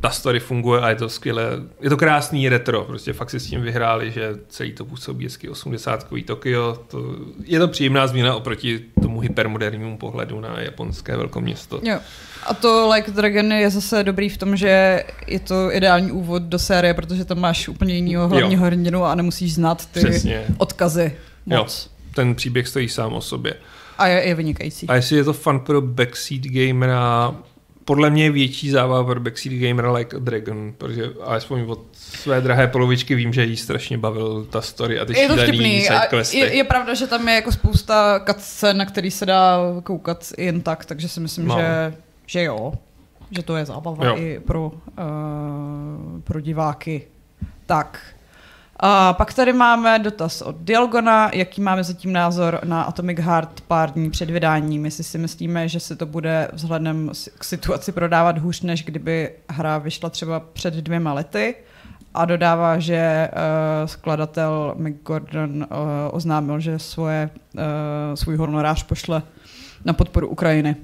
[0.00, 1.44] ta story funguje a je to skvělé.
[1.80, 5.48] Je to krásný retro, prostě fakt si s tím vyhráli, že celý to působí hezky
[5.50, 6.78] 80-kový Tokio.
[6.88, 6.98] To,
[7.44, 11.80] je to příjemná změna oproti tomu hypermodernímu pohledu na japonské velkoměsto.
[11.82, 11.98] Jo.
[12.46, 16.58] A to Like Dragon je zase dobrý v tom, že je to ideální úvod do
[16.58, 20.44] série, protože tam máš úplně jinýho hlavního hrdinu a nemusíš znát ty Přesně.
[20.58, 21.12] odkazy
[21.46, 21.58] Jo.
[21.58, 21.90] moc.
[22.14, 23.54] Ten příběh stojí sám o sobě.
[23.98, 24.86] A je, je vynikající.
[24.86, 27.34] A jestli je to fun pro backseat gamera,
[27.90, 32.40] podle mě je větší zábava pro backseat gamera like a Dragon, protože alespoň od své
[32.40, 35.82] drahé polovičky vím, že jí strašně bavil ta story a ty Je to vtipný.
[36.32, 40.60] Je, je, pravda, že tam je jako spousta cutscén, na který se dá koukat jen
[40.60, 41.56] tak, takže si myslím, No.
[41.58, 41.94] že,
[42.26, 42.72] že jo.
[43.30, 44.16] Že to je zábava Jo.
[44.16, 47.02] i pro, uh, pro diváky.
[47.66, 48.00] Tak.
[48.82, 53.90] A pak tady máme dotaz od Dialgona, jaký máme zatím názor na Atomic Heart pár
[53.90, 58.60] dní před vydáním, jestli si myslíme, že se to bude vzhledem k situaci prodávat hůř,
[58.60, 61.54] než kdyby hra vyšla třeba před dvěma lety.
[62.14, 65.66] A dodává, že uh, skladatel Mick Gordon uh,
[66.10, 67.62] oznámil, že svoje, uh,
[68.14, 69.22] svůj honorář pošle
[69.84, 70.76] na podporu Ukrajiny.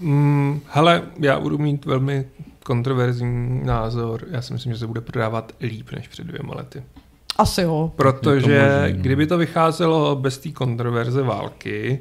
[0.00, 2.24] Mm, hele, já budu mít velmi
[2.64, 4.24] kontroverzní názor.
[4.30, 6.82] Já si myslím, že se bude prodávat líp než před dvěma lety.
[7.38, 7.92] Asi jo.
[7.96, 9.02] Protože to možný, no.
[9.02, 12.00] kdyby to vycházelo bez té kontroverze války,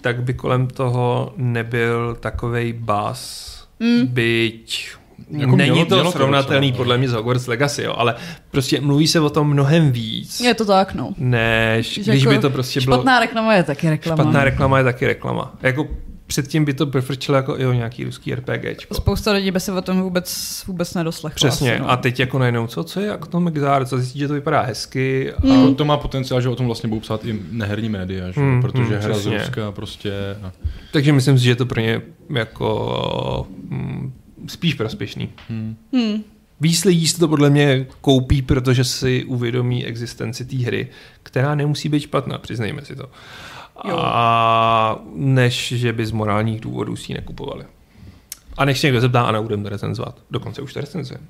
[0.00, 3.46] tak by kolem toho nebyl takovej bas,
[3.80, 4.06] Mm.
[4.06, 4.88] byť
[5.30, 8.14] Jako Není mělo- to mělo to srovnatelný docela, podle mě s Hogwarts Legacy, jo, ale
[8.50, 11.14] prostě mluví se o tom mnohem víc, Je to tak, no.
[11.18, 12.96] než Že když jako by to prostě bylo...
[12.96, 14.22] Špatná reklama je taky reklama.
[14.22, 15.54] Špatná reklama je taky reklama.
[15.62, 15.88] Jako
[16.26, 18.94] předtím by to prefrčilo jako jo, nějaký ruský RPGčko.
[18.94, 21.34] Spousta lidí by se o tom vůbec, vůbec nedoslechla.
[21.34, 21.72] Přesně.
[21.72, 21.90] Asi, no.
[21.90, 25.32] A teď jako najednou, co, co je Atomic Heart, co zjistí, že to vypadá hezky.
[25.32, 25.46] A...
[25.46, 25.74] Hmm.
[25.74, 28.40] To má potenciál, že o tom vlastně budou psát i neherní média, že?
[28.40, 29.26] Hmm, protože hmm, hra z.
[29.26, 30.12] Ruska prostě...
[30.42, 30.52] A...
[30.92, 34.12] Takže myslím si, že je to pro ně jako mm,
[34.46, 35.28] spíš prospěšný.
[35.48, 35.76] Hmm.
[35.92, 36.22] Hmm.
[36.60, 40.88] Víc lidí si to podle mě koupí, protože si uvědomí existenci té hry,
[41.22, 43.10] která nemusí být špatná, přiznejme si to.
[43.84, 43.98] Jo.
[43.98, 47.64] A než že by z morálních důvodů si ji nekupovali.
[48.56, 50.18] A než se někdo zeptá, a nebudeme to recenzovat.
[50.30, 51.26] Dokonce už to recenzujeme.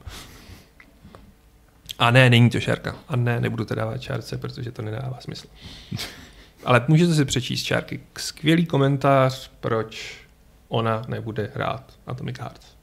[1.99, 2.97] A ne, není to šárka.
[3.09, 5.47] A ne, nebudu to dávat čárce, protože to nedává smysl.
[6.65, 8.01] Ale můžete si přečíst čárky.
[8.19, 10.19] Skvělý komentář, proč
[10.69, 12.76] ona nebude hrát Atomic Heart.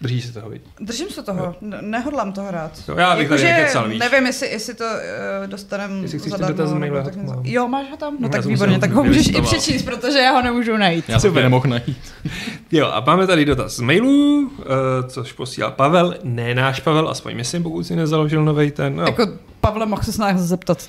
[0.00, 0.62] Drží se toho, viď?
[0.80, 2.72] Držím se toho, ne- nehodlám to hrát.
[2.88, 3.98] Jo, já bych tady Jakože nekecal, víš.
[3.98, 7.34] Nevím, jestli, jestli to uh, dostaneme Jestli chceš zadarmo, tak tak něco.
[7.34, 7.46] mám.
[7.46, 8.16] Jo, máš ho tam?
[8.20, 11.04] No Já tak výborně, tak ho ho můžeš i přečíst, protože já ho nemůžu najít.
[11.08, 11.42] Já jsem Super.
[11.42, 11.98] nemohl najít.
[12.72, 14.64] Jo, a máme tady dotaz z mailů, uh,
[15.08, 18.96] což posílal Pavel, ne náš Pavel, aspoň myslím, pokud si nezaložil nový ten.
[18.96, 19.26] No, Jako
[19.60, 20.88] Pavle, mohl se s nás zeptat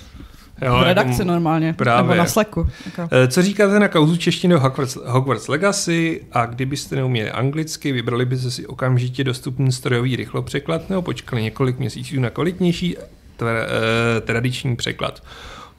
[0.62, 2.10] jo, v redakci jako, normálně, právě.
[2.10, 2.68] nebo na Slacku.
[2.86, 3.08] Jako.
[3.12, 8.52] Eh, Co říkáte na kauzu češtiny Hogwarts, Hogwarts Legacy a kdybyste neuměli anglicky, vybrali byste
[8.52, 12.98] si okamžitě dostupný strojový rychlopřeklad nebo počkali několik měsíců na kvalitnější
[13.38, 13.68] tver,
[14.18, 15.24] eh, tradiční překlad?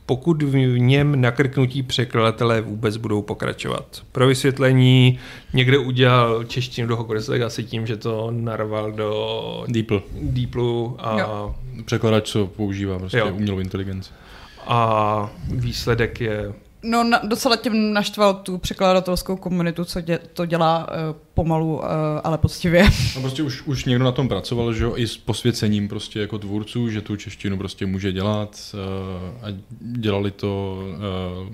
[0.07, 4.02] Pokud v něm nakrknutí překladatelé vůbec budou pokračovat.
[4.12, 5.19] Pro vysvětlení,
[5.55, 10.01] někde udělal češtinu do Hogwarts Legacy tím, že to narval do Deeple.
[10.23, 11.55] Deeplu a, Jo.
[11.85, 13.28] Překladač, co používá prostě Jo.
[13.35, 14.11] umělou inteligenci.
[14.66, 20.89] A výsledek je No na, docela tím naštval tu překladatelskou komunitu, co dě, to dělá
[20.89, 21.85] uh, pomalu, uh,
[22.24, 22.85] ale poctivě.
[23.16, 26.39] No prostě už, už někdo na tom pracoval, že jo, i s posvěcením prostě jako
[26.39, 30.78] tvůrců, že tu češtinu prostě může dělat uh, a dělali to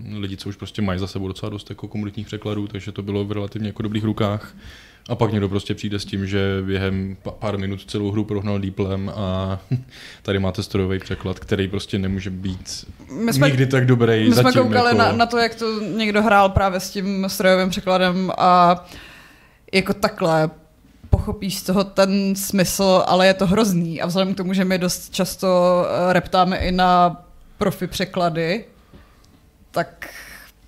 [0.04, 3.02] uh, lidi, co už prostě mají za sebou docela dost jako komunitních překladů, takže to
[3.02, 4.54] bylo v relativně jako dobrých rukách.
[5.08, 9.12] A pak někdo prostě přijde s tím, že během pár minut celou hru prohnal Deeplem
[9.16, 9.58] a
[10.22, 14.28] tady máte strojový překlad, který prostě nemůže být My jsme, nikdy tak dobrý.
[14.28, 14.98] my jsme zatím, koukali jako...
[14.98, 18.84] na, na to, jak to někdo hrál právě s tím strojovým překladem a
[19.72, 20.50] jako takhle
[21.10, 24.02] pochopíš z toho ten smysl, ale je to hrozný.
[24.02, 25.48] A vzhledem k tomu, že my dost často
[25.88, 27.22] eh, reptáme i na
[27.58, 28.64] profi překlady,
[29.70, 30.08] tak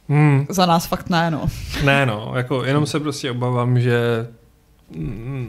[0.08, 1.46] hmm, za nás fakt ne, no.
[1.84, 4.28] Ne, no, jako jenom se prostě obávám, že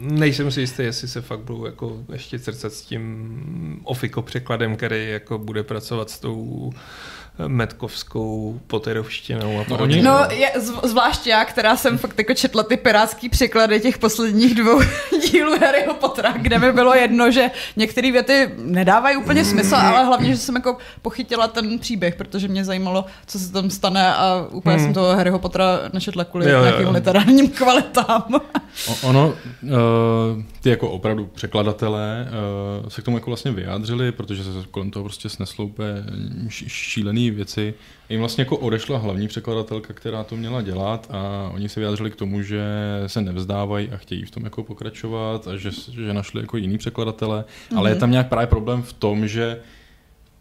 [0.00, 5.10] nejsem si jistý, jestli se fakt budou jako ještě crcat s tím ofiko překladem, který
[5.10, 6.70] jako bude pracovat s tou
[7.46, 12.62] metkovskou poterovštinou a No, oni- No, je, zv- zvlášť já, která jsem fakt jako četla
[12.62, 14.80] ty pirátský překlady těch posledních dvou
[15.30, 20.30] dílů Harryho Pottera, kde mi bylo jedno, že některé věty nedávají úplně smysl, ale hlavně,
[20.30, 24.76] že jsem jako pochytila ten příběh, protože mě zajímalo, co se tam stane a úplně
[24.76, 24.84] Hmm.
[24.84, 26.92] jsem toho Harryho Pottera nečetla kvůli Jo, jo, nějakým jo.
[26.92, 28.24] literárním kvalitám.
[28.88, 29.28] O- Ono,
[29.62, 29.72] uh,
[30.60, 32.28] ty jako opravdu překladatelé
[32.82, 35.88] uh, se k tomu jako vlastně vyjádřili, protože se kolem toho prostě sneslo úplně
[36.48, 36.64] š-
[37.30, 37.74] šílený věci.
[38.08, 42.16] Jim vlastně jako odešla hlavní překladatelka, která to měla dělat a oni se vyjádřili k
[42.16, 42.62] tomu, že
[43.06, 47.44] se nevzdávají a chtějí v tom jako pokračovat a že, že našli jako jiný překladatele,
[47.44, 47.78] mm-hmm.
[47.78, 49.60] ale je tam nějak právě problém v tom, že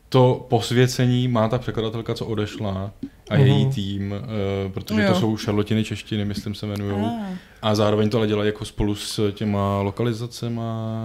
[0.09, 2.91] to posvěcení má ta překladatelka, co odešla
[3.29, 3.45] a Mhm.
[3.45, 5.13] její tým, uh, protože Jo.
[5.13, 7.05] to jsou šarlotiny češtiny, myslím se jmenují.
[7.05, 7.37] Ah.
[7.61, 10.97] A zároveň to ale dělají jako spolu s těma lokalizacema,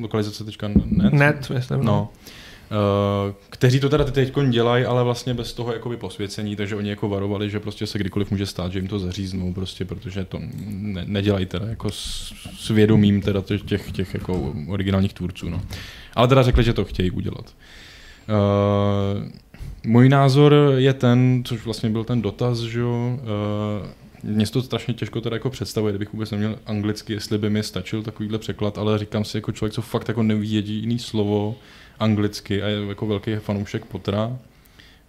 [0.00, 1.12] lokalizace.net.
[1.12, 1.84] Net, myslím.
[1.84, 2.08] No.
[2.10, 2.41] Uh,
[3.50, 7.50] kteří to teda teď dělají, ale vlastně bez toho jakoby posvěcení, takže oni jako varovali,
[7.50, 11.46] že prostě se kdykoliv může stát, že jim to zaříznou, prostě, protože to ne, nedělají
[11.46, 15.62] teda jako s, vědomím teda těch- těch, jako originálních tvůrců, no.
[16.14, 17.54] Ale teda řekli, že to chtějí udělat.
[18.28, 19.28] Uh,
[19.84, 23.18] můj názor je ten, což vlastně byl ten dotaz, že jo,
[24.22, 27.62] uh, se to strašně těžko teda jako představuje, kdybych vůbec neměl anglicky, jestli by mi
[27.62, 31.56] stačil takovýhle překlad, ale říkám si jako člověk, co fakt jako neví jediný slovo
[31.98, 34.38] anglicky a je jako velký fanoušek Pottera,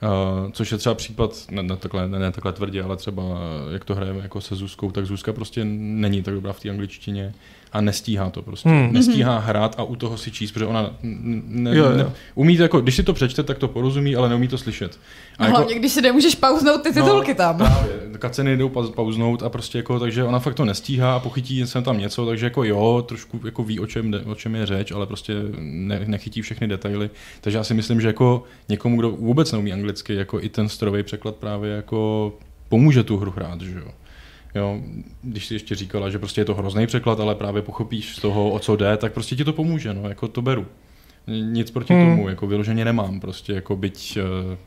[0.04, 3.74] Uh, což je třeba případ, ne, ne, takhle, ne, ne takhle tvrdě, ale třeba eh,
[3.74, 7.34] jak to hrajeme jako se Zuzkou, tak Zuzka prostě není tak dobrá v té angličtině
[7.74, 8.70] a nestíhá to prostě.
[8.70, 8.84] Hmm.
[8.84, 8.94] Hmm.
[8.94, 11.98] Nestíhá hrát a u toho si číst, protože ona ne, Jo, jo.
[11.98, 12.06] ne,
[12.36, 15.00] umí to jako, když si to přečte, tak to porozumí, ale neumí to slyšet.
[15.40, 17.58] A hlavně, když si nemůžeš pauznout ty titulky tam.
[17.58, 21.20] No, Právě, kaceny jdou pa- pauznout a prostě jako, takže ona fakt to nestíhá a
[21.20, 24.56] pochytí sem tam něco, takže jako jo, trošku jako ví, o čem, jde- o čem
[24.56, 27.10] je řeč, ale prostě ne, nechytí všechny detaily.
[27.42, 31.04] Takže já si myslím, že jako někomu, kdo vůbec neumí anglicky, jako i ten strojový
[31.04, 32.34] překlad právě jako
[32.70, 33.88] pomůže tu hru hrát, že jo.
[34.56, 34.80] Jo,
[35.22, 38.50] když si ještě říkala, že prostě je to hrozný překlad, ale právě pochopíš z toho,
[38.52, 40.66] o co jde, tak prostě ti to pomůže, no, jako to beru.
[41.28, 42.06] Nic proti Hmm.
[42.16, 44.58] tomu, jako vyloženě nemám, prostě jako byť eh,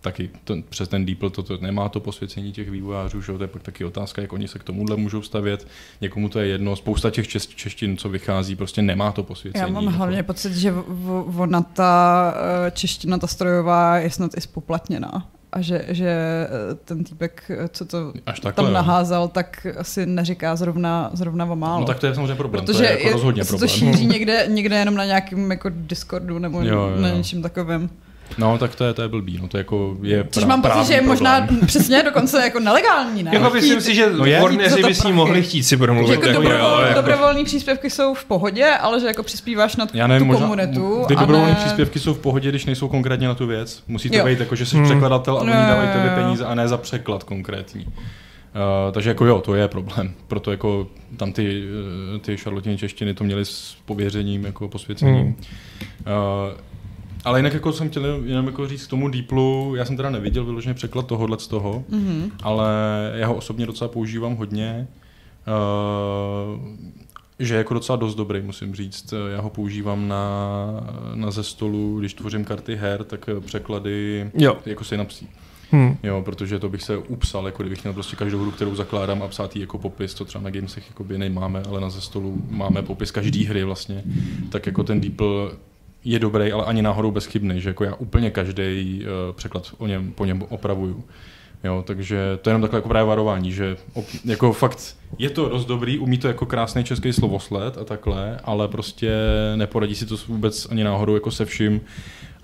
[0.00, 3.32] taky to, přes ten DeepL to, to nemá to posvěcení těch vývojářů, že?
[3.32, 5.66] to je pak taky otázka, jak oni se k tomuhle můžou stavět.
[6.00, 9.60] Někomu to je jedno, spousta těch čes, češtin, co vychází, prostě nemá to posvěcení.
[9.60, 9.96] Já mám jako.
[9.96, 10.84] hlavně pocit, že v-
[11.28, 12.34] v- ona ta
[12.66, 15.30] eh, čeština, ta strojová je snad i spoplatněná.
[15.54, 18.72] A že, že eh, ten týpek, eh, co to Až takhle, tam jo.
[18.72, 21.80] naházal, tak asi neříká zrovna, zrovna o málo.
[21.80, 23.78] No tak to je samozřejmě problém, Protože to je jako rozhodně se to problém.
[23.78, 27.16] šíří někde, někde jenom na nějakém jako Discordu nebo Jo, jo, na jo.
[27.16, 27.90] něčem takovém.
[28.38, 30.84] No, tak to je, to je blbý, no to jako je Což prá- mám pocit,
[30.86, 31.66] že je možná problém.
[31.66, 33.30] přesně dokonce jako nelegální, ne?
[33.34, 34.40] Jako myslím si, že No je.
[34.40, 36.12] Warneri by s ní mohli chtít si promluvit.
[36.12, 39.86] jako jako, dobrovol, jo, jako- dobrovolní příspěvky jsou v pohodě, ale že jako přispíváš na
[39.94, 41.04] Já nevím, tu možná, komunitu.
[41.08, 41.56] ty a dobrovolné ne...
[41.56, 43.82] příspěvky jsou v pohodě, když nejsou konkrétně na tu věc.
[43.88, 44.24] Musí to Jo.
[44.24, 44.84] být jako, že jsi Hmm.
[44.84, 47.84] překladatel a oni dávají tebe peníze a ne za překlad konkrétní.
[47.86, 50.12] Uh, takže jako jo, to je problém.
[50.28, 50.86] Proto jako
[51.16, 51.62] tam ty,
[52.16, 55.14] eh, ty šarlotiny češtiny to měly s pověřením, jako posvěcením.
[55.16, 55.34] Hmm.
[56.06, 56.54] Uh,
[57.24, 60.44] ale jinak jako jsem chtěl jenom jako říct k tomu Deeplu, já jsem teda neviděl
[60.44, 62.30] vyloženě překlad tohohle z toho, Mhm.
[62.42, 62.68] ale
[63.14, 64.88] já ho osobně docela používám hodně.
[66.54, 66.60] Uh,
[67.38, 69.14] že je jako docela dost dobrý, musím říct.
[69.34, 70.26] Já ho používám na,
[71.14, 74.56] na ze stolu, když tvořím karty her, tak překlady Jo.
[74.66, 75.28] jako synapsí.
[75.72, 75.96] Hm.
[76.02, 79.28] Jo, protože to bych se upsal, jako kdybych měl prostě každou hru, kterou zakládám a
[79.28, 82.82] psát jí jako popis, to třeba na Gamesech jakoby nemáme, ale na ze stolu máme
[82.82, 84.02] popis každé hry vlastně.
[84.50, 85.50] Tak jako ten Deeple
[86.04, 90.12] je dobrý, ale ani náhodou bezchybný, že jako já úplně každý uh, překlad o něm,
[90.12, 91.04] po něm opravuju.
[91.64, 93.76] Jo, takže to je jenom takové jako právě varování, že
[94.24, 98.68] jako fakt je to dost dobrý, umí to jako krásný český slovosled a takhle, ale
[98.68, 99.12] prostě
[99.56, 101.80] neporadí si to vůbec ani náhodou jako se vším.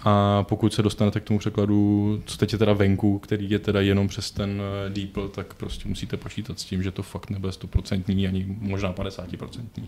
[0.04, 3.80] A pokud se dostanete k tomu překladu, co teď je teda venku, který je teda
[3.80, 7.52] jenom přes ten eh, DeepL, tak prostě musíte počítat s tím, že to fakt nebude
[7.52, 9.60] stoprocentní, ani možná 50%.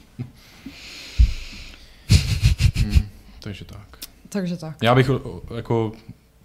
[2.75, 3.12] hmm,
[3.43, 3.99] takže tak.
[4.29, 4.77] Takže tak.
[4.83, 5.11] Já bych
[5.57, 5.93] jako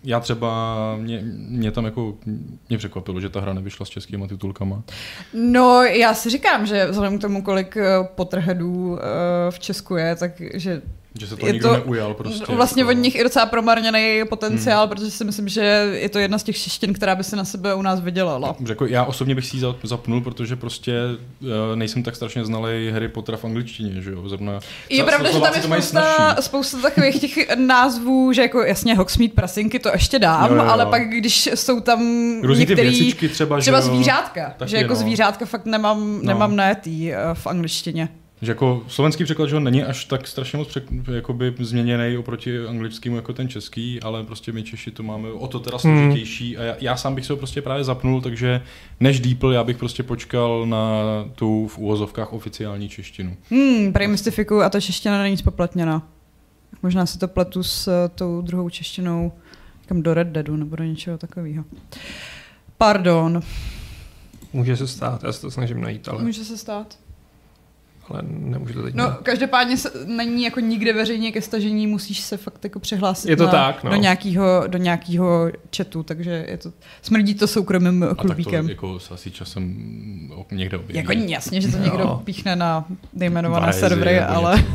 [0.04, 2.16] já třeba, mě, mě tam jako,
[2.70, 4.84] mě překvapilo, že ta hra nevyšla s českýma titulkama.
[5.34, 7.84] No, já si říkám, že vzhledem k tomu, kolik eh,
[8.16, 10.82] potrhedů eh, v Česku je, takže Že
[11.26, 12.56] se to Je nikdo to neujal prostě.
[12.56, 14.90] vlastně jako, od nich i docela promarněný potenciál, hmm.
[14.90, 15.62] protože si myslím, že
[15.94, 18.56] je to jedna z těch češtin, která by se na sebe u nás vydělala.
[18.70, 20.94] Jako já osobně bych si ji za- zapnul, protože prostě
[21.44, 24.30] eh, nejsem tak strašně znalý Harry Pottera v angličtině, že jo?
[24.30, 28.96] Zrovna, Je Slo- pravda, že tam je spousta, spousta takových těch názvů, že jako jasně
[28.96, 30.70] Hogsmeade, prasinky, to ještě dám, Jo, jo, jo.
[30.70, 32.00] ale pak když jsou tam
[32.44, 33.94] Různý ty některý, věcičky třeba, třeba že jo?
[33.96, 34.96] zvířátka, že jako no.
[34.96, 38.10] zvířátka fakt nemám, nemám najetý eh, v angličtině.
[38.42, 40.84] Že jako slovenský překlad že jo, není až tak strašně moc přek,
[41.16, 45.60] jakoby změněný oproti anglickému jako ten český, ale prostě my Češi to máme o to
[45.60, 48.62] teda složitější a já, já sám bych se ho prostě právě zapnul, takže
[49.00, 51.02] než Deeple já bych prostě počkal na
[51.36, 53.38] tu v úvozovkách oficiální češtinu.
[53.50, 56.08] Hmm, prej mystifikuju a ta čeština není spoplatněná.
[56.84, 59.32] Možná si to pletu s eh, tou druhou češtinou
[59.86, 61.64] kam do Red Deadu nebo do něčeho takového.
[62.78, 63.42] Pardon,
[64.54, 66.98] Může se stát, já se to snažím najít, ale, může se stát.
[68.10, 69.20] Ale nemůžu to teď No, najít.
[69.24, 73.46] každopádně se, není jako nikde veřejně ke stažení, musíš se fakt jako přihlásit Je to
[73.46, 73.90] na, tak, no.
[73.90, 76.72] do, nějakého, do nějakého chatu, takže je to,
[77.02, 78.70] smrdí to soukromým A tak to klubíkem.
[78.70, 79.76] jako se asi časem
[80.52, 80.98] někde objeví.
[80.98, 84.64] Jako jasně, že to někdo píchne na nejmenované Vaezi servery, ale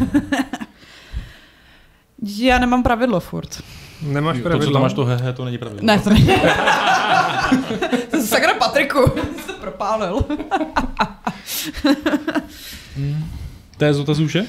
[2.39, 3.63] já nemám pravidlo furt.
[4.03, 4.73] Nemáš To, co pravidlo?
[4.73, 5.87] tam máš to hehe, to není pravidlo.
[5.87, 6.27] Ne, to není.
[8.11, 8.99] to sakra Patriku,
[9.37, 10.19] jsi to propálil.
[13.77, 14.45] To je z dotazů vše?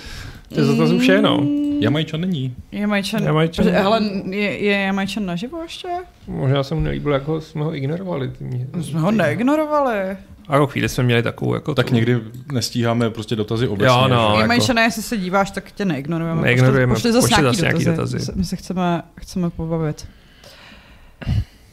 [0.54, 1.48] To je za to vše, no.
[1.80, 2.56] Jamajčan není.
[2.72, 5.88] Jamajčan, Jamajčan- hele, je, je Jamajčan naživo ještě?
[6.28, 8.28] Možná se mu nelíbilo, jako jsme ho ignorovali.
[8.30, 8.68] Ty mě.
[8.82, 10.18] Jsme ho neignorovali.
[10.48, 12.20] A jako chvíli jsme měli takovou jako Tak tu- někdy
[12.52, 13.88] nestíháme prostě dotazy obecně.
[13.88, 14.34] Jo, no.
[14.36, 14.42] že?
[14.42, 16.42] jako- jestli se díváš, tak tě neignorujeme.
[16.42, 18.18] Neignorujeme, Pošli, pošli zase pošli nějaký, zase nějaký dotazy.
[18.18, 18.32] dotazy.
[18.36, 20.08] My se chceme, chceme pobavit.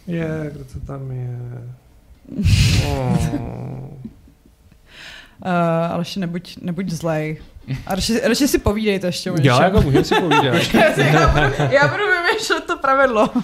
[0.06, 1.38] Je, kdo to tam je?
[2.86, 3.89] Oh.
[5.46, 7.38] Uh, ale ještě nebuď, nebuď zlej.
[7.86, 9.46] A radši, radši si povídejte ještě o něčem.
[9.46, 10.44] Já jako můžeme si povídat.
[10.96, 13.30] já, budu, já budu vymýšlet to pravidlo.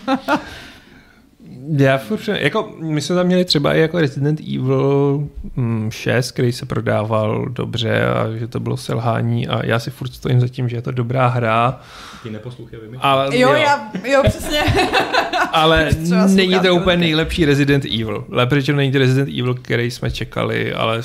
[1.77, 6.53] Já furt, jako my jsme tam měli třeba i jako Resident Evil mm, 6, který
[6.53, 10.69] se prodával dobře a že to bylo selhání a já si furt stojím za tím,
[10.69, 11.81] že je to dobrá hra,
[12.23, 13.01] Ty neposlouchej, vymýšlej.
[13.03, 14.63] ale, Jo, já, jo, přesně.
[15.53, 15.91] ale
[16.27, 18.27] není to úplně nejlepší Resident Evil.
[18.51, 21.03] Řečeno není to Resident Evil, který jsme čekali, ale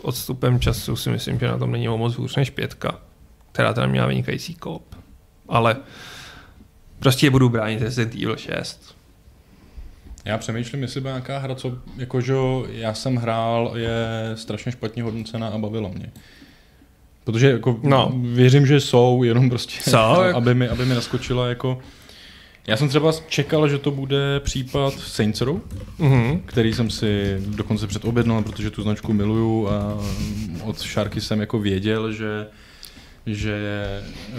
[0.00, 3.00] s odstupem času si myslím, že na tom není o moc hůř než pětka,
[3.52, 4.82] která teda měla vynikající kop.
[5.48, 5.76] Ale
[6.98, 8.96] prostě budu bránit Resident Evil 6.
[10.24, 12.34] Já přemýšlím, jestli byla nějaká hra, co jakože
[12.70, 13.98] já jsem hrál, je
[14.34, 16.10] strašně špatně hodnocená a bavila mě.
[17.24, 18.12] Protože jako No.
[18.16, 19.96] věřím, že jsou, jenom prostě, Jsou,
[20.34, 21.78] aby, mi, aby mi naskočila jako
[22.66, 25.60] Já jsem třeba čekal, že to bude případ Saints Row,
[25.98, 26.40] Mhm.
[26.46, 29.98] který jsem si dokonce předobjednal, protože tu značku miluju a
[30.64, 32.46] od Sharky jsem jako věděl, že
[33.26, 33.58] že
[34.32, 34.38] uh,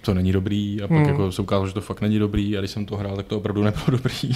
[0.00, 1.08] to není dobrý a pak Hmm.
[1.08, 3.36] jako se ukázalo, že to fakt není dobrý a když jsem to hrál, tak to
[3.36, 4.30] opravdu nebylo dobrý.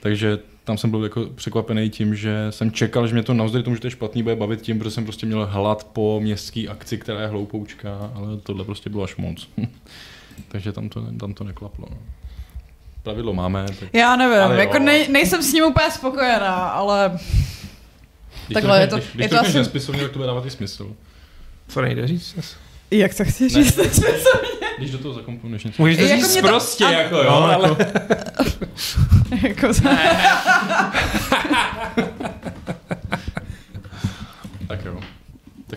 [0.00, 3.76] Takže tam jsem byl jako překvapený tím, že jsem čekal, že mě to navzdory tomu,
[3.76, 6.98] že to je špatný, bude bavit tím, protože jsem prostě měl hlad po městské akci,
[6.98, 9.48] která je hloupoučka, ale tohle prostě bylo až moc.
[10.48, 11.86] Takže tam to, tam to neklaplo.
[11.90, 11.96] no.
[13.02, 14.60] Pravidlo máme, tak Já nevím, Ale jo.
[14.60, 17.10] jako nej, nejsem s ním úplně spokojená, ale
[18.46, 20.26] Když Takhle, to je to- je když to to řekneš asi- nesmyslovně, tak to bude
[20.26, 20.92] dávat i smysl.
[21.68, 22.36] Co nejde říct?
[22.90, 23.48] jak to chci Ne.
[23.48, 23.78] říct?
[24.78, 25.82] Když do toho zakomponuješ něco.
[25.82, 27.68] Můžeš to Jako říct to- prostě, a- jako jo, No, ale...
[27.68, 27.76] jako,
[29.46, 29.68] jako,
[34.68, 35.00] tak jo.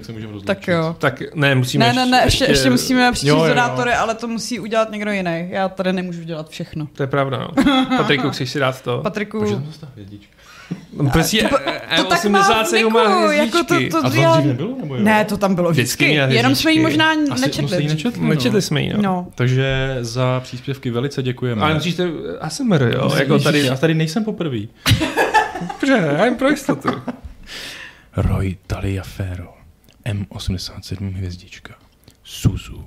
[0.01, 0.47] Tak se můžeme rozloučit.
[0.47, 0.95] tak jo.
[0.99, 3.49] Tak ne, musíme Ne, ne, ne, ještě, ještě musíme přečíst Jo, jo, jo.
[3.49, 5.47] donátory, ale to musí udělat někdo jiný.
[5.49, 6.87] Já tady nemůžu dělat všechno.
[6.93, 7.63] To je pravda, no.
[7.97, 8.99] Patriku, chceš si dát to?
[9.03, 10.31] Patriku, Může tam dostat hvězdička.
[10.93, 11.49] No, prostě
[11.97, 14.75] to tak má v E87 má Niku, jako to, to, A to já- dřív nebylo?
[14.81, 15.01] Nebo jo?
[15.03, 17.77] Ne, to tam bylo Vždycky vždycky, jenom jsme ji možná Asi, no, nečetli.
[17.77, 17.89] dřív.
[17.89, 18.61] nečetli, Nečetli no.
[18.61, 19.01] jsme ji, no.
[19.01, 19.27] No.
[19.35, 21.61] Takže za příspěvky velice děkujeme.
[21.61, 22.07] Ale musíte
[22.41, 23.65] ASMR, jo, Musíš- jako tady...
[23.65, 24.57] Já tady nejsem poprvé.
[25.61, 26.89] Dobře, já jen pro jistotu.
[28.17, 29.53] Roy Taliaferro.
[30.05, 31.73] M87 hvězdička.
[32.23, 32.85] Suzu.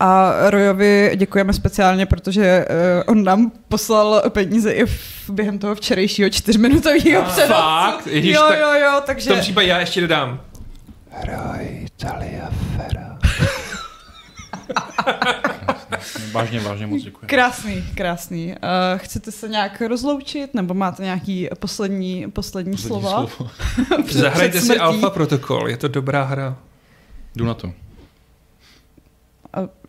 [0.00, 6.30] A Rojovi děkujeme speciálně, protože uh, on nám poslal peníze i v, během toho včerejšího
[6.30, 7.52] čtyřminutového přenosu.
[7.52, 8.06] Fakt?
[8.06, 9.30] Ježiš, jo, tak- jo, jo, V takže...
[9.30, 10.40] tom případě já ještě dodám.
[16.32, 17.28] Vážně, vážně moc děkujeme.
[17.28, 18.46] Krásný, krásný.
[18.48, 18.54] Uh,
[18.98, 23.26] chcete se nějak rozloučit, nebo máte nějaký poslední, poslední, Poslední slova?
[23.26, 23.50] slovo.
[24.10, 24.78] Zahrajte si?
[24.78, 26.56] Alpha Protocol, je to dobrá hra.
[27.36, 27.72] Jdu na to.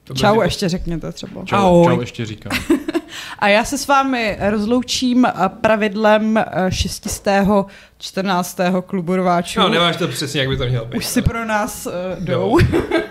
[0.03, 1.45] To Čau, ještě řekněte třeba.
[1.45, 1.85] Čau, Ahoj.
[1.95, 2.57] čau ještě říkám.
[3.39, 5.31] A já se s vámi rozloučím eh,
[5.61, 7.65] pravidlem eh, šestistého
[7.97, 8.59] 14.
[8.85, 9.59] klubu rváčů.
[9.59, 10.97] No, nemáš to přesně, jak by to mělo být.
[10.97, 12.57] Už si pro nás uh, jdou.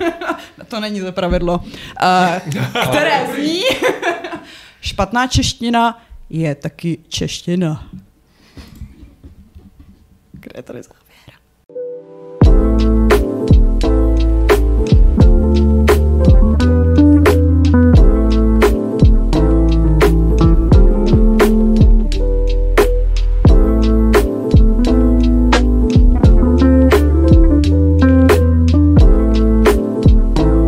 [0.68, 1.54] to není to pravidlo.
[1.58, 3.62] Uh, které zní,
[4.80, 7.88] špatná čeština je taky čeština.
[10.32, 11.03] Kde je tady zápis?